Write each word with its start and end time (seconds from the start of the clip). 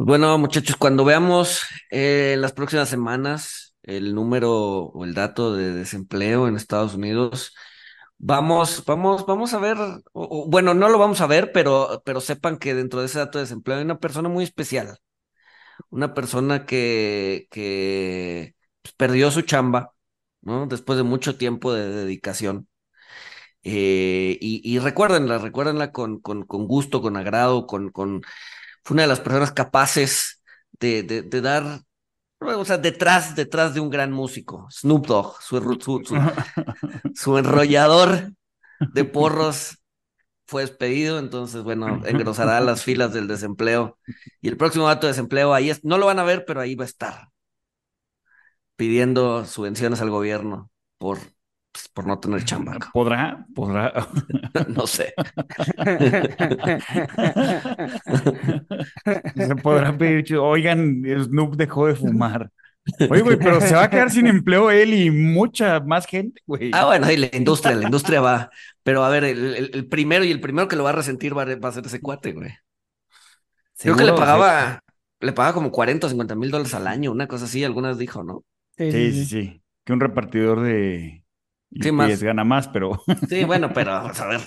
Bueno, 0.00 0.38
muchachos, 0.38 0.76
cuando 0.76 1.04
veamos 1.04 1.62
eh, 1.90 2.36
las 2.38 2.52
próximas 2.52 2.88
semanas 2.88 3.74
el 3.82 4.14
número 4.14 4.52
o 4.54 5.04
el 5.04 5.12
dato 5.14 5.54
de 5.56 5.72
desempleo 5.72 6.46
en 6.48 6.56
Estados 6.56 6.94
Unidos, 6.94 7.54
Vamos, 8.22 8.84
vamos, 8.86 9.26
vamos 9.26 9.54
a 9.54 9.58
ver, 9.60 9.76
bueno, 10.14 10.74
no 10.74 10.88
lo 10.90 10.98
vamos 10.98 11.20
a 11.22 11.26
ver, 11.26 11.52
pero, 11.52 12.02
pero 12.06 12.20
sepan 12.20 12.58
que 12.58 12.74
dentro 12.74 13.00
de 13.00 13.06
ese 13.06 13.18
dato 13.18 13.38
de 13.38 13.44
desempleo 13.44 13.78
hay 13.78 13.84
una 13.84 13.98
persona 14.00 14.28
muy 14.28 14.44
especial, 14.44 14.98
una 15.90 16.14
persona 16.14 16.66
que, 16.66 17.48
que 17.50 18.54
pues, 18.82 18.94
perdió 18.96 19.30
su 19.30 19.42
chamba, 19.42 19.94
¿no? 20.42 20.66
Después 20.66 20.98
de 20.98 21.04
mucho 21.04 21.36
tiempo 21.38 21.72
de 21.74 21.90
dedicación. 21.90 22.68
Eh, 23.64 24.38
y, 24.40 24.60
y, 24.64 24.78
recuérdenla, 24.78 25.38
recuérdenla 25.38 25.92
con, 25.92 26.20
con, 26.20 26.44
con 26.44 26.66
gusto, 26.66 27.02
con 27.02 27.16
agrado, 27.16 27.66
con, 27.66 27.90
con, 27.90 28.22
fue 28.88 28.94
una 28.94 29.02
de 29.02 29.08
las 29.08 29.20
personas 29.20 29.52
capaces 29.52 30.42
de, 30.80 31.02
de, 31.02 31.20
de 31.20 31.40
dar 31.42 31.82
o 32.40 32.64
sea, 32.64 32.78
detrás, 32.78 33.36
detrás 33.36 33.74
de 33.74 33.80
un 33.80 33.90
gran 33.90 34.12
músico, 34.12 34.66
Snoop 34.70 35.06
Dogg, 35.06 35.42
su, 35.42 35.58
su, 37.14 37.36
enrollador 37.36 38.32
de 38.94 39.04
porros 39.04 39.76
fue 40.46 40.62
despedido, 40.62 41.18
entonces, 41.18 41.62
bueno, 41.64 42.00
engrosará 42.06 42.60
las 42.60 42.82
filas 42.82 43.12
del 43.12 43.28
desempleo. 43.28 43.98
Y 44.40 44.48
el 44.48 44.56
próximo 44.56 44.86
dato 44.86 45.06
de 45.06 45.12
desempleo, 45.12 45.52
ahí 45.52 45.68
es, 45.68 45.84
no 45.84 45.98
lo 45.98 46.06
van 46.06 46.18
a 46.18 46.24
ver, 46.24 46.46
pero 46.46 46.62
ahí 46.62 46.74
va 46.74 46.84
a 46.84 46.86
estar, 46.86 47.28
pidiendo 48.76 49.44
subvenciones 49.44 50.00
al 50.00 50.08
gobierno 50.08 50.70
por 50.96 51.18
pues, 51.78 51.88
por 51.94 52.06
no 52.06 52.18
tener 52.18 52.44
chamba. 52.44 52.76
¿Podrá? 52.92 53.46
¿Podrá? 53.54 53.92
no 54.68 54.86
sé. 54.86 55.14
Se 59.36 59.56
podrá 59.56 59.96
pedir, 59.96 60.36
oigan, 60.36 61.02
Snoop 61.24 61.56
dejó 61.56 61.86
de 61.86 61.94
fumar. 61.94 62.50
Oye, 63.10 63.20
güey, 63.20 63.36
pero 63.36 63.60
se 63.60 63.74
va 63.74 63.84
a 63.84 63.90
quedar 63.90 64.10
sin 64.10 64.26
empleo 64.26 64.70
él 64.70 64.94
y 64.94 65.10
mucha 65.10 65.78
más 65.80 66.06
gente, 66.06 66.40
güey. 66.46 66.70
Ah, 66.72 66.86
bueno, 66.86 67.12
y 67.12 67.18
la 67.18 67.28
industria, 67.34 67.76
la 67.76 67.84
industria 67.84 68.22
va. 68.22 68.48
Pero 68.82 69.04
a 69.04 69.10
ver, 69.10 69.24
el, 69.24 69.86
primero 69.88 70.24
y 70.24 70.30
el 70.30 70.40
primero 70.40 70.68
que 70.68 70.76
lo 70.76 70.84
va 70.84 70.90
a 70.90 70.94
resentir 70.94 71.36
va, 71.36 71.42
a 71.42 71.72
ser 71.72 71.84
ese 71.84 72.00
cuate, 72.00 72.32
güey. 72.32 72.50
Creo 73.78 73.94
que 73.94 74.04
le 74.04 74.14
pagaba, 74.14 74.80
le 75.20 75.34
pagaba 75.34 75.52
como 75.52 75.70
40 75.70 76.06
o 76.06 76.10
50 76.10 76.34
mil 76.34 76.50
dólares 76.50 76.72
al 76.72 76.86
año, 76.86 77.12
una 77.12 77.28
cosa 77.28 77.44
así, 77.44 77.62
algunas 77.62 77.98
dijo, 77.98 78.24
¿no? 78.24 78.42
sí, 78.78 78.90
sí. 78.90 79.24
sí. 79.26 79.62
Que 79.84 79.92
un 79.92 80.00
repartidor 80.00 80.62
de, 80.62 81.22
sí, 81.80 81.92
más. 81.92 82.20
gana 82.22 82.44
más, 82.44 82.68
pero. 82.68 83.02
Sí, 83.28 83.44
bueno, 83.44 83.72
pero 83.72 83.92
a 83.92 84.26
ver. 84.26 84.40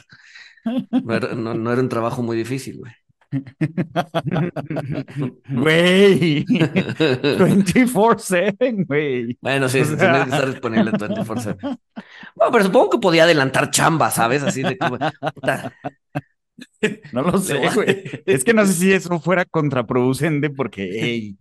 No 0.94 1.72
era, 1.72 1.82
un 1.82 1.90
trabajo 1.90 2.22
muy 2.22 2.38
difícil, 2.38 2.78
güey. 2.80 2.94
Güey, 5.50 6.46
24-7, 6.48 8.86
güey. 8.86 9.38
Bueno, 9.40 9.70
sí, 9.70 9.86
sí, 9.86 9.96
tiene 9.96 10.26
que 10.26 10.30
estar 10.30 10.50
disponible 10.50 10.92
24-7. 10.92 11.58
Bueno, 12.36 12.52
pero 12.52 12.66
supongo 12.66 12.90
que 12.90 12.98
podía 12.98 13.24
adelantar 13.24 13.72
chamba, 13.72 14.12
¿sabes? 14.12 14.44
Así 14.44 14.64
de 14.64 14.78
como. 14.78 14.98
No 17.14 17.22
lo 17.22 17.38
sé, 17.38 17.70
güey. 17.74 18.04
Es 18.26 18.44
que 18.44 18.54
no 18.54 18.66
sé 18.66 18.74
si 18.74 18.92
eso 18.92 19.18
fuera 19.20 19.46
contraproducente 19.46 20.50
porque, 20.50 20.90
hey, 20.92 21.38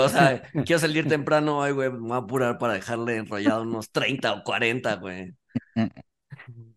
o 0.00 0.08
sea, 0.08 0.42
quiero 0.64 0.78
salir 0.78 1.08
temprano, 1.08 1.62
ay, 1.62 1.72
güey, 1.72 1.90
me 1.90 1.98
voy 1.98 2.12
a 2.12 2.16
apurar 2.16 2.58
para 2.58 2.74
dejarle 2.74 3.16
enrollado 3.16 3.62
unos 3.62 3.90
30 3.90 4.32
o 4.32 4.44
40, 4.44 4.96
güey. 4.96 5.34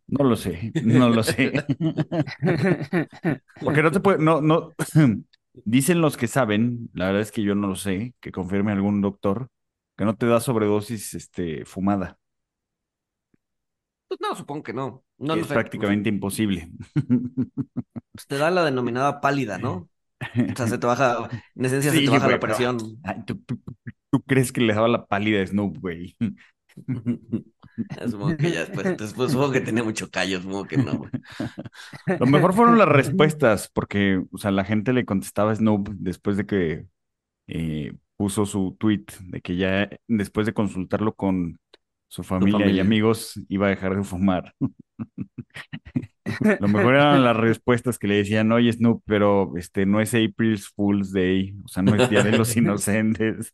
No 0.08 0.24
lo 0.24 0.36
sé, 0.36 0.72
no 0.84 1.10
lo 1.10 1.24
sé. 1.24 1.52
Porque 3.62 3.84
no 3.84 3.92
te 3.92 4.00
puede, 4.00 4.20
no, 4.20 4.42
no, 4.42 4.72
dicen 5.54 6.02
los 6.02 6.18
que 6.18 6.28
saben, 6.28 6.90
la 6.94 7.08
verdad 7.08 7.22
es 7.22 7.32
que 7.32 7.44
yo 7.44 7.56
no 7.56 7.68
lo 7.68 7.76
sé, 7.76 8.14
que 8.20 8.32
confirme 8.32 8.72
algún 8.72 9.02
doctor, 9.02 9.50
que 9.98 10.06
no 10.06 10.16
te 10.16 10.26
da 10.26 10.40
sobredosis 10.40 11.14
este, 11.14 11.66
fumada. 11.66 12.18
Pues 14.08 14.22
no, 14.22 14.36
supongo 14.36 14.64
que 14.64 14.74
no. 14.74 15.04
no, 15.18 15.36
es 15.36 15.48
prácticamente 15.48 16.10
imposible. 16.10 16.70
Pues 18.18 18.26
te 18.26 18.38
da 18.40 18.50
la 18.50 18.66
denominada 18.66 19.22
pálida, 19.22 19.60
¿no? 19.60 19.90
O 20.20 20.56
sea, 20.56 20.68
se 20.68 20.78
te 20.78 20.88
baja, 20.88 21.30
en 21.56 21.66
esencia 21.66 21.92
se 21.92 22.02
te 22.02 22.10
baja 22.10 22.28
la 22.28 22.40
presión. 22.40 22.78
¿tú, 23.26 23.40
crees 24.26 24.52
que 24.52 24.62
le 24.62 24.74
daba 24.74 24.88
la 24.88 25.06
pálida 25.06 25.42
a 25.42 25.48
Snoop, 25.48 25.78
güey? 25.78 26.16
supongo 28.10 28.38
que 28.38 28.52
ya 28.52 28.62
después, 28.62 28.98
después 28.98 29.32
supongo 29.32 29.52
que 29.52 29.62
tenía 29.62 29.84
mucho 29.84 30.10
callo, 30.10 30.42
supongo 30.42 30.66
que 30.66 30.78
no. 30.78 31.10
Lo 32.20 32.26
mejor 32.26 32.54
fueron 32.54 32.78
las 32.78 32.88
respuestas, 32.90 33.70
porque, 33.72 34.24
o 34.32 34.38
sea, 34.38 34.52
la 34.52 34.64
gente 34.64 34.94
le 34.94 35.06
contestaba 35.06 35.52
a 35.52 35.56
Snoop 35.56 35.90
después 35.90 36.38
de 36.38 36.46
que 36.46 36.86
eh, 37.48 37.94
puso 38.16 38.46
su 38.46 38.76
tweet 38.80 39.06
de 39.22 39.42
que 39.42 39.56
ya 39.56 39.90
después 40.08 40.46
de 40.46 40.54
consultarlo 40.54 41.14
con 41.14 41.60
su 42.08 42.24
familia, 42.24 42.68
y 42.68 42.80
amigos 42.80 43.40
iba 43.50 43.68
a 43.68 43.70
dejar 43.70 43.96
de 43.96 44.04
fumar. 44.04 44.54
Lo 46.60 46.68
mejor 46.68 46.96
eran 46.96 47.24
las 47.24 47.38
respuestas 47.38 48.00
que 48.00 48.08
le 48.08 48.18
decían, 48.18 48.52
oye 48.52 48.74
Snoop, 48.74 49.02
pero 49.06 49.54
este 49.58 49.86
no 49.86 50.02
es 50.02 50.14
April's 50.14 50.68
Fool's 50.70 51.12
Day, 51.12 51.56
o 51.64 51.68
sea, 51.68 51.84
no 51.84 51.96
es 51.96 52.10
Día 52.10 52.24
de 52.24 52.38
los 52.38 52.56
Inocentes. 52.56 53.54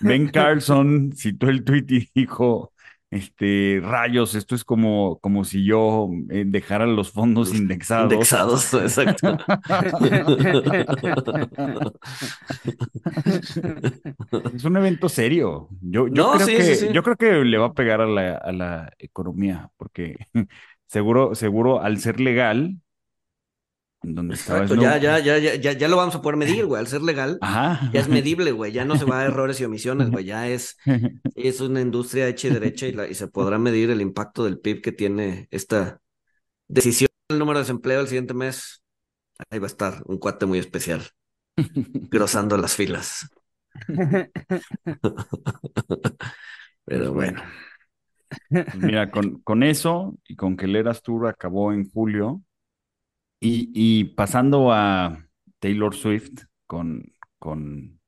ben 0.00 0.28
Carlson 0.28 1.12
citó 1.14 1.48
el 1.48 1.64
tweet 1.64 1.86
y 1.88 2.08
dijo, 2.14 2.72
este, 3.10 3.80
rayos, 3.82 4.36
esto 4.36 4.54
es 4.54 4.62
como, 4.62 5.18
como 5.20 5.42
si 5.44 5.64
yo 5.64 6.08
eh, 6.30 6.44
dejara 6.46 6.86
los 6.86 7.10
fondos 7.10 7.52
indexados. 7.52 8.12
Indexados, 8.12 8.72
exacto. 8.74 9.36
es 14.54 14.64
un 14.64 14.76
evento 14.76 15.08
serio. 15.08 15.68
Yo, 15.80 16.06
yo, 16.06 16.34
creo 16.34 16.46
que, 16.46 16.92
yo 16.92 17.02
creo 17.02 17.16
que 17.16 17.32
le 17.44 17.58
va 17.58 17.66
a 17.66 17.74
pegar 17.74 18.00
a 18.00 18.06
la, 18.06 18.36
a 18.36 18.52
la 18.52 18.92
economía, 18.98 19.70
porque 19.76 20.14
seguro, 20.86 21.34
seguro 21.34 21.80
al 21.80 21.98
ser 21.98 22.20
legal, 22.20 22.76
donde 24.02 24.34
Exacto, 24.34 24.74
ya, 24.76 24.96
ya, 24.96 25.18
ya, 25.18 25.38
ya, 25.38 25.72
ya 25.72 25.88
lo 25.88 25.96
vamos 25.96 26.14
a 26.14 26.22
poder 26.22 26.36
medir, 26.36 26.64
güey. 26.64 26.80
Al 26.80 26.86
ser 26.86 27.02
legal, 27.02 27.38
ya 27.40 28.00
es 28.00 28.08
medible, 28.08 28.52
güey. 28.52 28.72
Ya 28.72 28.84
no 28.84 28.96
se 28.96 29.04
va 29.04 29.20
a 29.20 29.24
errores 29.26 29.60
y 29.60 29.64
omisiones, 29.64 30.10
güey. 30.10 30.24
Ya 30.24 30.48
es, 30.48 30.76
es 31.34 31.60
una 31.60 31.80
industria 31.80 32.28
hecha 32.28 32.48
y 32.48 32.52
derecha 32.52 32.86
y, 32.86 32.92
la, 32.92 33.06
y 33.06 33.14
se 33.14 33.28
podrá 33.28 33.58
medir 33.58 33.90
el 33.90 34.00
impacto 34.00 34.44
del 34.44 34.58
PIB 34.58 34.80
que 34.80 34.92
tiene 34.92 35.48
esta 35.50 36.00
decisión. 36.68 37.08
El 37.28 37.38
número 37.38 37.58
de 37.58 37.64
desempleo 37.64 38.00
el 38.00 38.08
siguiente 38.08 38.34
mes, 38.34 38.82
ahí 39.50 39.58
va 39.58 39.66
a 39.66 39.68
estar 39.68 40.02
un 40.06 40.18
cuate 40.18 40.46
muy 40.46 40.58
especial, 40.58 41.02
grosando 42.10 42.56
las 42.56 42.74
filas. 42.74 43.28
Pero 46.84 47.12
bueno. 47.12 47.42
Pues 48.48 48.76
mira, 48.76 49.10
con, 49.10 49.40
con 49.40 49.62
eso 49.62 50.16
y 50.26 50.36
con 50.36 50.56
que 50.56 50.66
el 50.66 50.76
Eras 50.76 51.02
Tour 51.02 51.26
acabó 51.28 51.72
en 51.72 51.88
julio, 51.90 52.42
y, 53.40 54.04
pasando 54.16 54.72
a 54.72 55.26
Taylor 55.60 55.94
Swift 55.94 56.44
con, 56.66 57.14
con 57.38 58.00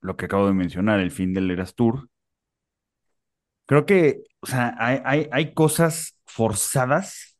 lo 0.00 0.16
que 0.16 0.26
acabo 0.26 0.46
de 0.46 0.54
mencionar, 0.54 1.00
el 1.00 1.10
fin 1.12 1.32
del 1.32 1.50
Eras 1.50 1.74
Tour, 1.74 2.08
creo 3.66 3.86
que, 3.86 4.22
o 4.40 4.46
sea, 4.46 4.74
hay, 4.78 5.28
hay, 5.30 5.54
cosas 5.54 6.18
forzadas 6.26 7.38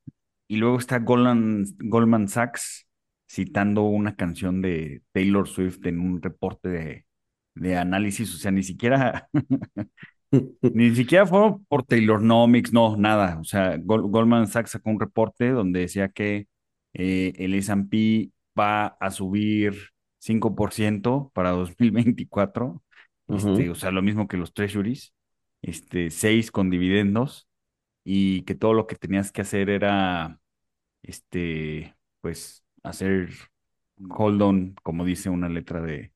y 0.48 0.56
luego 0.56 0.78
está 0.78 0.98
Goldman, 0.98 1.64
Goldman 1.78 2.28
Sachs 2.28 2.86
citando 3.28 3.82
una 3.82 4.14
canción 4.16 4.62
de 4.62 5.02
Taylor 5.12 5.48
Swift 5.48 5.84
en 5.86 6.00
un 6.00 6.22
reporte 6.22 6.69
de, 6.69 7.06
de 7.54 7.76
análisis, 7.76 8.32
o 8.34 8.38
sea, 8.38 8.50
ni 8.52 8.62
siquiera, 8.62 9.28
ni 10.62 10.94
siquiera 10.94 11.26
fue 11.26 11.56
por 11.69 11.84
Taylornomics, 11.84 12.72
no, 12.72 12.96
nada, 12.96 13.38
o 13.40 13.44
sea, 13.44 13.76
Goldman 13.78 14.46
Sachs 14.46 14.70
sacó 14.72 14.90
un 14.90 15.00
reporte 15.00 15.50
donde 15.50 15.81
decía 15.81 16.08
que 16.08 16.46
eh, 16.94 17.32
el 17.37 17.55
S&P 17.55 18.31
va 18.58 18.87
a 18.87 19.11
subir 19.11 19.75
5% 20.19 21.31
para 21.35 21.50
2024, 21.50 22.82
este, 23.29 23.70
o 23.70 23.75
sea, 23.75 23.91
lo 23.91 24.02
mismo 24.02 24.29
que 24.29 24.37
los 24.37 24.55
treasuries, 24.55 25.14
este, 25.62 26.11
6 26.11 26.50
con 26.50 26.70
dividendos, 26.70 27.49
y 28.05 28.43
que 28.43 28.55
todo 28.55 28.75
lo 28.75 28.87
que 28.87 28.96
tenías 28.96 29.32
que 29.32 29.43
hacer 29.43 29.70
era, 29.70 30.41
este, 31.02 31.96
pues, 32.20 32.64
hacer 32.82 33.31
hold 34.11 34.43
on, 34.43 34.75
como 34.82 35.05
dice 35.05 35.31
una 35.31 35.49
letra 35.49 35.81
de, 35.81 36.12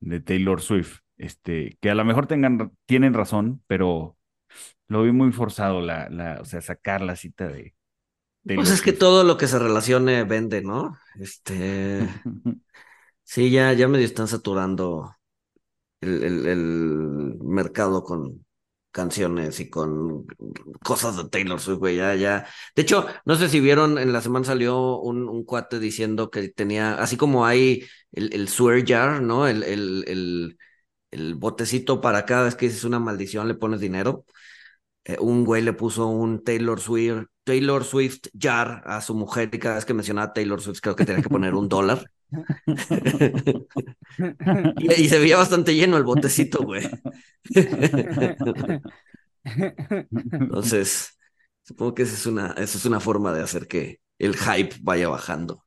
de 0.00 0.20
Taylor 0.20 0.60
Swift, 0.60 1.00
este, 1.16 1.76
que 1.80 1.90
a 1.90 1.94
lo 1.94 2.04
mejor 2.04 2.26
tengan, 2.26 2.72
tienen 2.86 3.14
razón, 3.14 3.62
pero 3.66 4.16
lo 4.88 5.02
vi 5.02 5.12
muy 5.12 5.32
forzado, 5.32 5.80
la, 5.80 6.08
la, 6.10 6.40
o 6.40 6.44
sea, 6.44 6.60
sacar 6.60 7.00
la 7.02 7.16
cita 7.16 7.48
de, 7.48 7.74
pues 8.44 8.70
es 8.70 8.82
que 8.82 8.92
todo 8.92 9.24
lo 9.24 9.36
que 9.36 9.46
se 9.46 9.58
relacione 9.58 10.24
vende, 10.24 10.62
¿no? 10.62 10.96
Este. 11.18 12.08
sí, 13.24 13.50
ya, 13.50 13.72
ya 13.72 13.88
medio 13.88 14.06
están 14.06 14.28
saturando 14.28 15.14
el, 16.00 16.22
el, 16.22 16.46
el, 16.46 17.38
mercado 17.40 18.04
con 18.04 18.44
canciones 18.90 19.60
y 19.60 19.70
con 19.70 20.26
cosas 20.84 21.16
de 21.16 21.28
Taylor 21.28 21.60
Swift, 21.60 21.78
güey. 21.78 21.96
Ya, 21.96 22.14
ya. 22.14 22.46
De 22.74 22.82
hecho, 22.82 23.06
no 23.24 23.36
sé 23.36 23.48
si 23.48 23.60
vieron, 23.60 23.98
en 23.98 24.12
la 24.12 24.20
semana 24.20 24.44
salió 24.44 24.98
un, 24.98 25.28
un 25.28 25.44
cuate 25.44 25.78
diciendo 25.78 26.30
que 26.30 26.48
tenía, 26.48 26.94
así 26.94 27.16
como 27.16 27.46
hay 27.46 27.84
el, 28.12 28.32
el 28.34 28.48
swear 28.48 28.84
jar, 28.86 29.22
¿no? 29.22 29.46
El, 29.46 29.62
el, 29.62 30.56
el, 31.10 31.34
botecito 31.36 32.00
para 32.00 32.24
cada 32.26 32.44
vez 32.44 32.54
que 32.54 32.66
dices 32.66 32.84
una 32.84 32.98
maldición 33.00 33.48
le 33.48 33.54
pones 33.54 33.80
dinero. 33.80 34.24
Eh, 35.04 35.16
un 35.20 35.44
güey 35.44 35.62
le 35.62 35.72
puso 35.72 36.06
un 36.08 36.42
Taylor 36.44 36.80
Swift, 36.80 37.26
Taylor 37.48 37.82
Swift 37.82 38.28
jar 38.38 38.82
a 38.84 39.00
su 39.00 39.14
mujer 39.14 39.48
y 39.50 39.58
cada 39.58 39.76
vez 39.76 39.86
que 39.86 39.94
mencionaba 39.94 40.34
Taylor 40.34 40.60
Swift 40.60 40.80
creo 40.82 40.94
que 40.94 41.06
tenía 41.06 41.22
que 41.22 41.30
poner 41.30 41.54
un 41.54 41.66
dólar. 41.66 42.10
y, 44.76 45.08
se 45.08 45.18
veía 45.18 45.38
bastante 45.38 45.74
lleno 45.74 45.96
el 45.96 46.04
botecito, 46.04 46.62
güey. 46.62 46.86
Entonces, 50.30 51.18
supongo 51.62 51.94
que 51.94 52.02
esa 52.02 52.12
es 52.12 52.26
una, 52.26 52.48
esa 52.58 52.76
es 52.76 52.84
una 52.84 53.00
forma 53.00 53.32
de 53.32 53.42
hacer 53.42 53.66
que 53.66 54.02
el 54.18 54.36
hype 54.36 54.76
vaya 54.82 55.08
bajando. 55.08 55.64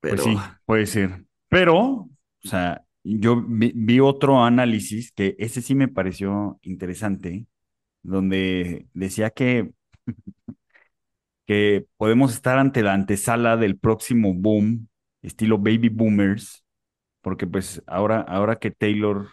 Pues 0.00 0.12
Pero... 0.12 0.24
Pues 0.24 0.36
sí, 0.36 0.42
puede 0.66 0.84
ser. 0.84 1.24
Pero, 1.48 1.78
o 1.80 2.10
sea, 2.42 2.84
yo 3.02 3.42
vi, 3.48 3.98
otro 3.98 4.44
análisis 4.44 5.10
que 5.10 5.36
ese 5.38 5.62
sí 5.62 5.74
me 5.74 5.88
pareció 5.88 6.58
interesante, 6.60 7.46
donde 8.06 8.86
decía 8.94 9.30
que, 9.30 9.70
que 11.46 11.86
podemos 11.96 12.32
estar 12.32 12.58
ante 12.58 12.82
la 12.82 12.94
antesala 12.94 13.56
del 13.56 13.78
próximo 13.78 14.34
boom, 14.34 14.88
estilo 15.22 15.58
baby 15.58 15.88
boomers, 15.88 16.64
porque 17.20 17.46
pues 17.46 17.82
ahora, 17.86 18.20
ahora 18.20 18.56
que 18.56 18.70
Taylor 18.70 19.28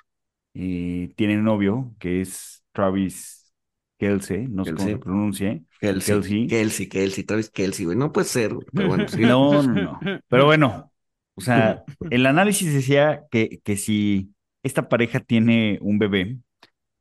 eh, 0.53 1.13
tiene 1.15 1.37
novio, 1.37 1.93
que 1.99 2.21
es 2.21 2.63
Travis 2.71 3.53
Kelsey, 3.99 4.47
no 4.47 4.65
sé 4.65 4.73
cómo 4.73 4.89
se 4.89 4.97
pronuncia. 4.97 5.61
Kelsey, 5.79 6.47
Kelsey, 6.47 6.87
Kelsey, 6.87 7.23
Travis 7.23 7.49
Kelsey, 7.49 7.85
güey, 7.85 7.97
no 7.97 8.11
puede 8.11 8.27
ser, 8.27 8.53
pero 8.73 8.87
bueno. 8.89 9.05
No, 9.19 9.63
no, 9.63 9.73
no. 9.73 9.99
Pero 10.27 10.45
bueno, 10.45 10.91
o 11.35 11.41
sea, 11.41 11.83
el 12.09 12.25
análisis 12.25 12.73
decía 12.73 13.23
que, 13.29 13.59
que 13.63 13.77
si 13.77 14.33
esta 14.63 14.89
pareja 14.89 15.19
tiene 15.19 15.77
un 15.81 15.99
bebé, 15.99 16.37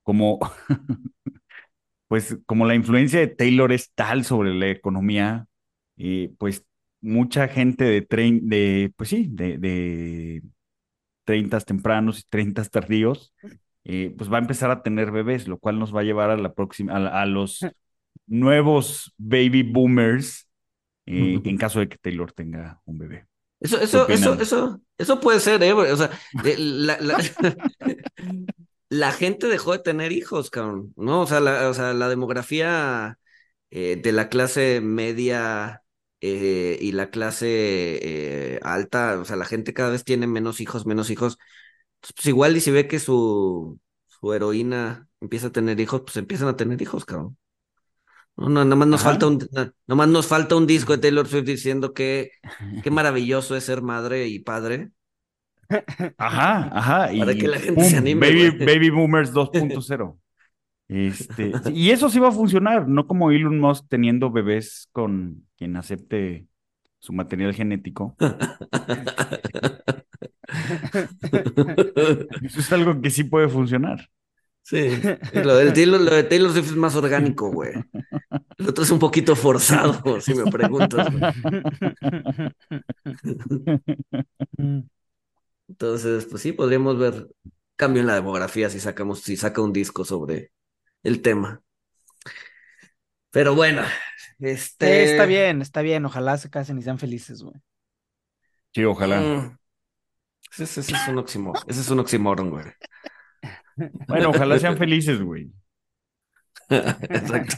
como, 0.02 0.38
pues, 2.12 2.36
como 2.44 2.66
la 2.66 2.74
influencia 2.74 3.20
de 3.20 3.26
Taylor 3.26 3.72
es 3.72 3.90
tal 3.94 4.26
sobre 4.26 4.52
la 4.52 4.68
economía, 4.68 5.46
y 5.96 6.28
pues 6.28 6.62
mucha 7.00 7.48
gente 7.48 7.84
de, 7.84 8.06
de 8.42 8.92
pues 8.98 9.08
sí, 9.08 9.28
de, 9.30 9.56
de 9.56 10.42
30 11.24 11.58
tempranos 11.60 12.20
y 12.20 12.24
30 12.28 12.64
tardíos, 12.66 13.32
eh, 13.84 14.14
pues 14.14 14.30
va 14.30 14.36
a 14.36 14.40
empezar 14.42 14.70
a 14.70 14.82
tener 14.82 15.10
bebés, 15.10 15.48
lo 15.48 15.56
cual 15.56 15.78
nos 15.78 15.96
va 15.96 16.00
a 16.00 16.04
llevar 16.04 16.28
a 16.28 16.36
la 16.36 16.52
próxima, 16.52 16.96
a, 16.96 17.24
los 17.24 17.64
nuevos 18.26 19.14
baby 19.16 19.62
boomers, 19.62 20.46
eh, 21.06 21.40
en 21.42 21.56
caso 21.56 21.80
de 21.80 21.88
que 21.88 21.96
Taylor 21.96 22.30
tenga 22.30 22.82
un 22.84 22.98
bebé. 22.98 23.24
Eso, 23.58 23.80
eso, 23.80 24.06
eso, 24.10 24.34
eso, 24.38 24.82
eso 24.98 25.18
puede 25.18 25.40
ser, 25.40 25.62
¿eh? 25.62 25.72
O 25.72 25.96
sea, 25.96 26.10
la, 26.58 27.00
la, 27.00 27.16
gente 29.12 29.46
dejó 29.48 29.72
de 29.72 29.78
tener 29.78 30.12
hijos, 30.12 30.50
cabrón, 30.50 30.92
¿no? 30.96 31.22
O 31.22 31.26
sea, 31.26 31.40
la, 31.40 31.68
o 31.70 31.74
sea, 31.74 31.94
la 31.94 32.08
demografía 32.08 33.18
eh, 33.70 33.96
de 34.02 34.12
la 34.12 34.28
clase 34.28 34.80
media 34.82 35.82
eh, 36.20 36.78
y 36.80 36.92
la 36.92 37.10
clase 37.10 37.46
eh, 38.56 38.60
alta, 38.62 39.18
o 39.18 39.24
sea, 39.24 39.36
la 39.36 39.46
gente 39.46 39.74
cada 39.74 39.90
vez 39.90 40.04
tiene 40.04 40.26
menos 40.26 40.60
hijos, 40.60 40.86
menos 40.86 41.10
hijos. 41.10 41.38
Pues, 42.00 42.12
pues, 42.14 42.26
igual 42.26 42.56
y 42.56 42.60
si 42.60 42.70
ve 42.70 42.88
que 42.88 43.00
su, 43.00 43.80
su 44.06 44.32
heroína 44.32 45.08
empieza 45.20 45.48
a 45.48 45.52
tener 45.52 45.80
hijos, 45.80 46.02
pues 46.02 46.16
empiezan 46.18 46.48
a 46.48 46.56
tener 46.56 46.80
hijos, 46.82 47.04
cabrón. 47.04 47.38
No, 48.36 48.48
no, 48.48 48.64
nada 48.64 48.76
más 48.76 48.88
nos 48.88 49.02
falta 49.02 49.26
un, 49.26 49.38
más 49.86 50.08
nos 50.08 50.26
falta 50.26 50.56
un 50.56 50.66
disco 50.66 50.92
de 50.92 50.98
Taylor 50.98 51.28
Swift 51.28 51.44
diciendo 51.44 51.92
que 51.92 52.32
qué 52.82 52.90
maravilloso 52.90 53.56
es 53.56 53.64
ser 53.64 53.82
madre 53.82 54.28
y 54.28 54.38
padre. 54.38 54.90
Ajá, 56.18 56.70
ajá. 56.72 57.10
Para 57.18 57.34
que 57.34 57.48
la 57.48 57.58
gente 57.58 57.84
se 57.84 57.96
anime. 57.96 58.26
Baby, 58.26 58.64
baby 58.64 58.90
Boomers 58.90 59.32
2.0. 59.32 60.16
Este, 60.92 61.52
y 61.72 61.90
eso 61.90 62.10
sí 62.10 62.18
va 62.18 62.28
a 62.28 62.32
funcionar, 62.32 62.86
no 62.86 63.06
como 63.06 63.30
Elon 63.30 63.58
Musk 63.58 63.86
teniendo 63.88 64.30
bebés 64.30 64.88
con 64.92 65.46
quien 65.56 65.76
acepte 65.76 66.46
su 66.98 67.14
material 67.14 67.54
genético. 67.54 68.14
eso 72.42 72.60
es 72.60 72.72
algo 72.72 73.00
que 73.00 73.08
sí 73.10 73.24
puede 73.24 73.48
funcionar. 73.48 74.10
Sí, 74.64 74.90
lo, 75.32 75.56
del 75.56 75.72
Taylor, 75.72 76.00
lo 76.00 76.14
de 76.14 76.22
Taylor 76.22 76.52
Swift 76.52 76.66
es 76.66 76.76
más 76.76 76.94
orgánico, 76.94 77.50
güey. 77.50 77.72
El 78.58 78.68
otro 78.68 78.84
es 78.84 78.90
un 78.92 79.00
poquito 79.00 79.34
forzado, 79.34 80.20
si 80.20 80.34
me 80.34 80.44
preguntas. 80.52 81.08
Entonces, 85.72 86.26
pues 86.26 86.42
sí, 86.42 86.52
podríamos 86.52 86.98
ver 86.98 87.28
cambio 87.76 88.02
en 88.02 88.06
la 88.06 88.14
demografía 88.14 88.68
si 88.68 88.78
sacamos, 88.78 89.22
si 89.22 89.38
saca 89.38 89.62
un 89.62 89.72
disco 89.72 90.04
sobre 90.04 90.52
el 91.02 91.22
tema. 91.22 91.62
Pero 93.30 93.54
bueno, 93.54 93.80
este. 94.38 95.04
está 95.04 95.24
bien, 95.24 95.62
está 95.62 95.80
bien. 95.80 96.04
Ojalá 96.04 96.36
se 96.36 96.50
casen 96.50 96.76
y 96.78 96.82
sean 96.82 96.98
felices, 96.98 97.42
güey. 97.42 97.54
Sí, 98.74 98.84
ojalá. 98.84 99.20
Mm. 99.20 99.58
Ese, 100.58 100.80
es 100.80 101.08
un 101.08 101.16
oxímoron. 101.16 101.62
Ese 101.66 101.80
es 101.80 101.88
un 101.88 102.00
oxímoron, 102.00 102.50
güey. 102.50 102.66
Bueno, 104.06 104.28
ojalá 104.28 104.58
sean 104.58 104.76
felices, 104.76 105.22
güey. 105.22 105.50
Exacto. 106.68 107.56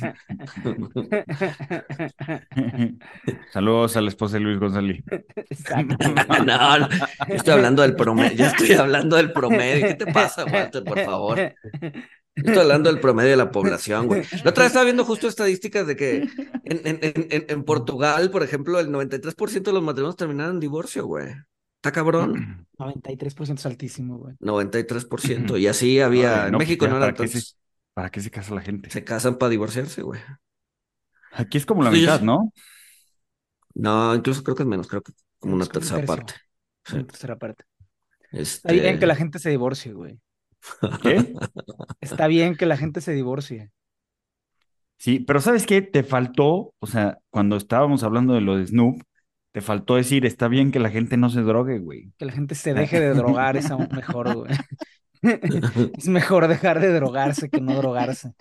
Saludos 3.53 3.97
a 3.97 4.01
la 4.01 4.09
esposa 4.09 4.35
de 4.35 4.41
Luis 4.41 4.59
González. 4.59 5.03
No, 6.47 6.79
no, 6.79 6.89
estoy 7.29 7.55
hablando 7.55 7.83
del 7.83 7.97
promedio. 7.97 8.37
Yo 8.37 8.47
estoy 8.47 8.73
hablando 8.73 9.17
del 9.17 9.33
promedio. 9.33 9.89
¿Qué 9.89 9.95
te 9.95 10.13
pasa, 10.13 10.45
Walter, 10.45 10.85
por 10.85 11.01
favor? 11.01 11.55
Estoy 12.35 12.59
hablando 12.59 12.91
del 12.91 13.01
promedio 13.01 13.31
de 13.31 13.37
la 13.37 13.51
población, 13.51 14.07
güey. 14.07 14.23
La 14.43 14.51
otra 14.51 14.65
vez 14.65 14.71
estaba 14.71 14.85
viendo 14.85 15.05
justo 15.05 15.29
estadísticas 15.29 15.87
de 15.87 15.97
que 15.97 16.29
en, 16.65 16.81
en, 16.85 16.99
en, 17.03 17.45
en 17.49 17.65
Portugal, 17.65 18.31
por 18.31 18.43
ejemplo, 18.43 18.81
el 18.81 18.89
93% 18.89 19.63
de 19.63 19.73
los 19.73 19.83
matrimonios 19.83 20.17
terminaron 20.17 20.57
en 20.57 20.61
divorcio, 20.61 21.07
güey. 21.07 21.29
Está 21.77 21.93
cabrón. 21.93 22.67
93% 22.79 23.59
es 23.59 23.67
altísimo, 23.67 24.19
güey. 24.19 24.35
93%. 24.41 25.61
Y 25.61 25.67
así 25.67 26.01
había. 26.01 26.47
en 26.47 26.53
pues 26.53 26.67
México 26.67 26.89
no 26.89 26.97
era 26.97 27.07
¿para, 27.07 27.15
qué 27.15 27.29
se, 27.29 27.55
¿Para 27.95 28.11
qué 28.11 28.21
se 28.21 28.31
casa 28.31 28.55
la 28.55 28.61
gente? 28.61 28.91
Se 28.91 29.05
casan 29.05 29.39
para 29.39 29.51
divorciarse, 29.51 30.03
güey. 30.03 30.21
Aquí 31.33 31.59
es 31.59 31.67
como 31.67 31.83
la 31.83 31.91
mitad, 31.91 32.21
¿no? 32.21 32.53
No, 33.75 34.15
incluso 34.15 34.43
creo 34.43 34.57
que 34.57 34.63
es 34.63 34.69
menos, 34.69 34.89
creo 34.89 35.03
que 35.03 35.13
como 35.39 35.55
una 35.55 35.67
tercera 35.67 36.05
parte. 36.05 36.35
Una 36.93 37.07
tercera 37.07 37.37
parte. 37.39 37.65
Está 38.33 38.73
bien 38.73 38.99
que 38.99 39.07
la 39.07 39.17
gente 39.17 39.39
se 39.39 39.51
divorcie, 39.51 39.93
güey. 39.93 40.19
¿Qué? 41.03 41.33
Está 42.01 42.27
bien 42.27 42.57
que 42.57 42.67
la 42.67 42.77
gente 42.77 43.01
se 43.01 43.13
divorcie. 43.13 43.71
Sí, 44.97 45.21
pero 45.21 45.41
¿sabes 45.41 45.67
qué? 45.67 45.83
Te 45.83 46.03
faltó, 46.03 46.75
o 46.79 46.87
sea, 46.87 47.19
cuando 47.31 47.57
estábamos 47.57 48.03
hablando 48.03 48.35
de 48.35 48.41
lo 48.41 48.57
de 48.57 48.67
Snoop, 48.67 49.03
te 49.53 49.61
faltó 49.61 49.97
decir, 49.97 50.25
está 50.25 50.49
bien 50.49 50.73
que 50.73 50.79
la 50.79 50.91
gente 50.91 51.17
no 51.17 51.29
se 51.31 51.43
drogue, 51.43 51.79
güey. 51.79 52.13
Que 52.17 52.25
la 52.25 52.33
gente 52.33 52.55
se 52.55 52.75
deje 52.75 53.01
de 53.01 53.15
drogar 53.15 53.57
es 53.57 53.71
aún 53.71 53.89
mejor, 53.93 54.35
güey. 54.35 54.53
es 55.99 56.09
mejor 56.09 56.49
dejar 56.49 56.81
de 56.81 56.93
drogarse 56.93 57.49
que 57.49 57.61
no 57.61 57.75
drogarse. 57.75 58.33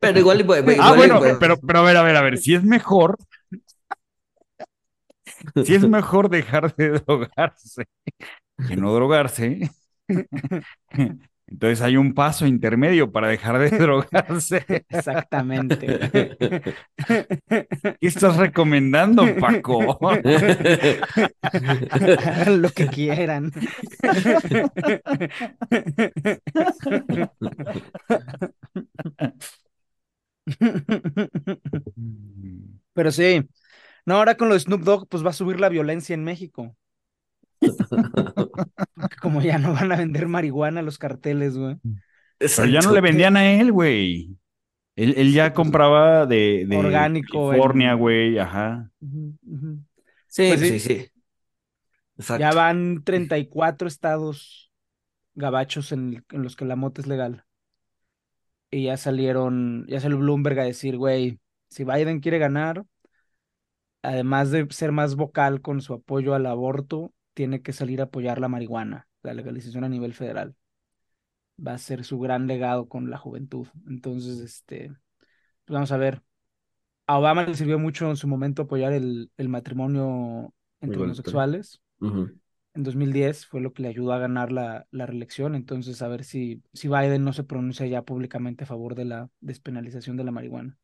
Pero 0.00 0.18
igual, 0.18 0.44
ah, 0.80 0.94
bueno, 0.94 1.20
pero, 1.38 1.58
pero 1.58 1.78
a 1.78 1.82
ver, 1.82 1.96
a 1.96 2.02
ver, 2.02 2.16
a 2.16 2.22
ver, 2.22 2.38
si 2.38 2.54
es 2.54 2.64
mejor, 2.64 3.18
si 5.64 5.74
es 5.74 5.86
mejor 5.86 6.28
dejar 6.28 6.74
de 6.74 6.90
drogarse 7.06 7.84
que 8.68 8.76
no 8.76 8.92
drogarse, 8.94 9.70
entonces 11.46 11.82
hay 11.82 11.96
un 11.96 12.14
paso 12.14 12.46
intermedio 12.46 13.12
para 13.12 13.28
dejar 13.28 13.58
de 13.58 13.70
drogarse. 13.78 14.64
Exactamente. 14.88 16.00
¿Qué 17.06 17.96
estás 18.00 18.36
recomendando, 18.36 19.24
Paco? 19.36 19.98
lo 22.46 22.70
que 22.70 22.86
quieran. 22.88 23.52
Pero 32.92 33.12
sí, 33.12 33.42
no, 34.06 34.16
ahora 34.16 34.36
con 34.36 34.48
lo 34.48 34.54
de 34.54 34.60
Snoop 34.60 34.82
Dogg, 34.82 35.08
pues 35.08 35.24
va 35.24 35.30
a 35.30 35.32
subir 35.32 35.60
la 35.60 35.68
violencia 35.68 36.14
en 36.14 36.24
México. 36.24 36.76
como 39.22 39.40
ya 39.42 39.58
no 39.58 39.72
van 39.72 39.92
a 39.92 39.96
vender 39.96 40.28
marihuana 40.28 40.80
a 40.80 40.82
los 40.82 40.98
carteles, 40.98 41.56
güey. 41.56 41.76
Pero 42.38 42.66
ya 42.66 42.80
no 42.80 42.92
le 42.92 43.00
vendían 43.00 43.36
a 43.36 43.52
él, 43.52 43.72
güey. 43.72 44.36
Él, 44.96 45.32
ya 45.32 45.52
compraba 45.52 46.26
de, 46.26 46.68
orgánico. 46.76 47.48
California, 47.48 47.94
güey, 47.94 48.38
ajá. 48.38 48.90
Sí, 50.28 50.48
pues 50.48 50.60
sí, 50.60 50.78
sí. 50.78 51.10
Ya 52.38 52.52
van 52.52 53.02
34 53.02 53.88
estados 53.88 54.72
gabachos 55.34 55.90
en, 55.90 56.24
en, 56.30 56.42
los 56.42 56.54
que 56.54 56.64
la 56.64 56.76
mota 56.76 57.00
es 57.00 57.08
legal. 57.08 57.44
Y 58.70 58.84
ya 58.84 58.96
salieron, 58.96 59.84
ya 59.88 60.00
salió 60.00 60.18
Bloomberg 60.18 60.60
a 60.60 60.64
decir, 60.64 60.96
güey, 60.96 61.40
si 61.68 61.84
Biden 61.84 62.20
quiere 62.20 62.38
ganar, 62.38 62.84
además 64.02 64.50
de 64.50 64.66
ser 64.70 64.92
más 64.92 65.16
vocal 65.16 65.60
con 65.60 65.80
su 65.80 65.94
apoyo 65.94 66.34
al 66.34 66.46
aborto, 66.46 67.13
tiene 67.34 67.62
que 67.62 67.72
salir 67.72 68.00
a 68.00 68.04
apoyar 68.04 68.40
la 68.40 68.48
marihuana, 68.48 69.08
la 69.22 69.34
legalización 69.34 69.84
a 69.84 69.88
nivel 69.88 70.14
federal. 70.14 70.56
Va 71.64 71.74
a 71.74 71.78
ser 71.78 72.04
su 72.04 72.18
gran 72.18 72.46
legado 72.46 72.88
con 72.88 73.10
la 73.10 73.18
juventud. 73.18 73.68
Entonces, 73.88 74.40
este, 74.40 74.88
pues 75.64 75.74
vamos 75.74 75.92
a 75.92 75.96
ver. 75.96 76.22
A 77.06 77.18
Obama 77.18 77.44
le 77.44 77.54
sirvió 77.54 77.78
mucho 77.78 78.08
en 78.10 78.16
su 78.16 78.26
momento 78.28 78.62
apoyar 78.62 78.92
el, 78.92 79.30
el 79.36 79.48
matrimonio 79.48 80.54
entre 80.80 81.02
homosexuales. 81.02 81.80
En 82.74 82.82
2010 82.82 83.46
fue 83.46 83.60
lo 83.60 83.72
que 83.72 83.82
le 83.82 83.88
ayudó 83.88 84.12
a 84.12 84.18
ganar 84.18 84.50
la, 84.50 84.86
la 84.90 85.06
reelección. 85.06 85.54
Entonces, 85.54 86.02
a 86.02 86.08
ver 86.08 86.24
si, 86.24 86.62
si 86.72 86.88
Biden 86.88 87.24
no 87.24 87.32
se 87.32 87.44
pronuncia 87.44 87.86
ya 87.86 88.02
públicamente 88.02 88.64
a 88.64 88.66
favor 88.66 88.94
de 88.94 89.04
la 89.04 89.30
despenalización 89.40 90.16
de 90.16 90.24
la 90.24 90.32
marihuana. 90.32 90.78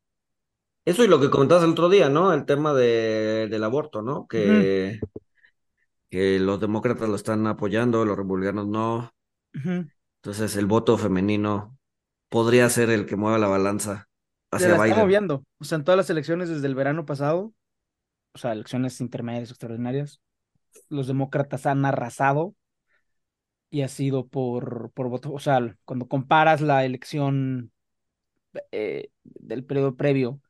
Eso 0.85 1.03
y 1.03 1.07
lo 1.07 1.19
que 1.19 1.29
comentabas 1.29 1.63
el 1.63 1.71
otro 1.71 1.89
día, 1.89 2.09
¿no? 2.09 2.33
El 2.33 2.45
tema 2.45 2.73
de, 2.73 3.47
del 3.49 3.63
aborto, 3.63 4.01
¿no? 4.01 4.27
Que, 4.27 4.99
que 6.11 6.39
los 6.39 6.59
demócratas 6.59 7.07
lo 7.07 7.15
están 7.15 7.47
apoyando, 7.47 8.03
los 8.03 8.17
republicanos 8.17 8.67
no. 8.67 9.13
Entonces 9.53 10.57
el 10.57 10.65
voto 10.65 10.97
femenino 10.97 11.79
podría 12.27 12.69
ser 12.69 12.89
el 12.89 13.05
que 13.05 13.15
mueva 13.15 13.37
la 13.37 13.47
balanza 13.47 14.09
hacia 14.51 14.71
Se 14.71 14.77
la 14.77 14.87
Está 14.87 14.99
moviendo. 14.99 15.45
O 15.57 15.63
sea, 15.63 15.77
en 15.77 15.85
todas 15.85 15.97
las 15.97 16.09
elecciones 16.09 16.49
desde 16.49 16.67
el 16.67 16.75
verano 16.75 17.05
pasado, 17.05 17.53
o 18.33 18.37
sea, 18.37 18.51
elecciones 18.51 18.99
intermedias, 18.99 19.51
extraordinarias, 19.51 20.19
los 20.89 21.07
demócratas 21.07 21.65
han 21.65 21.85
arrasado 21.85 22.55
y 23.69 23.83
ha 23.83 23.87
sido 23.87 24.27
por, 24.27 24.91
por 24.91 25.07
voto. 25.07 25.31
O 25.31 25.39
sea, 25.39 25.77
cuando 25.85 26.09
comparas 26.09 26.59
la 26.59 26.83
elección 26.83 27.71
eh, 28.73 29.11
del 29.23 29.63
periodo 29.63 29.95
previo, 29.95 30.41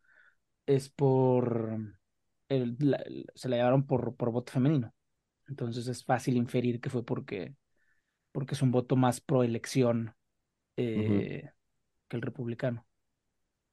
es 0.66 0.90
por. 0.90 1.78
se 2.50 3.50
la 3.50 3.58
llevaron 3.58 3.86
por, 3.86 4.16
por 4.16 4.32
voto 4.32 4.52
femenino. 4.52 4.92
Entonces 5.52 5.88
es 5.90 6.06
fácil 6.06 6.38
inferir 6.38 6.80
que 6.82 6.90
fue 6.90 7.06
porque, 7.06 7.56
porque 8.32 8.56
es 8.56 8.62
un 8.64 8.72
voto 8.72 8.96
más 8.98 9.22
pro 9.22 9.44
elección 9.44 10.16
eh, 10.78 11.52
que 12.10 12.18
el 12.18 12.24
republicano. 12.24 12.88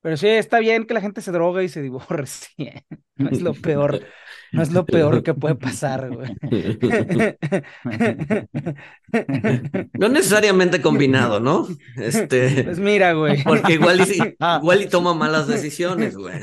Pero 0.03 0.17
sí, 0.17 0.29
está 0.29 0.61
bien 0.61 0.87
que 0.87 0.95
la 0.95 1.01
gente 1.03 1.23
se 1.23 1.33
droga 1.33 1.63
y 1.63 1.69
se 1.71 1.83
divorcie. 1.83 2.87
No 3.19 3.31
es 3.31 3.43
lo 3.43 3.55
peor, 3.55 4.01
no 4.53 4.63
es 4.63 4.73
lo 4.73 4.87
peor 4.87 5.23
que 5.23 5.35
puede 5.35 5.55
pasar, 5.57 6.11
güey. 6.11 6.37
No 9.99 10.09
necesariamente 10.09 10.81
combinado, 10.81 11.41
¿no? 11.41 11.67
Este. 11.97 12.65
Pues 12.65 12.79
mira, 12.79 13.13
güey. 13.13 13.43
Porque 13.43 13.75
igual 13.75 14.01
y, 14.01 14.37
igual 14.61 14.83
y 14.83 14.89
toma 14.89 15.15
malas 15.15 15.49
decisiones, 15.49 16.17
güey. 16.17 16.35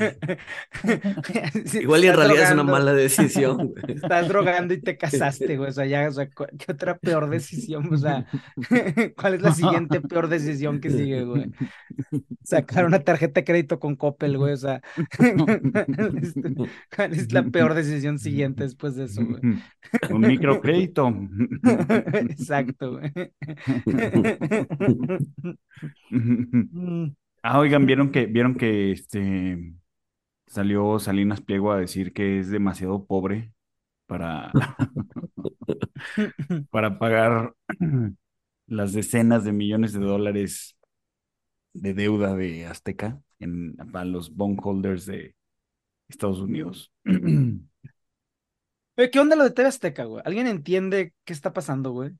igual 1.80 2.04
y 2.04 2.08
en 2.08 2.16
realidad 2.16 2.44
es 2.44 2.52
una 2.52 2.62
mala 2.62 2.92
decisión, 2.92 3.68
güey. 3.68 3.96
Estás 3.96 4.28
drogando 4.28 4.74
y 4.74 4.80
te 4.80 4.96
casaste, 4.96 5.56
güey. 5.56 5.70
O 5.70 5.72
sea, 5.72 5.86
ya, 5.86 6.08
o 6.08 6.12
sea, 6.12 6.28
¿qué 6.28 6.72
otra 6.72 6.98
peor 6.98 7.28
decisión? 7.28 7.92
O 7.92 7.96
sea, 7.96 8.26
¿cuál 9.16 9.34
es 9.34 9.42
la 9.42 9.52
siguiente 9.52 10.00
peor 10.00 10.28
decisión 10.28 10.80
que 10.80 10.90
sigue, 10.90 11.24
güey? 11.24 11.50
Sacar 12.44 12.84
una 12.84 13.00
tarjeta 13.00 13.44
crédito 13.44 13.80
con 13.80 13.96
Coppel, 13.96 14.38
güey, 14.38 14.52
o 14.52 14.56
sea, 14.56 14.80
¿cuál 16.96 17.12
es 17.12 17.32
la 17.32 17.42
peor 17.44 17.74
decisión 17.74 18.18
siguiente 18.18 18.64
después 18.64 18.96
de 18.96 19.04
eso, 19.04 19.24
güey? 19.24 19.40
Un 20.10 20.20
microcrédito. 20.20 21.08
Exacto, 22.30 22.98
güey. 22.98 23.12
Ah, 27.42 27.58
oigan, 27.58 27.86
vieron 27.86 28.10
que, 28.10 28.26
vieron 28.26 28.56
que 28.56 28.92
este 28.92 29.74
salió 30.46 30.98
Salinas 30.98 31.40
Pliego 31.40 31.72
a 31.72 31.78
decir 31.78 32.12
que 32.12 32.38
es 32.38 32.50
demasiado 32.50 33.04
pobre 33.04 33.52
para, 34.06 34.52
para 36.70 36.98
pagar 36.98 37.54
las 38.66 38.92
decenas 38.92 39.44
de 39.44 39.52
millones 39.52 39.92
de 39.92 40.00
dólares 40.00 40.76
de 41.72 41.94
deuda 41.94 42.34
de 42.34 42.66
Azteca 42.66 43.20
en, 43.38 43.76
para 43.76 44.04
los 44.04 44.34
bondholders 44.34 45.06
de 45.06 45.35
Estados 46.08 46.40
Unidos. 46.40 46.92
¿Qué 48.96 49.20
onda 49.20 49.36
lo 49.36 49.44
de 49.44 49.50
TV 49.50 49.68
Azteca, 49.68 50.04
güey? 50.04 50.22
¿Alguien 50.24 50.46
entiende 50.46 51.12
qué 51.24 51.32
está 51.32 51.52
pasando, 51.52 51.90
güey? 51.90 52.12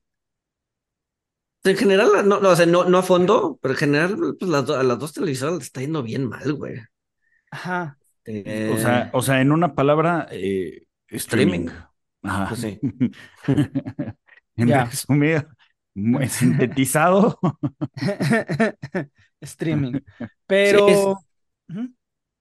En 1.64 1.76
general, 1.76 2.08
no, 2.26 2.40
no, 2.40 2.50
o 2.50 2.56
sea, 2.56 2.66
no, 2.66 2.84
no 2.84 2.98
a 2.98 3.02
fondo, 3.02 3.58
pero 3.60 3.74
en 3.74 3.78
general, 3.78 4.36
pues 4.38 4.50
las 4.50 4.70
a 4.70 4.82
las 4.82 4.98
dos 4.98 5.12
televisoras 5.12 5.56
les 5.56 5.64
está 5.64 5.80
yendo 5.80 6.02
bien 6.02 6.28
mal, 6.28 6.52
güey. 6.52 6.80
Ajá. 7.50 7.98
Eh, 8.24 8.70
o, 8.72 8.78
sea, 8.78 9.10
o 9.12 9.22
sea, 9.22 9.40
en 9.40 9.50
una 9.52 9.74
palabra, 9.74 10.28
eh, 10.30 10.84
streaming. 11.08 11.68
Ajá. 12.22 12.48
Pues 12.48 12.60
sí. 12.60 12.78
en 14.56 14.68
resumido, 14.68 15.48
muy 15.94 16.28
sintetizado. 16.28 17.38
streaming. 19.40 20.00
Pero. 20.46 21.18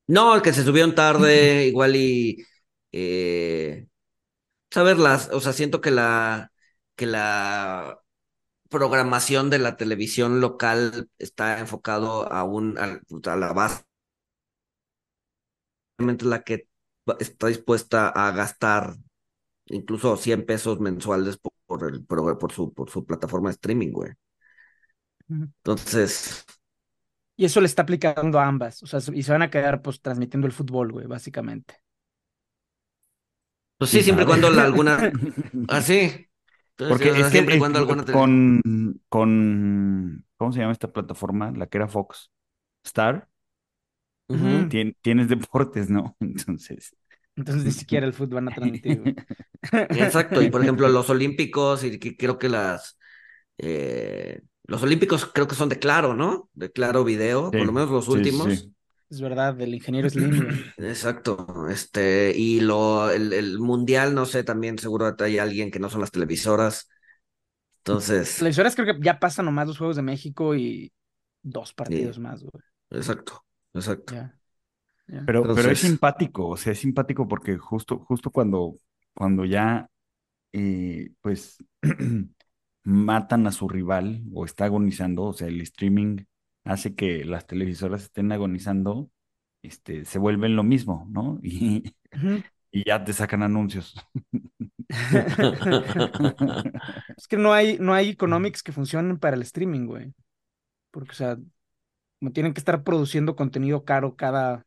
No, 0.07 0.41
que 0.41 0.53
se 0.53 0.63
subieron 0.63 0.95
tarde, 0.95 1.65
igual 1.67 1.95
y. 1.95 2.45
Eh, 2.91 3.87
saberlas, 4.71 5.29
o 5.33 5.41
sea, 5.41 5.53
siento 5.53 5.81
que 5.81 5.91
la. 5.91 6.51
que 6.95 7.05
la 7.07 7.99
programación 8.69 9.49
de 9.49 9.59
la 9.59 9.77
televisión 9.77 10.41
local 10.41 11.09
está 11.19 11.59
enfocado 11.59 12.31
aún 12.33 12.77
a, 12.79 13.01
a 13.31 13.37
la 13.37 13.53
base. 13.53 13.83
La 15.97 16.43
que 16.43 16.67
está 17.19 17.47
dispuesta 17.47 18.09
a 18.09 18.31
gastar 18.31 18.95
incluso 19.67 20.17
100 20.17 20.45
pesos 20.45 20.79
mensuales 20.81 21.37
por, 21.67 21.85
el, 21.89 22.05
por, 22.05 22.51
su, 22.53 22.73
por 22.73 22.89
su 22.91 23.05
plataforma 23.05 23.49
de 23.49 23.53
streaming, 23.55 23.91
güey. 23.93 24.11
Entonces, 25.29 26.45
y 27.37 27.45
eso 27.45 27.59
le 27.59 27.67
está 27.67 27.81
aplicando 27.81 28.39
a 28.39 28.47
ambas. 28.47 28.81
O 28.83 28.87
sea, 28.87 28.99
y 29.13 29.23
se 29.23 29.31
van 29.31 29.41
a 29.41 29.49
quedar 29.49 29.81
pues 29.81 30.01
transmitiendo 30.01 30.47
el 30.47 30.53
fútbol, 30.53 30.91
güey, 30.91 31.07
básicamente. 31.07 31.75
Pues 33.77 33.89
sí, 33.91 34.01
siempre 34.01 34.23
y 34.23 34.27
cuando 34.27 34.49
la, 34.49 34.63
alguna. 34.63 35.11
Así. 35.67 36.27
Ah, 36.77 36.87
Porque 36.89 37.07
es 37.07 37.27
que 37.27 37.57
cuando 37.57 37.79
alguna 37.79 38.03
con, 38.03 38.99
con. 39.07 40.25
¿Cómo 40.35 40.51
se 40.51 40.59
llama 40.59 40.73
esta 40.73 40.91
plataforma? 40.91 41.51
La 41.51 41.67
que 41.67 41.77
era 41.77 41.87
Fox. 41.87 42.31
Star. 42.83 43.29
tienes 45.01 45.29
deportes, 45.29 45.89
¿no? 45.89 46.17
Entonces. 46.19 46.93
Entonces 47.37 47.63
ni 47.63 47.71
siquiera 47.71 48.05
el 48.05 48.11
fútbol 48.11 48.35
van 48.35 48.49
a 48.49 48.55
transmitir. 48.55 49.15
Exacto. 49.71 50.41
Y 50.41 50.49
por 50.49 50.63
ejemplo, 50.63 50.89
los 50.89 51.09
Olímpicos, 51.09 51.85
y 51.85 51.97
creo 51.97 52.37
que 52.37 52.49
las. 52.49 52.97
Eh, 53.57 54.41
los 54.67 54.83
Olímpicos 54.83 55.25
creo 55.25 55.47
que 55.47 55.55
son 55.55 55.69
de 55.69 55.79
Claro, 55.79 56.13
¿no? 56.13 56.49
De 56.53 56.71
Claro 56.71 57.03
Video, 57.03 57.51
por 57.51 57.65
lo 57.65 57.71
menos 57.71 57.89
los 57.89 58.07
últimos. 58.07 58.67
Es 59.09 59.21
verdad, 59.21 59.59
el 59.61 59.75
ingeniero 59.75 60.07
es 60.07 60.15
lindo. 60.15 60.45
Exacto. 60.77 61.67
Este, 61.69 62.33
y 62.35 62.59
lo, 62.59 63.11
el, 63.11 63.33
el, 63.33 63.59
mundial, 63.59 64.15
no 64.15 64.25
sé, 64.25 64.43
también 64.43 64.79
seguro 64.79 65.15
hay 65.19 65.37
alguien 65.37 65.69
que 65.69 65.79
no 65.79 65.89
son 65.89 66.01
las 66.01 66.11
televisoras. 66.11 66.89
Entonces. 67.77 68.37
Televisoras 68.37 68.75
creo 68.75 68.95
que 68.95 69.01
ya 69.03 69.19
pasan 69.19 69.45
nomás 69.45 69.67
los 69.67 69.77
Juegos 69.77 69.95
de 69.95 70.01
México 70.01 70.55
y 70.55 70.91
dos 71.43 71.73
partidos 71.73 72.17
más, 72.17 72.41
güey. 72.41 72.63
Exacto, 72.89 73.45
exacto. 73.73 74.15
Pero, 75.25 75.43
pero 75.53 75.69
es 75.69 75.79
simpático, 75.79 76.49
o 76.49 76.57
sea, 76.57 76.73
es 76.73 76.79
simpático 76.79 77.27
porque 77.27 77.57
justo, 77.57 77.99
justo 77.99 78.31
cuando, 78.31 78.79
cuando 79.13 79.45
ya, 79.45 79.87
eh, 80.51 81.11
pues, 81.21 81.57
matan 82.85 83.47
a 83.47 83.51
su 83.51 83.67
rival 83.67 84.23
o 84.33 84.45
está 84.45 84.65
agonizando, 84.65 85.23
o 85.23 85.33
sea, 85.33 85.47
el 85.47 85.59
streaming 85.61 86.19
hace 86.63 86.95
que 86.95 87.25
las 87.25 87.47
televisoras 87.47 88.03
estén 88.03 88.31
agonizando, 88.31 89.11
este, 89.61 90.05
se 90.05 90.19
vuelven 90.19 90.55
lo 90.55 90.63
mismo, 90.63 91.07
¿no? 91.09 91.39
Y, 91.43 91.83
y 92.71 92.85
ya 92.85 93.03
te 93.03 93.11
sacan 93.13 93.43
anuncios. 93.43 93.95
es 97.17 97.27
que 97.27 97.37
no 97.37 97.53
hay, 97.53 97.77
no 97.79 97.93
hay 97.93 98.09
economics 98.09 98.63
que 98.63 98.71
funcionen 98.71 99.17
para 99.17 99.35
el 99.35 99.41
streaming, 99.41 99.87
güey. 99.87 100.13
Porque, 100.91 101.11
o 101.11 101.15
sea, 101.15 101.37
no 102.21 102.31
tienen 102.31 102.53
que 102.53 102.59
estar 102.59 102.83
produciendo 102.83 103.35
contenido 103.35 103.83
caro 103.85 104.15
cada 104.15 104.65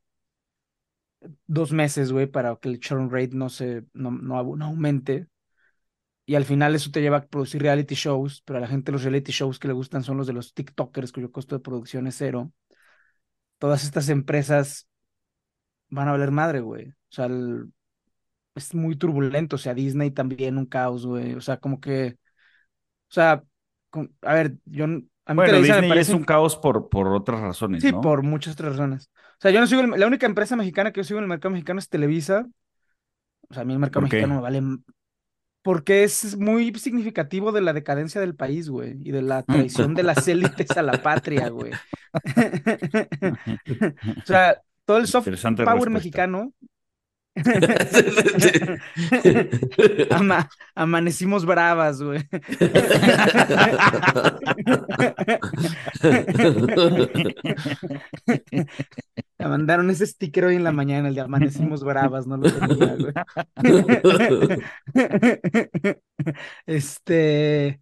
dos 1.47 1.73
meses, 1.73 2.13
güey, 2.13 2.27
para 2.27 2.57
que 2.57 2.69
el 2.69 2.81
churn 2.81 3.11
rate 3.11 3.31
no 3.33 3.49
se, 3.49 3.85
no, 3.93 4.11
no, 4.11 4.39
aumente. 4.39 5.29
Y 6.29 6.35
al 6.35 6.45
final 6.45 6.75
eso 6.75 6.91
te 6.91 7.01
lleva 7.01 7.17
a 7.17 7.27
producir 7.27 7.63
reality 7.63 7.95
shows, 7.95 8.43
pero 8.45 8.59
a 8.59 8.61
la 8.61 8.69
gente 8.69 8.93
los 8.93 9.03
reality 9.03 9.33
shows 9.33 9.59
que 9.59 9.67
le 9.67 9.73
gustan 9.73 10.03
son 10.03 10.19
los 10.19 10.27
de 10.27 10.35
los 10.35 10.53
TikTokers, 10.53 11.11
cuyo 11.11 11.33
costo 11.33 11.57
de 11.57 11.63
producción 11.63 12.07
es 12.07 12.17
cero. 12.19 12.53
Todas 13.57 13.83
estas 13.83 14.11
empresas 14.11 14.87
van 15.89 16.07
a 16.07 16.11
valer 16.13 16.31
madre, 16.31 16.61
güey. 16.61 16.91
O 16.91 16.95
sea, 17.09 17.31
es 18.55 18.75
muy 18.75 18.95
turbulento. 18.97 19.57
O 19.57 19.59
sea, 19.59 19.73
Disney 19.73 20.11
también 20.11 20.59
un 20.59 20.67
caos, 20.67 21.07
güey. 21.07 21.33
O 21.33 21.41
sea, 21.41 21.57
como 21.57 21.81
que. 21.81 22.19
O 23.09 23.15
sea, 23.15 23.43
a 24.21 24.35
ver, 24.35 24.53
yo. 24.67 24.85
A 24.85 24.89
mí 24.89 25.01
bueno, 25.35 25.63
Disney 25.63 25.99
es 25.99 26.11
un 26.11 26.25
caos 26.25 26.59
por, 26.59 26.91
por 26.91 27.09
otras 27.09 27.41
razones. 27.41 27.83
Sí, 27.83 27.91
por 27.91 28.23
muchas 28.23 28.53
otras 28.53 28.73
razones. 28.73 29.11
O 29.17 29.41
sea, 29.41 29.51
yo 29.51 29.61
no 29.61 29.67
sigo. 29.67 29.81
la 29.81 30.07
única 30.07 30.27
empresa 30.27 30.57
mexicana 30.57 30.93
que 30.93 31.01
yo 31.01 31.05
sigo 31.05 31.21
en 31.21 31.25
el 31.25 31.31
mercado 31.31 31.53
mexicano 31.53 31.79
es 31.79 31.89
Televisa. 31.89 32.47
O 33.49 33.55
sea, 33.55 33.63
a 33.63 33.65
mí 33.65 33.73
el 33.73 33.79
mercado 33.79 34.03
mexicano 34.03 34.35
me 34.35 34.41
vale. 34.43 34.61
Porque 35.69 36.03
es 36.03 36.39
muy 36.39 36.73
significativo 36.77 37.53
de 37.53 37.61
la 37.61 37.75
decadencia 37.75 38.23
del 38.23 38.35
país, 38.35 38.71
güey, 38.71 38.97
y 39.05 39.11
de 39.11 39.21
la 39.21 39.43
traición 39.43 39.93
de 39.93 40.03
las 40.03 40.27
élites 40.27 40.71
a 40.71 40.81
la 40.81 41.03
patria, 41.03 41.51
güey. 41.51 41.73
o 44.23 44.25
sea, 44.25 44.63
todo 44.87 44.97
el 44.97 45.07
soft 45.07 45.29
power 45.63 45.91
mexicano 45.91 46.55
amanecimos 50.75 51.47
bravas, 51.47 52.03
güey. 52.03 52.29
Me 59.39 59.47
mandaron 59.47 59.89
ese 59.91 60.07
sticker 60.07 60.47
hoy 60.47 60.57
en 60.57 60.65
la 60.65 60.73
mañana, 60.73 61.09
el 61.09 61.15
de 61.15 61.21
amanecimos 61.21 61.85
bravas, 61.85 62.27
no 62.27 62.37
lo 62.37 62.51
tenía, 62.51 62.97
güey. 62.97 63.13
Este. 66.67 67.81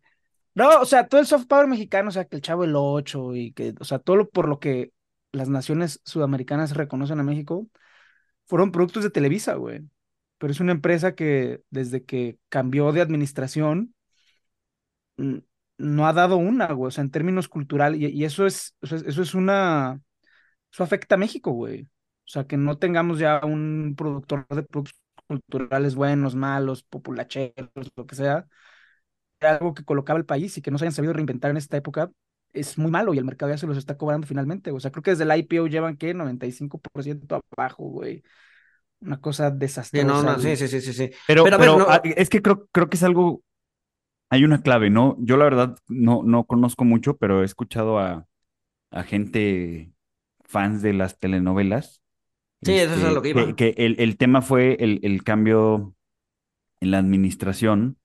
No, 0.55 0.81
o 0.81 0.85
sea, 0.87 1.07
todo 1.09 1.21
el 1.21 1.27
soft 1.27 1.47
power 1.47 1.67
mexicano, 1.67 2.09
o 2.09 2.13
sea, 2.13 2.25
que 2.25 2.37
el 2.37 2.43
Chavo 2.43 2.65
el 2.65 2.75
8 2.77 3.35
y 3.35 3.53
que, 3.53 3.75
o 3.79 3.85
sea, 3.85 3.99
todo 3.99 4.17
lo, 4.17 4.29
por 4.31 4.49
lo 4.49 4.59
que 4.59 4.93
las 5.33 5.49
naciones 5.49 6.01
sudamericanas 6.05 6.75
reconocen 6.77 7.21
a 7.21 7.23
México, 7.23 7.67
fueron 8.47 8.73
productos 8.73 9.03
de 9.05 9.11
Televisa, 9.11 9.55
güey. 9.55 9.83
Pero 10.38 10.53
es 10.53 10.61
una 10.61 10.73
empresa 10.73 11.15
que 11.15 11.62
desde 11.71 12.05
que 12.05 12.38
cambió 12.49 12.93
de 12.93 13.00
administración 13.00 13.95
no 15.79 16.07
ha 16.07 16.12
dado 16.12 16.37
una, 16.37 16.73
güey. 16.73 16.88
O 16.88 16.91
sea, 16.91 17.03
en 17.05 17.11
términos 17.11 17.49
culturales, 17.49 18.00
y, 18.00 18.25
eso 18.25 18.47
es, 18.47 18.75
eso 18.83 19.23
es 19.23 19.35
una, 19.35 20.00
eso 20.73 20.85
afecta 20.85 21.17
a 21.17 21.19
México, 21.19 21.53
güey. 21.53 21.83
O 21.85 22.29
sea, 22.29 22.47
que 22.47 22.57
no 22.57 22.79
tengamos 22.79 23.19
ya 23.19 23.41
un 23.45 23.95
productor 23.97 24.47
de 24.49 24.62
productos 24.65 25.00
culturales 25.26 25.95
buenos, 25.95 26.35
malos, 26.35 26.83
populacheros, 26.83 27.71
lo 27.97 28.06
que 28.06 28.17
sea, 28.17 28.47
algo 29.41 29.75
que 29.75 29.85
colocaba 29.85 30.19
el 30.19 30.26
país 30.26 30.56
y 30.59 30.63
que 30.63 30.71
no 30.71 30.78
se 30.78 30.85
hayan 30.85 30.93
sabido 30.95 31.13
reinventar 31.13 31.50
en 31.50 31.56
esta 31.56 31.76
época, 31.76 32.11
es 32.56 32.78
muy 32.78 32.90
malo 32.90 33.14
y 33.14 33.19
el 33.19 33.25
mercado 33.25 33.52
ya 33.52 33.58
se 33.58 33.66
los 33.66 33.76
está 33.76 33.97
cobrando 33.97 34.26
finalmente. 34.26 34.71
O 34.71 34.80
sea, 34.80 34.90
creo 34.90 35.02
que 35.02 35.10
desde 35.12 35.25
el 35.25 35.38
IPO 35.38 35.66
llevan, 35.66 35.97
¿qué? 35.97 36.14
95% 36.14 37.40
abajo, 37.56 37.84
güey. 37.84 38.23
Una 39.00 39.21
cosa 39.21 39.50
desastrosa. 39.50 40.38
Sí, 40.38 40.56
sí, 40.56 40.69
sí, 40.69 40.80
sí, 40.80 40.92
sí. 40.92 41.10
Pero, 41.26 41.45
pero, 41.45 41.90
ah, 41.90 42.00
es 42.02 42.30
que 42.30 42.40
creo, 42.42 42.66
creo 42.73 42.88
que 42.88 42.97
es 42.97 43.02
algo, 43.02 43.42
hay 44.28 44.45
una 44.45 44.60
clave, 44.60 44.90
¿no? 44.90 45.16
Yo 45.21 45.36
la 45.36 45.45
verdad 45.45 45.76
no, 45.88 46.23
no 46.25 46.45
conozco 46.45 46.84
mucho, 46.84 47.16
pero 47.16 47.42
he 47.42 47.45
escuchado 47.45 47.99
a, 47.99 48.26
a 48.90 49.02
gente 49.04 49.92
fans 50.45 50.82
de 50.82 50.92
las 50.92 51.19
telenovelas. 51.19 52.02
Sí, 52.62 52.73
eso 52.73 52.95
es 52.95 53.12
lo 53.14 53.23
que 53.23 53.28
iba. 53.30 53.54
Que, 53.54 53.75
el, 53.76 53.97
el, 53.99 54.16
tema 54.16 54.42
fue 54.42 54.76
el, 54.80 55.00
el 55.02 55.23
cambio 55.23 55.95
en 56.80 56.90
la 56.90 56.99
administración, 56.99 57.99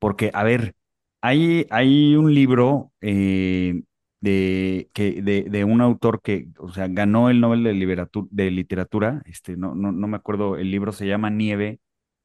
porque, 0.00 0.30
a 0.34 0.42
ver, 0.42 0.74
hay, 1.20 1.66
hay 1.70 2.16
un 2.16 2.34
libro 2.34 2.92
eh, 3.00 3.82
de, 4.20 4.90
que, 4.92 5.22
de, 5.22 5.44
de, 5.44 5.64
un 5.64 5.80
autor 5.80 6.20
que, 6.22 6.48
o 6.58 6.70
sea, 6.70 6.88
ganó 6.88 7.30
el 7.30 7.40
Nobel 7.40 7.62
de, 7.62 7.72
Literatura, 7.72 8.26
de 8.30 8.50
literatura 8.50 9.22
este, 9.26 9.56
no, 9.56 9.74
no, 9.74 9.92
no 9.92 10.08
me 10.08 10.16
acuerdo, 10.16 10.56
el 10.56 10.70
libro 10.70 10.92
se 10.92 11.06
llama 11.06 11.30
Nieve, 11.30 11.80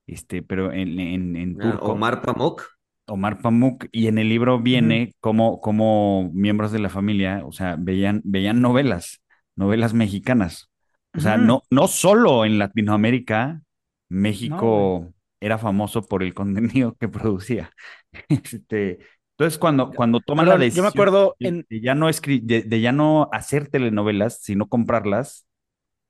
este, 0.07 0.41
pero 0.41 0.71
en, 0.71 0.99
en, 0.99 1.35
en 1.35 1.57
ah, 1.61 1.71
turco. 1.71 1.91
Omar 1.93 2.21
Pamuk. 2.21 2.63
Omar 3.05 3.41
Pamuk, 3.41 3.85
y 3.91 4.07
en 4.07 4.17
el 4.17 4.29
libro 4.29 4.59
viene 4.59 5.13
como, 5.19 5.59
como 5.59 6.31
miembros 6.33 6.71
de 6.71 6.79
la 6.79 6.89
familia, 6.89 7.43
o 7.45 7.51
sea, 7.51 7.75
veían, 7.77 8.21
veían 8.23 8.61
novelas, 8.61 9.21
novelas 9.55 9.93
mexicanas. 9.93 10.69
O 11.15 11.19
sea, 11.19 11.37
no, 11.37 11.61
no 11.69 11.87
solo 11.87 12.43
en 12.43 12.57
Latinoamérica, 12.57 13.61
México 14.09 15.13
era 15.39 15.57
famoso 15.57 16.01
por 16.01 16.23
el 16.23 16.33
contenido 16.33 16.95
que 16.95 17.09
producía. 17.09 17.71
Este, 18.29 18.99
entonces, 19.43 19.59
cuando, 19.59 19.91
cuando 19.91 20.21
toman 20.21 20.47
la 20.47 20.57
decisión 20.57 20.77
yo 20.77 20.83
me 20.83 20.89
acuerdo 20.89 21.35
de, 21.37 21.65
ya 21.81 21.95
no 21.95 22.07
de, 22.07 22.81
ya 22.81 22.91
no 22.93 23.29
hacer 23.33 23.67
telenovelas, 23.67 24.39
sino 24.41 24.69
comprarlas. 24.69 25.45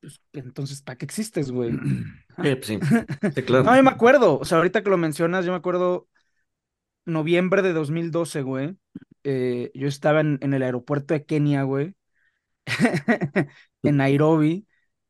Pues, 0.02 0.22
entonces, 0.34 0.84
¿para 0.84 0.98
qué 1.00 1.06
existes, 1.06 1.52
güey? 1.52 1.72
Pues 2.36 2.66
sí, 2.66 2.80
claro. 3.46 3.64
No, 3.64 3.76
yo 3.76 3.84
me 3.84 3.92
acuerdo, 3.92 4.40
o 4.40 4.46
sea, 4.46 4.58
ahorita 4.58 4.84
que 4.84 4.90
lo 4.90 4.98
mencionas, 4.98 5.46
yo 5.46 5.52
me 5.52 5.58
acuerdo 5.58 6.08
noviembre 7.06 7.62
de 7.62 7.74
2012, 7.74 8.42
güey. 8.42 8.76
Eh, 9.24 9.72
yo 9.76 9.88
estaba 9.88 10.22
en, 10.22 10.40
en, 10.42 10.54
el 10.54 10.64
aeropuerto 10.64 11.14
de 11.14 11.26
Kenia, 11.26 11.62
güey, 11.64 11.96
en 13.84 13.98
Nairobi, 13.98 14.68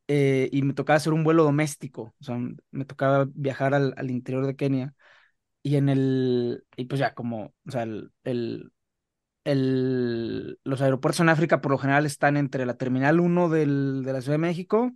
eh, 0.08 0.48
y 0.52 0.62
me 0.62 0.74
tocaba 0.74 0.98
hacer 0.98 1.12
un 1.12 1.24
vuelo 1.24 1.44
doméstico, 1.44 2.14
o 2.20 2.24
sea, 2.24 2.38
me 2.70 2.84
tocaba 2.84 3.26
viajar 3.34 3.74
al, 3.74 3.94
al 3.96 4.10
interior 4.10 4.46
de 4.46 4.56
Kenia 4.56 4.94
y 5.64 5.76
en 5.76 5.88
el, 5.88 6.64
y 6.76 6.84
pues 6.84 7.00
ya 7.00 7.14
como, 7.14 7.54
o 7.66 7.70
sea, 7.70 7.84
el, 7.84 8.12
el, 8.24 8.70
el, 9.44 10.60
los 10.64 10.82
aeropuertos 10.82 11.20
en 11.20 11.30
África 11.30 11.60
por 11.62 11.72
lo 11.72 11.78
general 11.78 12.06
están 12.06 12.36
entre 12.36 12.66
la 12.66 12.76
Terminal 12.76 13.20
1 13.20 13.48
del, 13.48 14.02
de 14.04 14.12
la 14.12 14.20
Ciudad 14.20 14.34
de 14.34 14.38
México 14.38 14.92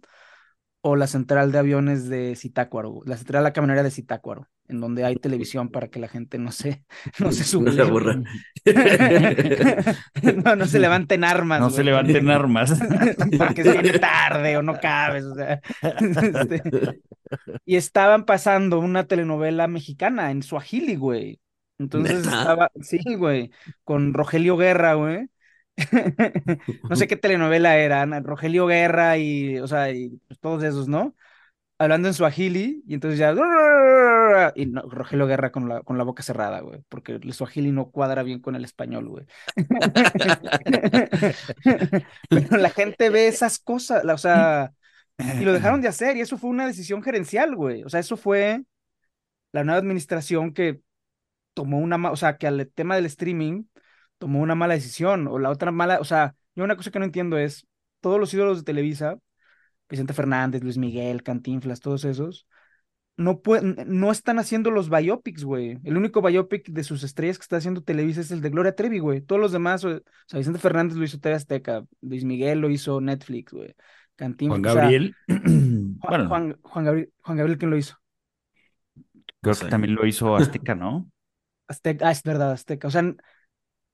o 0.83 0.96
la 0.96 1.07
central 1.07 1.52
de 1.52 1.59
aviones 1.59 2.09
de 2.09 2.37
Zitácuaro, 2.37 3.00
la 3.07 3.16
central 3.16 3.42
de 3.42 3.50
la 3.50 3.52
camionera 3.54 3.83
de 3.83 3.90
Zitácuaro, 3.90 4.48
en 4.68 4.81
donde 4.81 5.04
hay 5.04 5.16
televisión 5.16 5.70
para 5.70 5.88
que 5.88 5.98
la 5.98 6.09
gente 6.09 6.38
no 6.38 6.52
se, 6.52 6.85
no 7.18 7.33
se 7.33 7.44
suba. 7.44 7.64
No 7.68 7.72
se 7.72 7.83
aburra. 7.83 8.22
no, 10.44 10.57
no 10.57 10.66
se 10.66 10.78
levanten 10.78 11.24
armas. 11.24 11.61
No 11.61 11.70
se 11.70 11.85
levanten 11.85 12.31
armas. 12.31 12.78
Porque 13.37 13.62
es 13.62 13.83
bien 13.83 14.00
tarde 14.00 14.57
o 14.57 14.62
no 14.62 14.78
cabes. 14.78 15.24
O 15.24 15.35
sea, 15.35 15.61
este, 15.81 16.62
y 17.64 17.76
estaban 17.76 18.24
pasando 18.24 18.78
una 18.78 19.04
telenovela 19.04 19.66
mexicana 19.68 20.31
en 20.31 20.42
Swahili, 20.42 20.96
güey. 20.96 21.40
Entonces 21.78 22.26
estaba, 22.26 22.70
sí, 22.81 22.98
güey, 23.16 23.50
con 23.85 24.12
Rogelio 24.12 24.57
Guerra, 24.57 24.94
güey. 24.94 25.28
no 26.90 26.96
sé 26.96 27.07
qué 27.07 27.16
telenovela 27.16 27.78
era, 27.78 28.04
Rogelio 28.20 28.66
Guerra 28.66 29.16
y, 29.16 29.59
o 29.59 29.66
sea, 29.68 29.90
y 29.92 30.18
pues, 30.26 30.40
todos 30.40 30.64
esos, 30.64 30.88
¿no? 30.88 31.14
Hablando 31.81 32.09
en 32.09 32.14
Swahili, 32.14 32.83
y 32.87 32.95
entonces 32.95 33.21
ya. 33.21 33.33
Y 34.57 34.73
Rogelio 34.75 35.27
Guerra 35.27 35.53
con 35.53 35.69
la, 35.69 35.83
con 35.83 35.97
la 35.97 36.05
boca 36.05 36.25
cerrada, 36.25 36.61
güey, 36.61 36.83
porque 36.88 37.12
el 37.12 37.33
Swahili 37.33 37.71
no 37.71 37.91
cuadra 37.91 38.25
bien 38.25 38.41
con 38.41 38.57
el 38.57 38.64
español, 38.64 39.09
güey. 39.09 39.27
Pero 42.29 42.57
la 42.57 42.71
gente 42.71 43.11
ve 43.11 43.29
esas 43.29 43.59
cosas, 43.61 44.05
o 44.05 44.19
sea, 44.19 44.73
y 45.19 45.45
lo 45.45 45.53
dejaron 45.53 45.81
de 45.81 45.88
hacer, 45.88 46.17
y 46.17 46.21
eso 46.21 46.37
fue 46.37 46.51
una 46.51 46.67
decisión 46.67 47.03
gerencial, 47.03 47.55
güey. 47.55 47.85
O 47.85 47.88
sea, 47.88 48.01
eso 48.01 48.17
fue 48.17 48.64
la 49.53 49.62
nueva 49.64 49.79
administración 49.79 50.53
que 50.53 50.81
tomó 51.55 51.79
una, 51.79 52.11
o 52.11 52.17
sea, 52.17 52.38
que 52.38 52.47
al 52.49 52.71
tema 52.75 52.97
del 52.97 53.07
streaming 53.07 53.64
tomó 54.19 54.41
una 54.41 54.55
mala 54.57 54.75
decisión, 54.75 55.29
o 55.29 55.38
la 55.38 55.51
otra 55.51 55.71
mala, 55.71 56.01
o 56.01 56.05
sea, 56.05 56.35
yo 56.57 56.64
una 56.64 56.77
cosa 56.77 56.91
que 56.91 56.99
no 56.99 57.05
entiendo 57.05 57.38
es, 57.38 57.67
todos 58.01 58.19
los 58.19 58.35
ídolos 58.35 58.59
de 58.59 58.64
Televisa, 58.64 59.19
Vicente 59.88 60.12
Fernández, 60.12 60.62
Luis 60.62 60.79
Miguel, 60.79 61.22
Cantinflas, 61.22 61.81
todos 61.81 62.05
esos, 62.05 62.46
no, 63.18 63.40
no 63.87 64.12
están 64.12 64.38
haciendo 64.38 64.70
los 64.70 64.88
biopics, 64.88 65.42
güey. 65.42 65.79
El 65.83 65.96
único 65.96 66.22
biopic 66.22 66.68
de 66.68 66.85
sus 66.85 67.03
estrellas 67.03 67.37
que 67.37 67.42
está 67.42 67.57
haciendo 67.57 67.83
Televisa 67.83 68.20
es 68.20 68.31
el 68.31 68.40
de 68.40 68.51
Gloria 68.51 68.77
Trevi, 68.77 69.01
güey. 69.01 69.20
Todos 69.20 69.40
los 69.40 69.51
demás, 69.51 69.85
o, 69.85 70.01
sea, 70.27 70.38
Vicente 70.38 70.61
Fernández 70.61 70.96
lo 70.96 71.05
hizo 71.05 71.18
TV 71.18 71.35
Azteca, 71.35 71.85
Luis 72.01 72.24
Miguel 72.24 72.61
lo 72.61 72.70
hizo 72.70 73.01
Netflix, 73.01 73.53
güey. 73.53 73.74
Cantín, 74.14 74.51
Juan 74.51 74.62
Gabriel. 74.62 75.16
Juan, 76.01 76.59
Juan, 76.62 76.85
Gabriel, 76.85 77.12
Juan 77.20 77.38
Gabriel, 77.38 77.59
¿quién 77.59 77.70
lo 77.70 77.77
hizo? 77.77 77.96
Creo 79.40 79.55
que 79.55 79.66
también 79.66 79.94
lo 79.94 80.07
hizo 80.07 80.37
Azteca, 80.37 80.77
¿no? 80.77 81.11
Azteca, 81.66 82.09
ah, 82.09 82.12
es 82.12 82.22
verdad, 82.22 82.53
Azteca. 82.53 82.87
O 82.87 82.90
sea, 82.90 83.03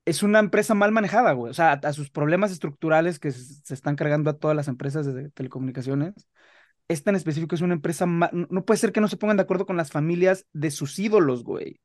es 0.04 0.22
una 0.22 0.38
empresa 0.38 0.74
mal 0.74 0.92
manejada, 0.92 1.32
güey. 1.32 1.50
O 1.50 1.54
sea, 1.54 1.72
a, 1.72 1.92
sus 1.92 2.10
problemas 2.10 2.52
estructurales 2.52 3.18
que 3.18 3.30
se, 3.30 3.74
están 3.74 3.96
cargando 3.96 4.30
a 4.30 4.38
todas 4.38 4.56
las 4.56 4.68
empresas 4.68 5.06
de 5.06 5.30
telecomunicaciones, 5.30 6.14
esta 6.88 7.10
en 7.10 7.16
específico 7.16 7.54
es 7.54 7.62
una 7.62 7.74
empresa, 7.74 8.06
no 8.06 8.64
puede 8.64 8.78
ser 8.78 8.92
que 8.92 9.00
no 9.00 9.08
se 9.08 9.16
pongan 9.16 9.38
de 9.38 9.42
acuerdo 9.42 9.64
con 9.66 9.76
las 9.76 9.90
familias 9.90 10.46
de 10.52 10.70
sus 10.70 10.98
ídolos, 10.98 11.42
güey. 11.42 11.80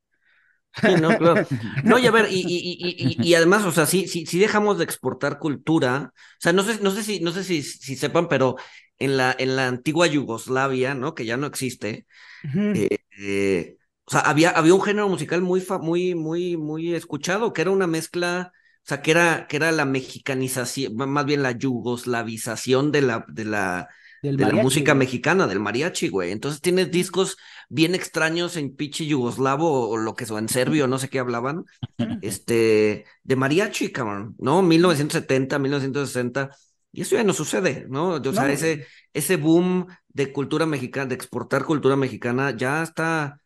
no, 1.01 1.17
claro. 1.17 1.47
No, 1.83 1.97
y 1.97 2.05
a 2.05 2.11
ver, 2.11 2.27
y, 2.29 2.41
y, 2.41 2.77
y, 2.79 3.27
y, 3.27 3.33
además, 3.33 3.63
o 3.65 3.71
sea, 3.71 3.85
si, 3.85 4.07
si, 4.07 4.25
si 4.25 4.37
dejamos 4.37 4.77
de 4.77 4.83
exportar 4.83 5.39
cultura, 5.39 6.11
o 6.13 6.37
sea, 6.39 6.53
no 6.53 6.63
sé, 6.63 6.79
no 6.81 6.91
sé 6.91 7.03
si, 7.03 7.21
no 7.21 7.31
sé 7.31 7.43
si, 7.43 7.63
si 7.63 7.95
sepan, 7.95 8.27
pero 8.27 8.57
en 8.99 9.17
la, 9.17 9.35
en 9.39 9.55
la 9.55 9.67
antigua 9.67 10.07
Yugoslavia, 10.07 10.93
¿no? 10.93 11.15
Que 11.15 11.25
ya 11.25 11.37
no 11.37 11.47
existe, 11.47 12.05
eh, 12.53 12.97
eh, 13.17 13.77
o 14.09 14.11
sea, 14.11 14.21
había, 14.21 14.49
había 14.49 14.73
un 14.73 14.81
género 14.81 15.07
musical 15.07 15.43
muy, 15.43 15.63
muy, 15.81 16.15
muy, 16.15 16.57
muy 16.57 16.95
escuchado, 16.95 17.53
que 17.53 17.61
era 17.61 17.69
una 17.69 17.85
mezcla, 17.85 18.51
o 18.53 18.81
sea, 18.81 19.03
que 19.03 19.11
era, 19.11 19.45
que 19.45 19.57
era 19.57 19.71
la 19.71 19.85
mexicanización, 19.85 20.95
más 20.95 21.25
bien 21.27 21.43
la 21.43 21.51
yugoslavización 21.51 22.91
de 22.91 23.03
la, 23.03 23.23
de 23.27 23.45
la, 23.45 23.87
de 24.23 24.33
la 24.33 24.63
música 24.63 24.95
mexicana, 24.95 25.45
del 25.45 25.59
mariachi, 25.59 26.09
güey. 26.09 26.31
Entonces 26.31 26.59
tienes 26.59 26.89
discos 26.89 27.37
bien 27.69 27.93
extraños 27.93 28.57
en 28.57 28.75
pichi 28.75 29.05
yugoslavo 29.05 29.89
o, 29.89 29.97
lo 29.97 30.15
que 30.15 30.25
sea, 30.25 30.39
en 30.39 30.49
serbio, 30.49 30.87
no 30.87 30.97
sé 30.97 31.07
qué 31.09 31.19
hablaban, 31.19 31.65
este, 32.23 33.05
de 33.21 33.35
mariachi, 33.35 33.91
cabrón, 33.91 34.33
¿no? 34.39 34.63
1970, 34.63 35.59
1960. 35.59 36.49
Y 36.91 37.01
eso 37.01 37.15
ya 37.15 37.23
no 37.23 37.33
sucede, 37.33 37.85
¿no? 37.87 38.13
O 38.13 38.33
sea, 38.33 38.51
ese, 38.51 38.87
ese 39.13 39.35
boom 39.35 39.85
de 40.07 40.33
cultura 40.33 40.65
mexicana, 40.65 41.05
de 41.05 41.13
exportar 41.13 41.63
cultura 41.63 41.95
mexicana, 41.95 42.57
ya 42.57 42.81
está, 42.81 43.39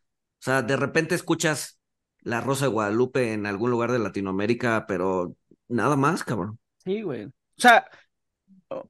o 0.44 0.46
sea, 0.46 0.62
de 0.62 0.76
repente 0.76 1.16
escuchas 1.16 1.80
la 2.20 2.42
Rosa 2.42 2.66
de 2.66 2.72
Guadalupe 2.72 3.32
en 3.32 3.46
algún 3.46 3.72
lugar 3.72 3.94
de 3.94 4.00
Latinoamérica, 4.00 4.84
pero 4.90 5.38
nada 5.70 5.96
más, 5.96 6.26
cabrón. 6.26 6.60
Sí, 6.84 7.02
güey. 7.02 7.28
O 7.28 7.32
sea, 7.56 7.86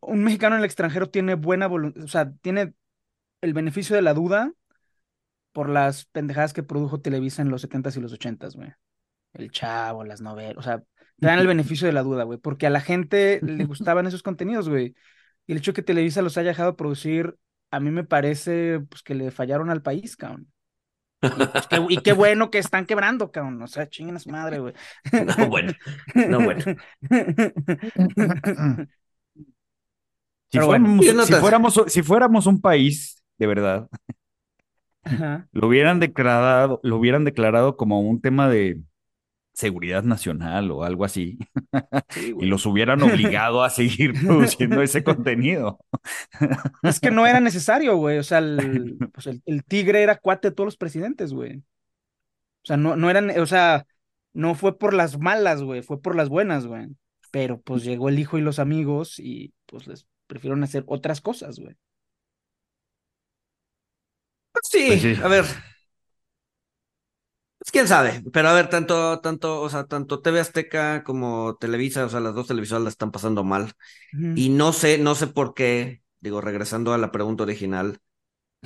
un 0.02 0.24
mexicano 0.24 0.56
en 0.56 0.62
el 0.62 0.66
extranjero 0.66 1.12
tiene 1.12 1.36
buena 1.36 1.68
voluntad, 1.68 2.04
o 2.04 2.08
sea, 2.08 2.32
tiene 2.42 2.74
el 3.42 3.54
beneficio 3.54 3.96
de 3.96 4.02
la 4.02 4.16
duda 4.16 4.52
por 5.52 5.70
las 5.70 6.06
pendejadas 6.06 6.54
que 6.54 6.64
produjo 6.64 7.02
Televisa 7.02 7.44
en 7.44 7.52
los 7.52 7.62
70s 7.64 7.98
y 7.98 8.02
los 8.02 8.14
80s, 8.14 8.56
güey. 8.56 8.74
El 9.34 9.52
chavo, 9.52 10.04
las 10.04 10.22
novelas, 10.22 10.58
o 10.58 10.64
sea, 10.64 10.80
te 10.80 11.28
dan 11.28 11.38
el 11.38 11.46
beneficio 11.56 11.86
de 11.86 11.94
la 11.94 12.02
duda, 12.02 12.24
güey, 12.24 12.40
porque 12.40 12.66
a 12.66 12.72
la 12.72 12.82
gente 12.82 13.42
le 13.44 13.66
gustaban 13.66 14.08
esos 14.08 14.24
contenidos, 14.24 14.70
güey. 14.70 14.96
Y 15.46 15.52
el 15.52 15.60
hecho 15.60 15.70
de 15.70 15.76
que 15.76 15.84
Televisa 15.84 16.24
los 16.24 16.36
haya 16.40 16.50
dejado 16.50 16.76
producir, 16.76 17.38
a 17.70 17.80
mí 17.80 17.92
me 17.92 18.06
parece, 18.06 18.80
pues, 18.90 19.04
que 19.04 19.14
le 19.14 19.30
fallaron 19.30 19.70
al 19.70 19.84
país, 19.84 20.18
cabrón. 20.18 20.52
Y, 21.24 21.46
pues, 21.48 21.68
qué, 21.68 21.86
y 21.90 21.98
qué, 21.98 22.14
bueno 22.14 22.50
que 22.50 22.58
están 22.58 22.86
quebrando, 22.86 23.32
cabrón. 23.32 23.62
O 23.62 23.68
sea, 23.68 23.90
chinguen 23.90 24.16
a 24.18 24.20
su 24.20 24.30
madre, 24.30 24.60
güey. 24.60 24.74
No, 25.38 25.48
bueno. 25.48 25.74
No, 26.16 26.42
bueno. 26.42 26.64
Si, 30.54 30.60
fuéramos, 30.60 31.84
si, 31.88 32.04
fuéramos, 32.04 32.46
un 32.46 32.62
país, 32.62 33.24
de 33.40 33.48
verdad, 33.48 33.90
lo 35.52 35.68
hubieran 35.68 36.00
declarado, 36.00 36.80
lo 36.84 36.98
hubieran 36.98 37.24
declarado 37.24 37.76
como 37.76 38.02
un 38.02 38.22
tema 38.22 38.48
de 38.48 38.80
seguridad 39.54 40.04
nacional 40.04 40.72
o 40.72 40.84
algo 40.84 41.06
así. 41.06 41.38
y 42.18 42.46
los 42.46 42.66
hubieran 42.66 43.02
obligado 43.04 43.64
a 43.64 43.70
seguir 43.70 44.14
produciendo 44.14 44.82
ese 44.82 45.04
contenido. 45.04 45.80
es 46.82 47.00
que 47.00 47.12
no 47.12 47.26
era 47.28 47.40
necesario, 47.40 47.96
güey. 47.98 48.18
O 48.18 48.24
sea, 48.24 48.40
pues, 49.14 49.28
el, 49.28 49.42
el, 49.46 49.64
tigre 49.64 50.04
era 50.04 50.18
cuate 50.18 50.50
de 50.50 50.56
todos 50.56 50.68
los 50.68 50.78
presidentes, 50.78 51.34
güey. 51.34 51.58
O 51.58 52.66
sea, 52.66 52.78
no, 52.78 52.96
no 52.96 53.10
eran, 53.10 53.30
o 53.40 53.46
sea, 53.46 53.86
no 54.34 54.56
fue 54.56 54.78
por 54.78 54.94
las 54.94 55.20
malas, 55.20 55.62
güey, 55.62 55.82
fue 55.82 56.02
por 56.02 56.16
las 56.16 56.30
buenas, 56.30 56.66
güey. 56.66 56.88
Pero 57.32 57.60
pues 57.62 57.84
llegó 57.84 58.10
el 58.10 58.20
hijo 58.20 58.38
y 58.38 58.42
los 58.42 58.60
amigos 58.60 59.20
y 59.20 59.54
pues 59.66 59.88
les 59.88 60.08
Prefieren 60.28 60.64
hacer 60.64 60.84
otras 60.88 61.22
cosas, 61.22 61.60
güey. 61.60 61.76
Pues 64.52 64.66
sí, 64.70 65.16
a 65.22 65.28
ver. 65.28 65.46
Quién 67.74 67.88
sabe, 67.88 68.22
pero 68.32 68.50
a 68.50 68.54
ver, 68.54 68.70
tanto, 68.70 69.20
tanto, 69.20 69.60
o 69.60 69.68
sea, 69.68 69.86
tanto 69.86 70.22
TV 70.22 70.40
Azteca 70.40 71.04
como 71.04 71.56
Televisa, 71.56 72.06
o 72.06 72.10
sea, 72.10 72.20
las 72.20 72.36
dos 72.36 72.46
televisoras 72.46 72.84
la 72.84 72.90
están 72.90 73.12
pasando 73.12 73.44
mal. 73.44 73.74
Y 74.36 74.50
no 74.50 74.74
sé, 74.74 75.00
no 75.00 75.16
sé 75.16 75.26
por 75.26 75.56
qué, 75.56 76.04
digo, 76.20 76.40
regresando 76.40 76.94
a 76.94 77.00
la 77.00 77.12
pregunta 77.12 77.42
original, 77.42 77.98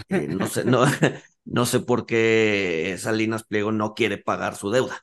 eh, 0.09 0.27
no 0.27 0.47
sé, 0.47 0.65
no, 0.65 0.83
no 1.45 1.65
sé 1.65 1.79
por 1.79 2.05
qué 2.05 2.97
Salinas 2.99 3.45
Pliego 3.45 3.71
no 3.71 3.93
quiere 3.93 4.17
pagar 4.17 4.57
su 4.57 4.71
deuda. 4.71 5.01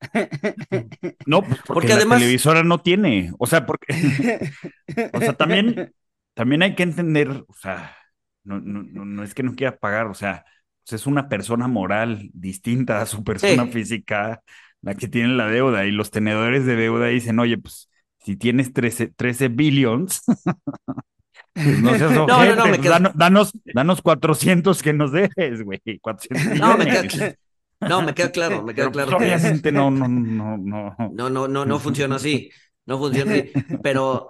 No, 1.24 1.40
pues, 1.40 1.60
porque, 1.66 1.88
la 1.94 2.00
televisora 2.00 2.62
no 2.62 2.82
tiene. 2.82 3.32
O 3.38 3.46
sea, 3.46 3.64
porque. 3.64 3.86
o 5.14 5.20
sea, 5.20 5.32
también, 5.32 5.94
también 6.34 6.62
hay 6.62 6.74
que 6.74 6.82
entender, 6.82 7.30
o 7.48 7.54
sea, 7.54 7.96
no, 8.42 8.60
no, 8.60 8.82
no 8.82 9.24
es 9.24 9.32
que 9.32 9.42
no 9.42 9.54
quiera 9.54 9.78
pagar, 9.78 10.08
o 10.08 10.14
sea, 10.14 10.44
pues, 10.84 11.00
es 11.00 11.06
una 11.06 11.28
persona 11.28 11.68
moral 11.68 12.30
distinta 12.32 13.00
a 13.00 13.06
su 13.06 13.24
persona 13.24 13.66
física 13.66 14.42
la 14.82 14.94
que 14.94 15.08
tiene 15.08 15.34
la 15.34 15.48
deuda. 15.48 15.86
Y 15.86 15.90
los 15.90 16.10
tenedores 16.10 16.66
de 16.66 16.76
deuda 16.76 17.06
dicen, 17.06 17.38
oye, 17.38 17.58
pues 17.58 17.88
si 18.18 18.36
tienes 18.36 18.72
13, 18.72 19.08
13 19.08 19.48
billions. 19.48 20.22
Pues 21.52 21.78
no 21.80 21.96
seas 21.96 22.10
no, 22.10 22.26
no, 22.26 22.56
no, 22.56 22.66
me 22.66 22.78
danos, 23.14 23.52
danos 23.64 24.02
400 24.02 24.82
que 24.82 24.92
nos 24.92 25.12
dejes, 25.12 25.62
güey. 25.62 25.80
400 26.02 26.58
no, 26.58 26.76
me 26.76 26.84
queda, 26.84 27.36
no, 27.80 28.02
me 28.02 28.12
queda 28.12 28.32
claro, 28.32 28.64
me 28.64 28.74
queda 28.74 28.90
claro. 28.90 29.16
Obviamente 29.16 29.70
no, 29.70 29.88
no, 29.88 30.08
no, 30.08 30.56
no. 30.58 30.96
No, 31.12 31.30
no, 31.30 31.46
no, 31.46 31.64
no 31.64 31.78
funciona 31.78 32.16
así. 32.16 32.50
No 32.86 32.98
funciona 32.98 33.34
así. 33.34 33.52
Pero, 33.84 34.26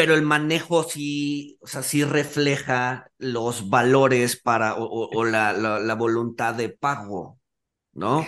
pero 0.00 0.14
el 0.14 0.22
manejo 0.22 0.82
sí, 0.82 1.58
o 1.60 1.66
sea, 1.66 1.82
sí 1.82 2.04
refleja 2.04 3.10
los 3.18 3.68
valores 3.68 4.40
para, 4.40 4.76
o, 4.78 5.24
la, 5.26 5.52
la, 5.52 5.94
voluntad 5.94 6.54
de 6.54 6.70
pago, 6.70 7.38
¿no? 7.92 8.26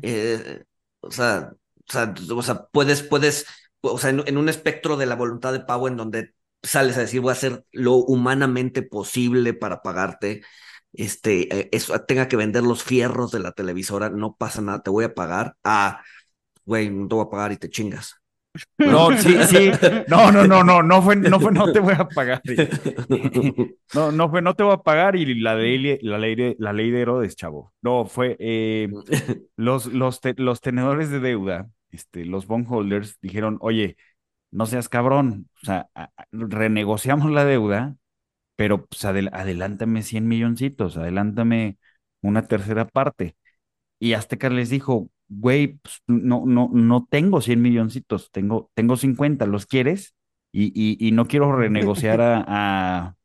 Eh, 0.00 0.64
o, 1.00 1.10
sea, 1.10 1.52
o, 1.86 1.92
sea, 1.92 2.14
o 2.34 2.42
sea, 2.42 2.64
puedes, 2.72 3.02
puedes, 3.02 3.44
o 3.82 3.98
sea, 3.98 4.08
en, 4.08 4.22
en 4.26 4.38
un 4.38 4.48
espectro 4.48 4.96
de 4.96 5.04
la 5.04 5.14
voluntad 5.14 5.52
de 5.52 5.60
pago 5.60 5.86
en 5.86 5.98
donde 5.98 6.32
sales 6.62 6.96
a 6.96 7.00
decir 7.00 7.20
voy 7.20 7.28
a 7.28 7.32
hacer 7.32 7.66
lo 7.72 7.96
humanamente 7.96 8.80
posible 8.80 9.52
para 9.52 9.82
pagarte 9.82 10.40
este, 10.94 11.54
eh, 11.54 11.68
eso, 11.72 11.98
tenga 12.06 12.26
que 12.26 12.36
vender 12.36 12.62
los 12.62 12.84
fierros 12.84 13.32
de 13.32 13.40
la 13.40 13.52
televisora, 13.52 14.08
no 14.08 14.34
pasa 14.34 14.62
nada, 14.62 14.82
te 14.82 14.88
voy 14.88 15.04
a 15.04 15.14
pagar. 15.14 15.58
Ah, 15.62 16.02
güey, 16.64 16.88
no 16.88 17.06
te 17.06 17.14
voy 17.16 17.26
a 17.26 17.30
pagar 17.30 17.52
y 17.52 17.58
te 17.58 17.68
chingas. 17.68 18.21
No, 18.78 19.16
sí, 19.16 19.36
sí. 19.48 19.70
No, 20.08 20.30
no, 20.30 20.46
no, 20.46 20.62
no, 20.62 20.82
no 20.82 21.02
fue, 21.02 21.16
no 21.16 21.40
fue, 21.40 21.52
no 21.52 21.72
te 21.72 21.80
voy 21.80 21.94
a 21.94 22.06
pagar. 22.08 22.42
No, 23.94 24.10
no 24.12 24.30
fue, 24.30 24.42
no 24.42 24.54
te 24.54 24.62
voy 24.62 24.72
a 24.74 24.78
pagar 24.78 25.16
y 25.16 25.34
la 25.40 25.54
ley, 25.54 25.98
la 26.02 26.18
ley, 26.18 26.56
la 26.58 26.72
ley 26.72 26.90
de 26.90 27.00
Herodes, 27.02 27.36
chavo. 27.36 27.72
No, 27.82 28.06
fue 28.06 28.36
eh, 28.38 28.88
los, 29.56 29.86
los, 29.86 30.20
los 30.36 30.60
tenedores 30.60 31.10
de 31.10 31.20
deuda, 31.20 31.68
este, 31.90 32.24
los 32.24 32.46
bondholders 32.46 33.18
dijeron, 33.20 33.58
oye, 33.60 33.96
no 34.50 34.66
seas 34.66 34.88
cabrón, 34.88 35.48
o 35.62 35.66
sea, 35.66 35.88
renegociamos 36.32 37.30
la 37.30 37.44
deuda 37.44 37.96
pero 38.56 38.86
pues 38.86 39.04
adelántame 39.04 40.02
100 40.02 40.28
milloncitos, 40.28 40.96
adelántame 40.96 41.78
una 42.22 42.46
tercera 42.46 42.86
parte. 42.86 43.36
Y 43.98 44.14
Azteca 44.14 44.50
les 44.50 44.70
dijo, 44.70 45.10
güey, 45.38 45.78
pues, 45.82 46.02
no, 46.06 46.44
no, 46.46 46.70
no 46.72 47.06
tengo 47.08 47.40
100 47.40 47.62
milloncitos, 47.62 48.30
tengo, 48.30 48.70
tengo 48.74 48.96
50, 48.96 49.46
¿los 49.46 49.66
quieres? 49.66 50.14
Y, 50.54 50.98
y, 51.00 51.12
no 51.12 51.26
quiero 51.26 51.56
renegociar 51.56 52.20
a, 52.20 52.44
a, 52.46 53.16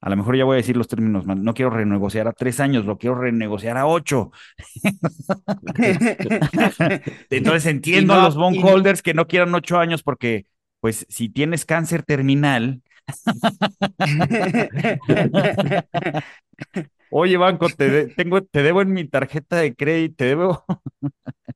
a 0.00 0.10
lo 0.10 0.16
mejor 0.16 0.36
ya 0.36 0.44
voy 0.44 0.54
a 0.54 0.56
decir 0.56 0.76
los 0.76 0.88
términos 0.88 1.26
mal, 1.26 1.44
no 1.44 1.54
quiero 1.54 1.70
renegociar 1.70 2.26
a 2.26 2.32
tres 2.32 2.58
años, 2.58 2.84
lo 2.84 2.98
quiero 2.98 3.14
renegociar 3.14 3.76
a 3.76 3.86
ocho. 3.86 4.32
Entonces 7.30 7.66
entiendo 7.66 8.14
a 8.14 8.24
los 8.24 8.34
bondholders 8.34 9.00
que 9.00 9.14
no 9.14 9.28
quieran 9.28 9.54
ocho 9.54 9.78
años 9.78 10.02
porque, 10.02 10.46
pues, 10.80 11.06
si 11.08 11.28
tienes 11.28 11.64
cáncer 11.64 12.02
terminal, 12.02 12.82
Oye, 17.12 17.36
banco, 17.36 17.68
te, 17.68 18.06
tengo, 18.08 18.42
te 18.42 18.62
debo 18.62 18.80
en 18.80 18.92
mi 18.92 19.04
tarjeta 19.04 19.56
de 19.56 19.74
crédito, 19.74 20.16
te 20.16 20.24
debo. 20.24 20.64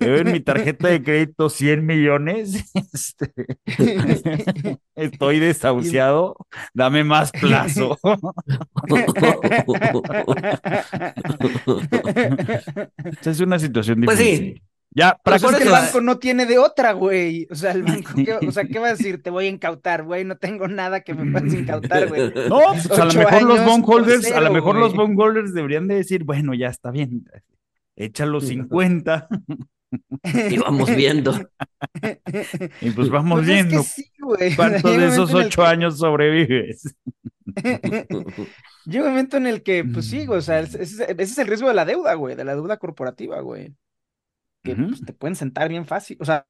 en 0.00 0.32
mi 0.32 0.40
tarjeta 0.40 0.88
de 0.88 1.02
crédito 1.02 1.48
100 1.48 1.84
millones. 1.84 2.70
Este, 2.92 3.32
estoy 4.94 5.38
desahuciado. 5.38 6.36
Dame 6.74 7.04
más 7.04 7.32
plazo. 7.32 7.98
es 13.24 13.40
una 13.40 13.58
situación 13.58 14.02
pues 14.02 14.18
difícil. 14.18 14.54
sí. 14.56 14.62
Ya, 14.90 15.20
para 15.22 15.38
que 15.38 15.62
el 15.62 15.68
banco 15.68 16.00
no 16.00 16.18
tiene 16.18 16.46
de 16.46 16.58
otra, 16.58 16.92
güey. 16.92 17.46
O 17.50 17.54
sea, 17.54 17.72
el 17.72 17.82
banco, 17.82 18.10
¿qué, 18.16 18.46
o 18.46 18.50
sea, 18.50 18.64
¿qué 18.72 18.78
va 18.78 18.88
a 18.88 18.92
decir? 18.92 19.22
Te 19.22 19.30
voy 19.30 19.46
a 19.46 19.48
incautar, 19.48 20.04
güey. 20.04 20.24
No 20.24 20.36
tengo 20.38 20.66
nada 20.66 21.02
que 21.02 21.14
me 21.14 21.30
puedas 21.30 21.52
incautar, 21.52 22.08
güey. 22.08 22.32
No, 22.48 22.60
pues 22.72 22.98
a 22.98 23.04
lo 23.04 23.12
mejor 23.12 23.42
los 23.42 23.64
bondholders, 23.64 24.32
a 24.32 24.40
lo 24.40 24.52
mejor 24.52 24.76
los 24.76 24.94
bondholders 24.94 25.52
deberían 25.52 25.88
de 25.88 25.96
decir, 25.96 26.24
bueno, 26.24 26.54
ya 26.54 26.68
está 26.68 26.90
bien, 26.90 27.24
echa 27.96 28.24
los 28.26 28.46
50. 28.46 29.28
Y 30.50 30.58
vamos 30.58 30.94
viendo. 30.94 31.34
Y 32.80 32.90
pues 32.90 33.08
vamos 33.08 33.38
pues 33.38 33.48
viendo. 33.48 33.84
¿Cuántos 34.56 34.96
de 34.96 35.06
esos 35.06 35.32
ocho 35.32 35.64
años 35.64 35.98
sobrevives? 35.98 36.94
Llega 38.84 39.04
un 39.04 39.10
momento 39.10 39.36
en 39.36 39.46
el 39.46 39.62
que, 39.62 39.84
pues 39.84 40.06
sí, 40.06 40.26
güey, 40.26 40.38
o 40.38 40.42
sea, 40.42 40.60
ese, 40.60 40.82
ese 40.82 41.22
es 41.22 41.38
el 41.38 41.46
riesgo 41.46 41.68
de 41.68 41.74
la 41.74 41.84
deuda, 41.84 42.14
güey, 42.14 42.36
de 42.36 42.44
la 42.44 42.54
deuda 42.54 42.76
corporativa, 42.76 43.40
güey 43.40 43.74
que 44.62 44.74
pues, 44.74 45.04
te 45.04 45.12
pueden 45.12 45.36
sentar 45.36 45.68
bien 45.68 45.86
fácil, 45.86 46.16
o 46.20 46.24
sea, 46.24 46.46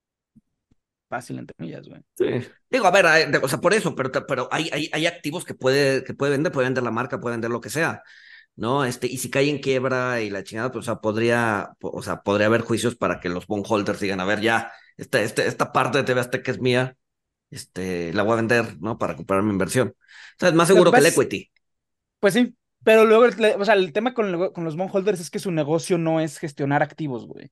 fácil 1.08 1.38
entre 1.38 1.54
comillas, 1.54 1.88
güey. 1.88 2.02
Sí. 2.16 2.48
Digo, 2.70 2.86
a 2.86 2.90
ver, 2.90 3.06
o 3.42 3.48
sea, 3.48 3.60
por 3.60 3.74
eso, 3.74 3.94
pero, 3.94 4.10
pero 4.26 4.48
hay, 4.52 4.70
hay, 4.72 4.90
hay 4.92 5.06
activos 5.06 5.44
que 5.44 5.54
puede, 5.54 6.04
que 6.04 6.14
puede 6.14 6.32
vender, 6.32 6.52
puede 6.52 6.66
vender 6.66 6.84
la 6.84 6.90
marca, 6.90 7.20
puede 7.20 7.34
vender 7.34 7.50
lo 7.50 7.60
que 7.60 7.70
sea, 7.70 8.02
¿no? 8.56 8.84
Este, 8.84 9.06
y 9.06 9.18
si 9.18 9.30
cae 9.30 9.48
en 9.48 9.58
quiebra 9.58 10.20
y 10.20 10.30
la 10.30 10.44
chingada, 10.44 10.70
pues, 10.70 10.84
o 10.84 10.92
sea, 10.92 11.00
podría, 11.00 11.70
o 11.80 12.02
sea, 12.02 12.22
podría 12.22 12.46
haber 12.46 12.62
juicios 12.62 12.96
para 12.96 13.20
que 13.20 13.28
los 13.28 13.46
bondholders 13.46 14.00
digan, 14.00 14.20
a 14.20 14.24
ver, 14.24 14.40
ya, 14.40 14.72
esta, 14.96 15.20
esta, 15.20 15.44
esta 15.44 15.72
parte 15.72 15.98
de 15.98 16.04
TV 16.04 16.20
Azteca 16.20 16.50
es 16.50 16.60
mía, 16.60 16.96
este, 17.50 18.12
la 18.12 18.22
voy 18.22 18.34
a 18.34 18.36
vender, 18.36 18.80
¿no? 18.80 18.98
Para 18.98 19.12
recuperar 19.12 19.42
mi 19.42 19.52
inversión. 19.52 19.88
O 19.88 20.38
sea, 20.38 20.50
es 20.50 20.54
más 20.54 20.68
seguro 20.68 20.92
que 20.92 20.98
el 20.98 21.06
equity. 21.06 21.50
Pues 22.20 22.34
sí, 22.34 22.54
pero 22.84 23.04
luego, 23.04 23.26
o 23.58 23.64
sea, 23.64 23.74
el 23.74 23.92
tema 23.92 24.12
con, 24.14 24.52
con 24.52 24.64
los 24.64 24.76
bondholders 24.76 25.20
es 25.20 25.30
que 25.30 25.38
su 25.38 25.50
negocio 25.50 25.98
no 25.98 26.20
es 26.20 26.38
gestionar 26.38 26.82
activos, 26.82 27.26
güey. 27.26 27.50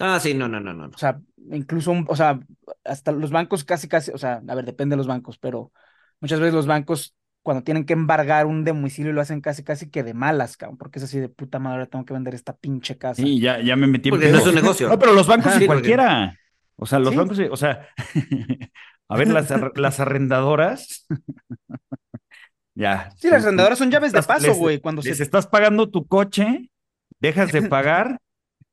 Ah, 0.00 0.18
sí, 0.20 0.34
no, 0.34 0.48
no, 0.48 0.58
no, 0.60 0.72
no. 0.72 0.86
O 0.86 0.98
sea, 0.98 1.20
incluso, 1.50 1.92
o 2.06 2.16
sea, 2.16 2.40
hasta 2.84 3.12
los 3.12 3.30
bancos 3.30 3.64
casi, 3.64 3.88
casi, 3.88 4.10
o 4.10 4.18
sea, 4.18 4.42
a 4.46 4.54
ver, 4.54 4.64
depende 4.64 4.94
de 4.94 4.98
los 4.98 5.06
bancos, 5.06 5.38
pero 5.38 5.72
muchas 6.20 6.40
veces 6.40 6.54
los 6.54 6.66
bancos 6.66 7.14
cuando 7.42 7.62
tienen 7.62 7.84
que 7.84 7.92
embargar 7.92 8.46
un 8.46 8.64
domicilio 8.64 9.12
lo 9.12 9.20
hacen 9.20 9.40
casi, 9.40 9.64
casi 9.64 9.90
que 9.90 10.02
de 10.02 10.14
malas, 10.14 10.56
cabrón, 10.56 10.78
porque 10.78 10.98
es 10.98 11.04
así 11.04 11.18
de 11.18 11.28
puta 11.28 11.58
madre, 11.58 11.86
tengo 11.86 12.04
que 12.04 12.14
vender 12.14 12.34
esta 12.34 12.56
pinche 12.56 12.96
casa. 12.96 13.20
Sí, 13.20 13.40
ya, 13.40 13.60
ya 13.60 13.76
me 13.76 13.86
metí 13.86 14.08
en 14.08 14.14
Porque 14.14 14.30
no 14.30 14.38
es 14.38 14.46
un 14.46 14.54
negocio. 14.54 14.88
No, 14.88 14.98
pero 14.98 15.12
los 15.12 15.26
bancos 15.26 15.60
y 15.60 15.66
cualquiera. 15.66 16.38
O 16.76 16.86
sea, 16.86 16.98
los 16.98 17.14
bancos, 17.14 17.38
o 17.50 17.56
sea, 17.56 17.88
a 19.08 19.16
ver, 19.16 19.28
las, 19.28 19.52
las 19.74 20.00
arrendadoras. 20.00 21.06
ya. 22.74 23.10
Sí, 23.16 23.28
las 23.28 23.44
arrendadoras 23.44 23.78
son 23.78 23.90
llaves 23.90 24.12
de 24.12 24.22
paso, 24.22 24.54
güey. 24.54 24.80
Cuando 24.80 25.02
les 25.02 25.20
estás 25.20 25.46
pagando 25.46 25.90
tu 25.90 26.06
coche, 26.06 26.70
dejas 27.18 27.52
de 27.52 27.62
pagar 27.62 28.20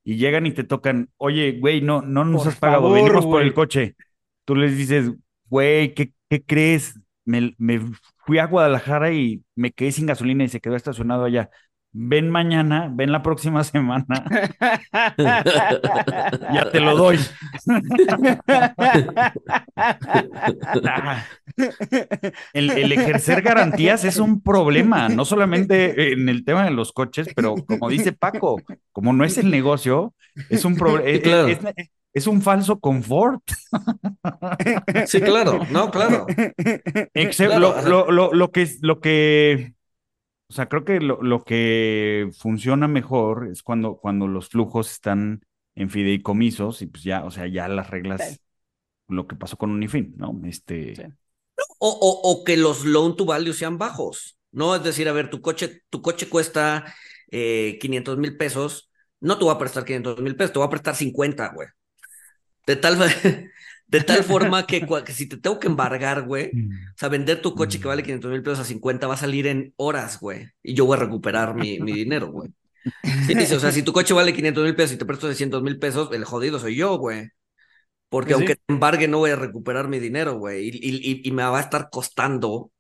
y 0.04 0.18
llegan 0.18 0.46
y 0.46 0.54
te 0.54 0.64
tocan, 0.64 1.10
oye, 1.18 1.60
güey, 1.60 1.82
no, 1.82 2.02
no 2.02 2.26
nos 2.26 2.48
has 2.48 2.58
pagado, 2.58 2.92
venimos 2.92 3.26
por 3.26 3.42
el 3.42 3.54
coche. 3.54 3.96
Tú 4.46 4.56
les 4.56 4.78
dices, 4.78 5.12
güey, 5.46 5.94
¿qué, 5.94 6.14
¿qué, 6.30 6.44
crees? 6.44 7.00
Me, 7.26 7.54
me 7.58 7.80
fui 8.26 8.40
a 8.40 8.48
Guadalajara 8.48 9.12
y 9.12 9.44
me 9.56 9.72
quedé 9.72 9.92
sin 9.92 10.08
gasolina 10.08 10.44
y 10.44 10.50
se 10.50 10.62
quedó 10.62 10.76
estacionado 10.76 11.26
allá 11.26 11.50
ven 12.02 12.30
mañana, 12.30 12.90
ven 12.90 13.12
la 13.12 13.22
próxima 13.22 13.62
semana. 13.66 14.06
ya 16.54 16.72
te 16.72 16.80
lo 16.80 16.96
doy. 16.96 17.20
el, 22.54 22.92
ejercer 22.94 23.42
garantías 23.42 24.06
es 24.06 24.18
un 24.18 24.42
problema, 24.42 25.10
no 25.10 25.26
solamente 25.26 26.14
en 26.14 26.30
el 26.30 26.46
tema 26.46 26.64
de 26.64 26.72
los 26.72 26.94
coches, 26.94 27.28
pero 27.36 27.56
como 27.68 27.90
dice 27.90 28.14
Paco, 28.14 28.62
como 28.94 29.12
no 29.12 29.26
es 29.26 29.38
el 29.38 29.52
negocio, 29.52 30.14
es 30.50 30.64
un 30.64 30.76
problema. 30.76 31.50
Es, 32.12 32.28
un 32.28 32.42
falso 32.42 32.80
confort. 32.80 33.44
sí, 35.06 35.22
claro, 35.22 35.60
no, 35.70 35.92
claro. 35.92 36.26
lo, 37.60 38.32
lo, 38.32 38.52
que, 38.52 38.68
lo 38.82 39.00
que 39.00 39.74
o 40.50 40.54
sea, 40.54 40.68
creo 40.68 40.84
que 40.84 41.00
lo, 41.00 41.44
que 41.44 42.30
funciona 42.36 42.88
mejor 42.88 43.50
es 43.52 43.62
cuando, 43.62 43.98
cuando 43.98 44.28
los 44.28 44.50
flujos 44.50 44.92
están 44.92 45.46
en 45.76 45.92
fideicomisos 45.92 46.82
y 46.82 46.88
pues 46.88 47.04
ya, 47.04 47.24
o 47.24 47.30
sea, 47.30 47.46
ya 47.46 47.68
las 47.68 47.92
reglas, 47.92 48.42
lo 49.08 49.28
que 49.28 49.36
pasó 49.36 49.58
con 49.58 49.70
Unifin, 49.70 50.16
¿no? 50.18 50.40
Este... 50.46 51.14
O, 51.78 51.90
o, 52.24 52.44
que 52.44 52.58
los 52.58 52.84
loan 52.84 53.16
to 53.16 53.26
value 53.26 53.54
sean 53.54 53.78
bajos, 53.78 54.38
¿no? 54.52 54.76
Es 54.76 54.84
decir, 54.84 55.08
a 55.08 55.14
ver, 55.14 55.30
tu 55.30 55.40
coche, 55.42 55.84
tu 55.90 56.02
coche 56.02 56.28
cuesta 56.28 56.96
eh, 57.30 57.78
500 57.80 58.18
mil 58.18 58.36
pesos, 58.36 58.90
no 59.20 59.38
te 59.38 59.46
voy 59.46 59.54
a 59.54 59.60
prestar 59.60 59.86
500 59.86 60.20
mil 60.22 60.36
pesos, 60.36 60.54
te 60.54 60.60
voy 60.60 60.68
a 60.68 60.72
prestar 60.72 60.96
50, 60.96 61.54
güey. 61.54 61.68
De 62.66 62.76
tal, 62.76 62.98
De 63.90 64.02
tal 64.02 64.24
forma 64.24 64.68
que, 64.68 64.86
si 65.08 65.28
te 65.28 65.38
tengo 65.38 65.60
que 65.60 65.68
embargar, 65.68 66.22
güey, 66.22 66.52
mm. 66.54 66.72
o 66.94 66.98
sea, 66.98 67.10
vender 67.10 67.42
tu 67.42 67.56
coche 67.56 67.80
que 67.80 67.88
vale 67.88 68.04
500 68.04 68.32
mil 68.32 68.44
pesos 68.44 68.60
a 68.60 68.64
50 68.64 69.08
va 69.08 69.16
a 69.16 69.18
salir 69.18 69.48
en 69.48 69.74
horas, 69.78 70.20
güey. 70.20 70.48
Y 70.62 70.76
yo 70.76 70.86
voy 70.86 70.96
a 70.98 71.00
recuperar 71.00 71.56
mi, 71.56 71.80
mi 71.80 71.94
dinero, 71.94 72.32
güey. 72.32 72.52
Sí, 73.28 73.34
o 73.54 73.60
sea, 73.60 73.72
si 73.72 73.84
tu 73.84 73.92
coche 73.92 74.14
vale 74.14 74.34
500 74.34 74.64
mil 74.64 74.76
pesos 74.76 74.94
y 74.94 74.98
te 74.98 75.06
presto 75.06 75.28
600 75.28 75.62
mil 75.64 75.80
pesos, 75.80 76.10
el 76.14 76.24
jodido 76.24 76.60
soy 76.60 76.76
yo, 76.76 76.98
güey. 76.98 77.30
Porque 78.10 78.34
aunque 78.34 78.56
te 78.56 78.64
embargue, 78.68 79.08
no 79.08 79.20
voy 79.20 79.32
a 79.32 79.36
recuperar 79.36 79.88
mi 79.88 80.00
dinero, 80.00 80.38
güey. 80.38 80.70
Y, 80.70 80.70
y, 80.72 81.22
y, 81.24 81.32
me 81.32 81.44
va 81.44 81.60
a 81.60 81.62
estar 81.62 81.90
costando 81.92 82.72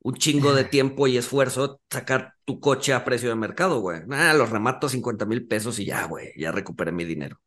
un 0.00 0.14
chingo 0.14 0.54
de 0.54 0.64
tiempo 0.64 1.06
y 1.06 1.16
esfuerzo 1.16 1.80
sacar 1.90 2.34
tu 2.44 2.60
coche 2.60 2.92
a 2.92 3.04
precio 3.04 3.28
de 3.28 3.34
mercado, 3.36 3.80
güey. 3.80 4.00
Nada, 4.06 4.32
los 4.34 4.50
remato 4.50 4.88
50 4.88 5.26
mil 5.26 5.46
pesos 5.46 5.78
y 5.78 5.86
ya, 5.86 6.06
güey, 6.06 6.32
ya 6.36 6.52
recuperé 6.52 6.92
mi 6.92 7.04
dinero. 7.04 7.40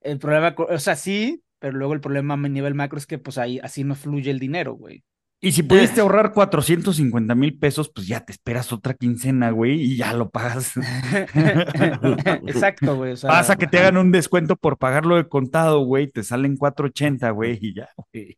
El 0.00 0.18
problema, 0.18 0.54
o 0.58 0.78
sea, 0.78 0.96
sí, 0.96 1.42
pero 1.64 1.78
luego 1.78 1.94
el 1.94 2.02
problema 2.02 2.34
a 2.34 2.36
nivel 2.36 2.74
macro 2.74 2.98
es 2.98 3.06
que 3.06 3.16
pues 3.16 3.38
ahí 3.38 3.58
así 3.62 3.84
no 3.84 3.94
fluye 3.94 4.30
el 4.30 4.38
dinero, 4.38 4.74
güey. 4.74 5.02
Y 5.40 5.52
si 5.52 5.62
pudiste 5.62 6.02
ahorrar 6.02 6.34
450 6.34 7.34
mil 7.34 7.58
pesos, 7.58 7.88
pues 7.88 8.06
ya 8.06 8.22
te 8.22 8.32
esperas 8.32 8.70
otra 8.70 8.92
quincena, 8.92 9.50
güey, 9.50 9.80
y 9.80 9.96
ya 9.96 10.12
lo 10.12 10.28
pagas. 10.28 10.74
Exacto, 12.46 12.96
güey. 12.96 13.14
Pasa 13.14 13.56
que 13.56 13.66
te 13.66 13.78
hagan 13.78 13.96
un 13.96 14.12
descuento 14.12 14.56
por 14.56 14.76
pagarlo 14.76 15.16
de 15.16 15.26
contado, 15.26 15.80
güey, 15.86 16.06
te 16.06 16.22
salen 16.22 16.58
480, 16.58 17.30
güey, 17.30 17.58
y 17.58 17.74
ya, 17.76 17.88
güey. 18.12 18.36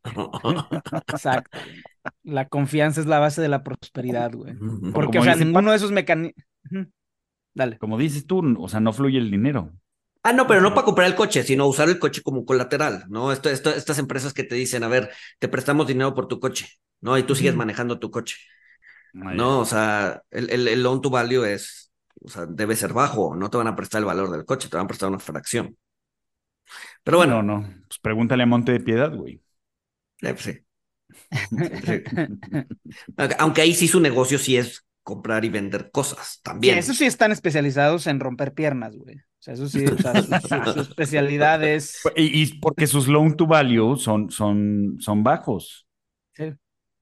Exacto. 1.08 1.58
La 2.22 2.46
confianza 2.46 3.00
es 3.00 3.08
la 3.08 3.18
base 3.18 3.42
de 3.42 3.48
la 3.48 3.64
prosperidad, 3.64 4.32
güey. 4.32 4.54
Porque, 4.94 5.18
o 5.18 5.24
sea, 5.24 5.34
ninguno 5.34 5.72
de 5.72 5.78
esos 5.78 5.90
mecanismos. 5.90 6.44
Dale. 7.56 7.78
Como 7.78 7.98
dices 7.98 8.24
tú, 8.24 8.54
o 8.56 8.68
sea, 8.68 8.78
no 8.78 8.92
fluye 8.92 9.18
el 9.18 9.32
dinero. 9.32 9.72
Ah, 10.26 10.32
no, 10.32 10.48
pero 10.48 10.60
no 10.60 10.74
para 10.74 10.84
comprar 10.84 11.06
el 11.06 11.14
coche, 11.14 11.44
sino 11.44 11.68
usar 11.68 11.88
el 11.88 12.00
coche 12.00 12.20
como 12.20 12.44
colateral, 12.44 13.04
¿no? 13.08 13.30
Esto, 13.30 13.48
esto, 13.48 13.70
estas 13.70 14.00
empresas 14.00 14.34
que 14.34 14.42
te 14.42 14.56
dicen, 14.56 14.82
a 14.82 14.88
ver, 14.88 15.12
te 15.38 15.46
prestamos 15.46 15.86
dinero 15.86 16.14
por 16.14 16.26
tu 16.26 16.40
coche, 16.40 16.66
¿no? 17.00 17.16
Y 17.16 17.22
tú 17.22 17.36
sigues 17.36 17.54
manejando 17.54 18.00
tu 18.00 18.10
coche. 18.10 18.36
No, 19.12 19.60
o 19.60 19.64
sea, 19.64 20.24
el, 20.32 20.50
el, 20.50 20.82
loan 20.82 21.00
to 21.00 21.10
value 21.10 21.44
es, 21.44 21.92
o 22.20 22.28
sea, 22.28 22.44
debe 22.44 22.74
ser 22.74 22.92
bajo, 22.92 23.36
no 23.36 23.50
te 23.50 23.56
van 23.56 23.68
a 23.68 23.76
prestar 23.76 24.00
el 24.00 24.06
valor 24.06 24.32
del 24.32 24.44
coche, 24.44 24.68
te 24.68 24.76
van 24.76 24.86
a 24.86 24.88
prestar 24.88 25.10
una 25.10 25.20
fracción. 25.20 25.76
Pero 27.04 27.18
bueno. 27.18 27.40
No, 27.40 27.60
no, 27.60 27.74
pues 27.86 28.00
pregúntale 28.00 28.42
a 28.42 28.46
Monte 28.46 28.72
de 28.72 28.80
Piedad, 28.80 29.14
güey. 29.14 29.40
Eh, 30.22 30.34
pues 30.34 30.42
sí. 30.42 30.58
Aunque 33.38 33.60
ahí 33.60 33.76
sí 33.76 33.86
su 33.86 34.00
negocio 34.00 34.40
sí 34.40 34.56
es 34.56 34.86
comprar 35.07 35.45
y 35.45 35.49
vender 35.49 35.90
cosas 35.92 36.40
también. 36.42 36.75
Sí, 36.75 36.81
eso 36.81 36.95
sí 36.95 37.07
están 37.07 37.31
especializados 37.31 38.09
en 38.09 38.19
romper 38.19 38.53
piernas, 38.53 38.97
güey 38.97 39.23
sea, 39.47 39.55
eso 39.55 39.69
sí, 39.69 39.85
o 39.87 39.97
sea, 39.97 40.73
su, 40.73 40.81
especialidad 40.81 41.62
es. 41.62 42.01
Y, 42.16 42.59
porque 42.59 42.87
sus 42.87 43.07
loan 43.07 43.37
to 43.37 43.47
value 43.47 43.97
son, 43.97 44.31
son, 44.31 44.97
son 44.99 45.23
bajos. 45.23 45.87
Sí. 46.35 46.53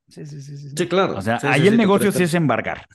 Sí, 0.06 0.26
sí, 0.26 0.42
sí, 0.42 0.58
sí. 0.58 0.86
claro. 0.86 1.16
O 1.16 1.22
sea, 1.22 1.38
ahí 1.44 1.66
el 1.66 1.78
negocio 1.78 2.12
sí 2.12 2.24
es 2.24 2.34
embargar. 2.34 2.86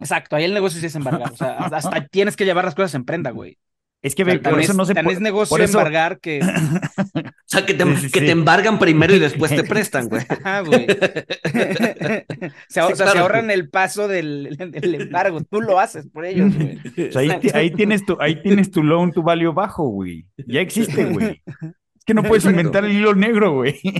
Exacto, 0.00 0.36
ahí 0.36 0.44
el 0.44 0.54
negocio 0.54 0.80
sí 0.80 0.86
es 0.86 0.94
embargar. 0.94 1.30
O 1.30 1.36
sea, 1.36 1.58
hasta 1.58 2.06
tienes 2.06 2.34
que 2.34 2.46
llevar 2.46 2.64
las 2.64 2.74
cosas 2.74 2.94
en 2.94 3.04
prenda, 3.04 3.30
güey. 3.30 3.58
Es 4.00 4.14
que 4.14 4.24
por 4.24 4.60
eso 4.60 4.72
no 4.72 4.86
se 4.86 4.94
puede. 4.94 5.12
es 5.12 5.20
negocio 5.20 5.50
por 5.50 5.60
embargar 5.60 6.18
que. 6.18 6.40
o 7.48 7.50
sea, 7.50 7.64
que 7.64 7.72
te, 7.72 7.84
que 8.12 8.20
te 8.20 8.30
embargan 8.30 8.78
primero 8.78 9.16
y 9.16 9.18
después 9.18 9.50
te 9.50 9.64
prestan, 9.68 10.10
güey. 10.10 10.22
Ah, 10.44 10.60
güey. 10.60 10.86
se, 12.68 12.82
o 12.82 12.94
sea, 12.94 13.08
se 13.08 13.18
ahorran 13.18 13.50
el 13.50 13.70
paso 13.70 14.06
del, 14.06 14.54
embargo. 14.60 15.40
Tú 15.50 15.62
lo 15.62 15.80
haces 15.80 16.06
por 16.08 16.26
ellos, 16.26 16.52
güey. 16.54 16.78
O 17.08 17.12
sea, 17.12 17.22
ahí, 17.22 17.30
ahí, 17.54 17.70
tienes 17.70 18.04
tu, 18.04 18.18
ahí 18.20 18.42
tienes 18.42 18.70
tu 18.70 18.82
loan, 18.82 19.12
tu 19.12 19.22
value 19.22 19.54
bajo, 19.54 19.88
güey. 19.88 20.26
Ya 20.46 20.60
existe, 20.60 21.06
güey. 21.06 21.42
Que 22.08 22.14
no 22.14 22.22
puedes 22.22 22.46
inventar 22.46 22.86
el 22.86 22.92
hilo 22.92 23.14
negro, 23.14 23.52
güey. 23.52 23.78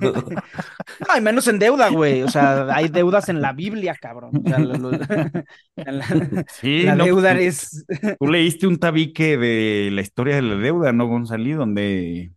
No, 0.00 1.06
hay 1.08 1.20
menos 1.20 1.46
en 1.48 1.58
deuda, 1.58 1.90
güey. 1.90 2.22
O 2.22 2.28
sea, 2.28 2.66
hay 2.74 2.88
deudas 2.88 3.28
en 3.28 3.42
la 3.42 3.52
Biblia, 3.52 3.94
cabrón. 4.00 4.42
O 4.44 4.48
sea, 4.48 4.58
la, 4.58 6.44
sí, 6.48 6.82
la 6.82 6.96
deuda 6.96 7.38
es. 7.38 7.84
Tú 8.18 8.26
leíste 8.26 8.66
un 8.66 8.78
tabique 8.78 9.36
de 9.36 9.90
la 9.92 10.00
historia 10.00 10.36
de 10.36 10.42
la 10.42 10.56
deuda, 10.56 10.92
¿no, 10.92 11.06
González? 11.06 11.56
Donde 11.56 12.32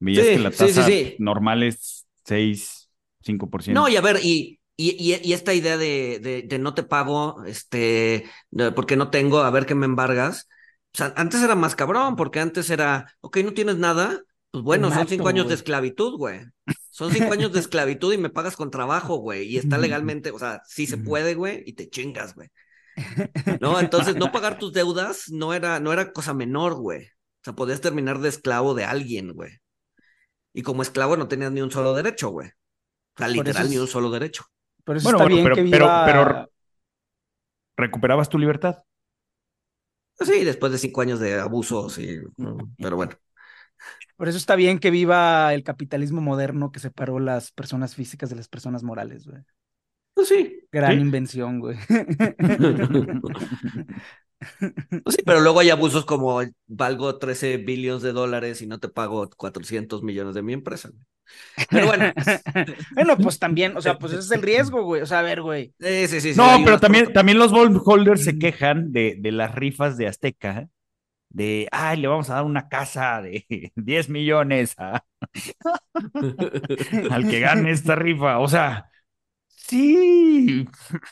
veías 0.00 0.26
que 0.26 0.38
la 0.38 0.50
tasa 0.50 0.86
normal 1.18 1.62
es 1.62 2.06
6, 2.24 2.90
5%. 3.26 3.72
No, 3.72 3.88
y 3.88 3.96
a 3.96 4.00
ver, 4.00 4.20
y, 4.22 4.58
y, 4.76 5.14
y, 5.22 5.32
esta 5.32 5.52
idea 5.52 5.76
de, 5.76 6.44
de, 6.48 6.58
no 6.58 6.74
te 6.74 6.82
pago, 6.82 7.44
este, 7.44 8.24
porque 8.74 8.96
no 8.96 9.10
tengo, 9.10 9.40
a 9.40 9.50
ver 9.50 9.66
qué 9.66 9.74
me 9.74 9.86
embargas. 9.86 10.48
O 10.94 10.98
sea, 10.98 11.12
antes 11.16 11.42
era 11.42 11.54
más 11.54 11.74
cabrón, 11.74 12.16
porque 12.16 12.40
antes 12.40 12.68
era, 12.68 13.14
ok, 13.20 13.38
no 13.38 13.54
tienes 13.54 13.78
nada, 13.78 14.22
pues 14.50 14.62
bueno, 14.62 14.92
son 14.92 15.08
cinco 15.08 15.28
años 15.28 15.48
de 15.48 15.54
esclavitud, 15.54 16.18
güey. 16.18 16.40
Son 16.90 17.10
cinco 17.10 17.32
años 17.32 17.52
de 17.52 17.60
esclavitud 17.60 18.12
y 18.12 18.18
me 18.18 18.28
pagas 18.28 18.54
con 18.54 18.70
trabajo, 18.70 19.16
güey. 19.16 19.48
Y 19.48 19.56
está 19.56 19.78
legalmente, 19.78 20.30
o 20.30 20.38
sea, 20.38 20.60
sí 20.66 20.86
se 20.86 20.98
puede, 20.98 21.34
güey, 21.34 21.62
y 21.64 21.72
te 21.72 21.88
chingas, 21.88 22.34
güey. 22.34 22.50
¿No? 23.62 23.80
Entonces, 23.80 24.14
no 24.14 24.30
pagar 24.30 24.58
tus 24.58 24.74
deudas 24.74 25.30
no 25.30 25.54
era, 25.54 25.80
no 25.80 25.94
era 25.94 26.12
cosa 26.12 26.34
menor, 26.34 26.74
güey. 26.74 27.06
O 27.06 27.44
sea, 27.44 27.54
podías 27.54 27.80
terminar 27.80 28.18
de 28.18 28.28
esclavo 28.28 28.74
de 28.74 28.84
alguien, 28.84 29.32
güey. 29.32 29.52
Y 30.52 30.60
como 30.60 30.82
esclavo 30.82 31.16
no 31.16 31.28
tenías 31.28 31.50
ni 31.50 31.62
un 31.62 31.70
solo 31.70 31.94
derecho, 31.94 32.28
güey. 32.28 32.48
O 32.48 33.18
sea, 33.18 33.28
literal, 33.28 33.70
ni 33.70 33.78
un 33.78 33.88
solo 33.88 34.10
derecho. 34.10 34.44
Pero 34.84 34.98
eso 34.98 35.10
está 35.10 35.24
bien 35.24 35.44
pero, 35.44 35.56
que 35.56 35.64
pero, 35.64 36.50
recuperabas 37.76 38.28
tu 38.28 38.38
libertad. 38.38 38.82
Sí, 40.20 40.44
después 40.44 40.70
de 40.72 40.78
cinco 40.78 41.00
años 41.00 41.18
de 41.20 41.40
abusos, 41.40 41.98
y, 41.98 42.20
pero 42.78 42.96
bueno. 42.96 43.12
Por 44.16 44.28
eso 44.28 44.38
está 44.38 44.54
bien 44.54 44.78
que 44.78 44.90
viva 44.90 45.52
el 45.52 45.64
capitalismo 45.64 46.20
moderno 46.20 46.70
que 46.70 46.78
separó 46.80 47.18
las 47.18 47.50
personas 47.50 47.94
físicas 47.94 48.30
de 48.30 48.36
las 48.36 48.48
personas 48.48 48.82
morales, 48.82 49.26
güey. 49.26 49.42
Pues 50.14 50.28
sí. 50.28 50.60
Gran 50.70 51.00
invención, 51.00 51.58
güey. 51.60 51.76
Pues 55.04 55.16
sí, 55.16 55.22
pero 55.24 55.40
luego 55.40 55.60
hay 55.60 55.70
abusos 55.70 56.04
como 56.04 56.40
valgo 56.66 57.18
13 57.18 57.58
billones 57.58 58.02
de 58.02 58.12
dólares 58.12 58.62
y 58.62 58.66
no 58.66 58.78
te 58.78 58.88
pago 58.88 59.28
400 59.36 60.02
millones 60.02 60.34
de 60.34 60.42
mi 60.42 60.52
empresa. 60.52 60.90
Pero 61.70 61.86
bueno. 61.86 62.12
bueno, 62.94 63.16
pues 63.16 63.38
también, 63.38 63.76
o 63.76 63.80
sea, 63.80 63.98
pues 63.98 64.12
ese 64.12 64.22
es 64.22 64.30
el 64.32 64.42
riesgo, 64.42 64.82
güey. 64.82 65.02
O 65.02 65.06
sea, 65.06 65.20
a 65.20 65.22
ver, 65.22 65.42
güey. 65.42 65.72
Sí, 65.78 66.08
sí, 66.08 66.20
sí. 66.20 66.32
No, 66.36 66.60
pero 66.64 66.78
también, 66.78 67.12
también 67.12 67.38
los 67.38 67.52
bondholders 67.52 68.24
se 68.24 68.38
quejan 68.38 68.92
de, 68.92 69.16
de 69.18 69.32
las 69.32 69.54
rifas 69.54 69.96
de 69.96 70.08
Azteca, 70.08 70.68
de, 71.30 71.68
ay, 71.72 72.00
le 72.00 72.08
vamos 72.08 72.28
a 72.30 72.34
dar 72.34 72.44
una 72.44 72.68
casa 72.68 73.22
de 73.22 73.72
10 73.76 74.08
millones 74.10 74.74
a... 74.78 75.04
al 77.10 77.28
que 77.28 77.40
gane 77.40 77.70
esta 77.70 77.94
rifa. 77.94 78.38
O 78.38 78.48
sea, 78.48 78.91
Sí. 79.68 80.66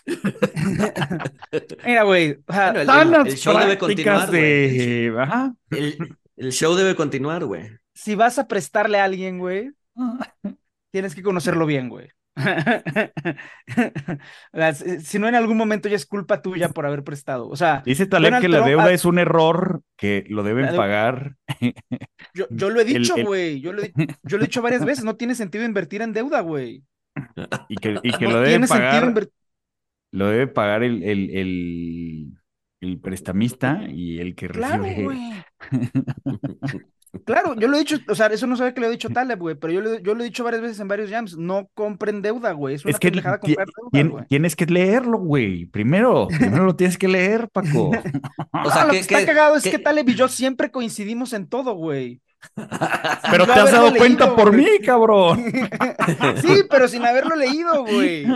Mira, 1.85 2.03
güey. 2.05 2.39
el, 2.49 3.37
show 3.37 3.59
debe 3.59 3.79
continuar. 3.79 4.35
El, 4.35 5.37
show 6.51 6.75
debe 6.75 6.95
continuar, 6.95 7.45
güey. 7.45 7.71
Si 7.95 8.15
vas 8.15 8.39
a 8.39 8.49
prestarle 8.49 8.99
a 8.99 9.05
alguien, 9.05 9.39
güey, 9.39 9.71
tienes 10.91 11.15
que 11.15 11.23
conocerlo 11.23 11.67
bien, 11.67 11.89
güey. 11.89 12.09
si 15.03 15.19
no 15.19 15.29
en 15.29 15.35
algún 15.35 15.57
momento 15.57 15.89
ya 15.89 15.97
es 15.97 16.07
culpa 16.07 16.43
tuya 16.43 16.69
por 16.71 16.87
haber 16.87 17.05
prestado. 17.05 17.49
O 17.49 17.57
sea, 17.57 17.83
dice 17.85 18.07
Taleb 18.07 18.41
que 18.41 18.49
la 18.49 18.63
deuda 18.63 18.93
es 18.93 19.05
un 19.05 19.19
error 19.19 19.83
que 19.97 20.25
lo 20.29 20.43
deben 20.43 20.75
pagar. 20.75 21.37
Yo, 22.33 22.47
yo, 22.51 22.71
lo 22.71 22.81
he 22.81 22.85
dicho, 22.85 23.15
güey. 23.25 23.61
Yo, 23.61 23.73
lo 23.73 23.83
yo 23.85 24.39
lo 24.39 24.39
he 24.39 24.47
dicho 24.47 24.63
varias 24.63 24.85
veces. 24.85 25.05
No 25.05 25.17
tiene 25.17 25.35
sentido 25.35 25.65
invertir 25.65 26.03
en 26.03 26.13
deuda, 26.13 26.41
güey. 26.41 26.85
Y 27.69 27.77
que, 27.77 27.99
y 28.03 28.13
que 28.13 28.27
lo 28.27 28.41
debe 28.41 28.67
pagar. 28.67 29.29
Lo 30.13 30.27
debe 30.27 30.49
pagar 30.49 30.83
el, 30.83 31.03
el, 31.05 31.31
el, 31.31 32.33
el, 32.81 32.99
prestamista 32.99 33.85
y 33.89 34.19
el 34.19 34.35
que 34.35 34.49
claro, 34.49 34.83
recibe. 34.83 35.45
claro, 37.25 37.55
yo 37.55 37.69
lo 37.69 37.77
he 37.77 37.81
dicho, 37.81 37.97
o 38.09 38.15
sea, 38.17 38.27
eso 38.27 38.49
no 38.49 38.57
sabe 38.57 38.75
que 38.75 38.81
lo 38.81 38.89
he 38.89 38.91
dicho 38.91 39.09
Taleb, 39.09 39.39
güey, 39.39 39.55
pero 39.55 39.73
yo, 39.73 40.01
yo 40.01 40.15
lo 40.17 40.23
he 40.23 40.27
dicho 40.27 40.43
varias 40.43 40.63
veces 40.63 40.81
en 40.81 40.89
varios 40.89 41.11
jams, 41.11 41.37
no 41.37 41.71
compren 41.75 42.23
deuda, 42.23 42.51
güey, 42.53 42.75
es 42.75 42.85
una 42.85 42.99
que 42.99 43.13
comprar 43.13 43.69
deuda, 43.93 44.27
Tienes 44.27 44.57
que 44.57 44.67
leerlo, 44.67 45.19
güey, 45.19 45.67
primero, 45.67 46.27
primero 46.27 46.65
lo 46.65 46.75
tienes 46.75 46.99
que 46.99 47.07
leer, 47.07 47.49
Paco. 47.49 47.91
o 48.65 48.71
sea, 48.73 48.89
que, 48.91 48.99
está 48.99 49.25
cagado 49.25 49.55
es 49.55 49.63
que 49.63 49.79
Taleb 49.79 50.09
y 50.09 50.15
yo 50.17 50.27
siempre 50.27 50.73
coincidimos 50.73 51.33
en 51.35 51.47
todo, 51.47 51.75
güey. 51.75 52.21
Pero 53.31 53.47
te 53.47 53.53
has 53.53 53.73
dado 53.73 53.95
cuenta 53.95 54.35
por 54.35 54.53
mí, 54.53 54.67
cabrón. 54.85 55.45
Sí, 56.41 56.65
pero 56.69 56.89
sin 56.89 57.05
haberlo 57.05 57.37
leído, 57.37 57.85
güey. 57.85 58.27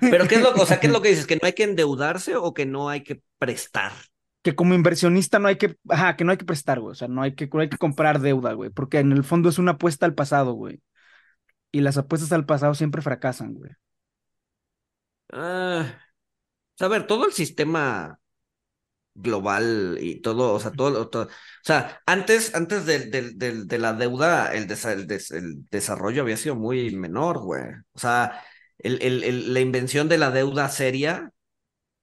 Pero 0.00 0.26
¿qué 0.28 0.36
es 0.36 0.42
lo, 0.42 0.52
o 0.52 0.66
sea, 0.66 0.80
¿qué 0.80 0.86
es 0.86 0.92
lo 0.92 1.00
que 1.02 1.10
dices? 1.10 1.26
¿Que 1.26 1.36
no 1.36 1.46
hay 1.46 1.52
que 1.52 1.64
endeudarse 1.64 2.36
o 2.36 2.52
que 2.54 2.66
no 2.66 2.88
hay 2.88 3.02
que 3.02 3.22
prestar? 3.38 3.92
Que 4.42 4.54
como 4.54 4.74
inversionista 4.74 5.38
no 5.38 5.48
hay 5.48 5.56
que, 5.56 5.76
ajá, 5.88 6.16
que 6.16 6.24
no 6.24 6.32
hay 6.32 6.38
que 6.38 6.44
prestar, 6.44 6.80
güey. 6.80 6.92
O 6.92 6.94
sea, 6.94 7.08
no 7.08 7.22
hay 7.22 7.34
que, 7.34 7.48
no 7.52 7.60
hay 7.60 7.68
que 7.68 7.78
comprar 7.78 8.20
deuda, 8.20 8.52
güey. 8.52 8.70
Porque 8.70 8.98
en 8.98 9.12
el 9.12 9.24
fondo 9.24 9.48
es 9.48 9.58
una 9.58 9.72
apuesta 9.72 10.06
al 10.06 10.14
pasado, 10.14 10.52
güey. 10.52 10.80
Y 11.70 11.80
las 11.80 11.96
apuestas 11.98 12.32
al 12.32 12.46
pasado 12.46 12.74
siempre 12.74 13.02
fracasan, 13.02 13.54
güey. 13.54 13.70
Ah, 15.32 15.98
a 16.80 16.88
ver, 16.88 17.06
todo 17.06 17.26
el 17.26 17.32
sistema 17.32 18.20
global 19.14 19.98
y 20.00 20.20
todo, 20.20 20.54
o 20.54 20.60
sea, 20.60 20.72
todo, 20.72 21.10
o 21.12 21.28
sea, 21.62 22.00
antes, 22.06 22.54
antes 22.54 22.86
de, 22.86 22.98
de, 23.34 23.78
la 23.78 23.92
deuda, 23.92 24.52
el, 24.54 24.70
el, 24.70 25.68
desarrollo 25.70 26.22
había 26.22 26.36
sido 26.36 26.56
muy 26.56 26.94
menor, 26.96 27.38
güey. 27.40 27.62
O 27.92 27.98
sea, 27.98 28.42
el, 28.78 29.52
la 29.52 29.60
invención 29.60 30.08
de 30.08 30.18
la 30.18 30.30
deuda 30.30 30.68
seria 30.68 31.32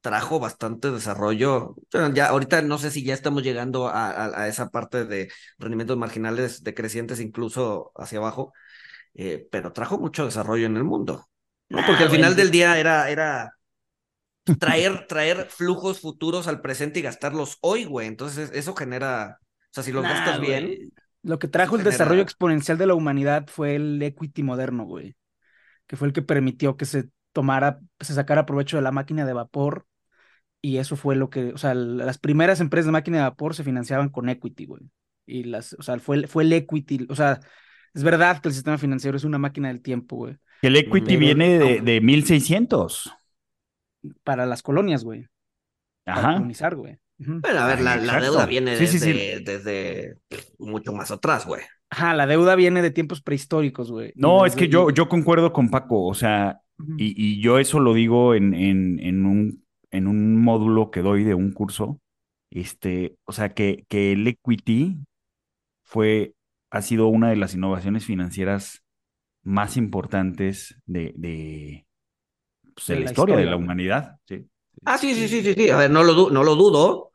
trajo 0.01 0.39
bastante 0.39 0.91
desarrollo. 0.91 1.75
ya 2.13 2.27
ahorita 2.27 2.61
no 2.61 2.77
sé 2.77 2.91
si 2.91 3.03
ya 3.03 3.13
estamos 3.13 3.43
llegando 3.43 3.89
a, 3.93 4.47
esa 4.47 4.69
parte 4.69 5.05
de 5.05 5.31
rendimientos 5.57 5.97
marginales 5.97 6.63
decrecientes 6.63 7.19
incluso 7.19 7.91
hacia 7.95 8.19
abajo, 8.19 8.53
eh, 9.13 9.47
pero 9.51 9.73
trajo 9.73 9.99
mucho 9.99 10.25
desarrollo 10.25 10.65
en 10.67 10.77
el 10.77 10.83
mundo. 10.83 11.27
¿no? 11.69 11.79
Porque 11.85 12.03
al 12.03 12.09
final 12.09 12.35
del 12.35 12.51
día 12.51 12.79
era, 12.79 13.09
era 13.09 13.58
traer, 14.57 15.05
traer 15.07 15.47
flujos 15.49 15.99
futuros 15.99 16.47
al 16.47 16.61
presente 16.61 16.99
y 16.99 17.03
gastarlos 17.03 17.57
hoy, 17.61 17.85
güey. 17.85 18.07
Entonces, 18.07 18.51
eso 18.53 18.75
genera, 18.75 19.39
o 19.41 19.73
sea, 19.73 19.83
si 19.83 19.91
los 19.91 20.03
gastas 20.03 20.39
bien. 20.39 20.91
Lo 21.21 21.37
que 21.37 21.47
trajo 21.47 21.75
el 21.75 21.83
desarrollo 21.83 22.21
exponencial 22.21 22.77
de 22.77 22.87
la 22.87 22.93
humanidad 22.93 23.47
fue 23.47 23.75
el 23.75 24.01
equity 24.01 24.43
moderno, 24.43 24.85
güey. 24.85 25.15
Que 25.85 25.97
fue 25.97 26.07
el 26.07 26.13
que 26.13 26.21
permitió 26.21 26.77
que 26.77 26.85
se 26.85 27.09
tomara, 27.33 27.79
se 27.99 28.13
sacara 28.13 28.45
provecho 28.45 28.77
de 28.77 28.83
la 28.83 28.91
máquina 28.91 29.25
de 29.25 29.33
vapor. 29.33 29.85
Y 30.61 30.77
eso 30.77 30.95
fue 30.95 31.15
lo 31.15 31.29
que, 31.29 31.53
o 31.53 31.57
sea, 31.57 31.73
las 31.73 32.17
primeras 32.17 32.59
empresas 32.59 32.87
de 32.87 32.91
máquina 32.91 33.17
de 33.17 33.23
vapor 33.23 33.55
se 33.55 33.63
financiaban 33.63 34.09
con 34.09 34.29
equity, 34.29 34.65
güey. 34.65 34.83
Y 35.25 35.43
las, 35.43 35.73
o 35.73 35.83
sea, 35.83 35.99
fue, 35.99 36.27
fue 36.27 36.43
el 36.43 36.53
equity, 36.53 37.05
o 37.09 37.15
sea, 37.15 37.39
es 37.93 38.03
verdad 38.03 38.41
que 38.41 38.49
el 38.49 38.53
sistema 38.53 38.77
financiero 38.77 39.15
es 39.15 39.23
una 39.23 39.37
máquina 39.37 39.69
del 39.69 39.81
tiempo, 39.81 40.15
güey. 40.17 40.37
El 40.61 40.75
equity 40.75 41.15
viene 41.15 41.57
de, 41.59 41.81
de 41.81 42.01
1600 42.01 43.13
para 44.23 44.45
las 44.45 44.61
colonias, 44.61 45.03
güey. 45.03 45.27
Ajá. 46.05 46.21
Para 46.21 46.33
colonizar, 46.35 46.75
güey. 46.75 46.99
Bueno, 47.17 47.59
a 47.59 47.67
ver, 47.67 47.81
la, 47.81 47.97
deuda 48.21 48.45
viene 48.45 48.77
desde, 48.77 50.15
mucho 50.57 50.93
más 50.93 51.11
atrás, 51.11 51.45
güey. 51.45 51.61
Ajá, 51.89 52.13
la 52.13 52.25
deuda 52.25 52.55
viene 52.55 52.81
de 52.81 52.91
tiempos 52.91 53.21
prehistóricos, 53.21 53.91
güey. 53.91 54.13
No, 54.15 54.45
es 54.45 54.55
que 54.55 54.69
yo, 54.69 54.89
yo 54.89 55.09
concuerdo 55.09 55.51
con 55.51 55.69
Paco, 55.69 56.05
o 56.05 56.13
sea, 56.13 56.61
y, 56.97 57.13
y, 57.21 57.41
yo 57.41 57.59
eso 57.59 57.79
lo 57.81 57.93
digo 57.93 58.35
en, 58.35 58.53
en, 58.53 58.99
en, 58.99 59.25
un, 59.25 59.65
en 59.91 60.07
un 60.07 60.41
módulo 60.41 60.91
que 60.91 61.01
doy 61.01 61.25
de 61.25 61.33
un 61.33 61.51
curso, 61.51 61.99
este, 62.51 63.17
o 63.25 63.33
sea, 63.33 63.49
que, 63.49 63.85
que 63.89 64.13
el 64.13 64.25
equity 64.25 64.97
fue, 65.83 66.35
ha 66.71 66.81
sido 66.81 67.07
una 67.07 67.29
de 67.29 67.35
las 67.35 67.53
innovaciones 67.53 68.05
financieras 68.05 68.83
más 69.43 69.75
importantes 69.75 70.79
de, 70.85 71.13
de, 71.17 71.85
pues, 72.85 72.99
la, 72.99 73.11
historia, 73.11 73.35
de 73.35 73.45
la 73.45 73.55
humanidad. 73.55 74.17
Sí. 74.25 74.47
Ah, 74.85 74.97
sí, 74.97 75.13
sí, 75.13 75.27
sí, 75.27 75.43
sí, 75.43 75.53
sí. 75.53 75.69
A 75.69 75.77
ver, 75.77 75.91
no 75.91 76.03
lo, 76.03 76.29
no 76.29 76.43
lo 76.43 76.55
dudo, 76.55 77.11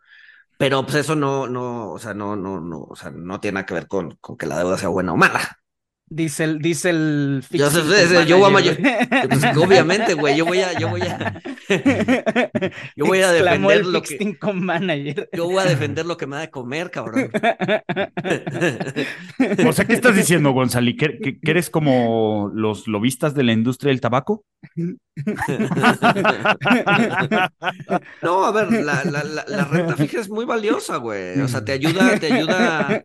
pero 0.59 0.83
pues 0.83 0.96
eso 0.96 1.14
no, 1.16 1.46
no, 1.46 1.92
o 1.92 1.98
sea, 1.98 2.14
no, 2.14 2.37
no, 2.37 2.61
no, 2.61 2.83
o 2.83 2.96
sea, 2.96 3.11
no 3.11 3.40
tiene 3.40 3.55
nada 3.55 3.66
que 3.66 3.74
ver 3.74 3.88
con, 3.88 4.16
con 4.20 4.37
que 4.37 4.46
la 4.46 4.59
deuda 4.59 4.79
sea 4.79 4.88
buena 4.88 5.12
o 5.12 5.16
mala. 5.16 5.59
Dice 6.14 6.44
el, 6.44 6.61
dice 6.61 6.90
el 6.90 7.42
yo, 7.50 7.68
yo, 7.68 8.24
yo, 8.24 8.24
yo 8.24 8.77
pues, 9.29 9.57
obviamente, 9.57 10.14
güey, 10.14 10.37
yo 10.37 10.44
voy 10.44 10.61
a, 10.61 10.79
yo 10.79 10.88
voy 10.88 11.00
a, 11.00 11.42
yo 12.96 13.05
voy 13.05 13.18
a 13.20 13.33
defender 13.33 13.85
lo 13.85 14.00
que 14.00 14.37
manager. 14.55 15.29
Yo 15.33 15.46
voy 15.46 15.59
a 15.59 15.64
defender 15.64 16.07
lo 16.07 16.16
que 16.16 16.29
me 16.29 16.37
da 16.37 16.42
de 16.42 16.50
comer, 16.50 16.92
cabrón. 16.92 17.31
o 19.67 19.73
sea, 19.73 19.87
¿qué 19.87 19.94
estás 19.94 20.15
diciendo, 20.15 20.52
Gonzalo? 20.52 20.88
¿Que, 20.96 21.37
eres 21.42 21.69
como 21.69 22.48
los 22.54 22.87
lobistas 22.87 23.35
de 23.35 23.42
la 23.42 23.52
industria 23.52 23.90
del 23.90 24.00
tabaco? 24.00 24.44
no, 28.23 28.44
a 28.44 28.52
ver, 28.52 28.73
la, 28.85 29.04
la, 29.04 29.25
la, 29.46 29.65
renta 29.65 29.96
fija 29.96 30.21
es 30.21 30.29
muy 30.29 30.44
valiosa, 30.44 30.96
güey. 30.96 31.40
O 31.40 31.48
sea, 31.48 31.65
te 31.65 31.73
ayuda, 31.73 32.19
te 32.19 32.33
ayuda, 32.33 33.02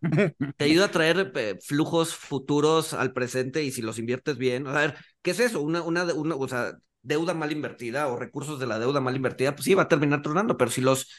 te 0.57 0.63
ayuda 0.65 0.85
a 0.85 0.91
traer 0.91 1.31
eh, 1.35 1.57
flujos 1.61 2.15
futuros 2.15 2.93
al 2.99 3.13
presente 3.13 3.63
y 3.63 3.71
si 3.71 3.81
los 3.81 3.97
inviertes 3.99 4.37
bien. 4.37 4.67
A 4.67 4.73
ver, 4.73 4.95
¿qué 5.21 5.31
es 5.31 5.39
eso? 5.39 5.61
Una, 5.61 5.81
una, 5.81 6.03
una, 6.13 6.35
o 6.35 6.47
sea, 6.47 6.73
deuda 7.01 7.33
mal 7.33 7.51
invertida 7.51 8.07
o 8.07 8.17
recursos 8.17 8.59
de 8.59 8.67
la 8.67 8.79
deuda 8.79 9.01
mal 9.01 9.15
invertida, 9.15 9.55
pues 9.55 9.65
sí, 9.65 9.73
va 9.73 9.83
a 9.83 9.87
terminar 9.87 10.21
tronando, 10.21 10.57
pero 10.57 10.71
si 10.71 10.81
los, 10.81 11.09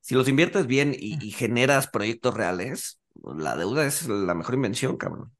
si 0.00 0.14
los 0.14 0.28
inviertes 0.28 0.66
bien 0.66 0.94
y, 0.98 1.30
generas 1.30 1.88
proyectos 1.88 2.34
reales, 2.34 3.00
la 3.22 3.56
deuda 3.56 3.86
es 3.86 4.08
la 4.08 4.34
mejor 4.34 4.54
invención, 4.54 4.96
cabrón. 4.96 5.32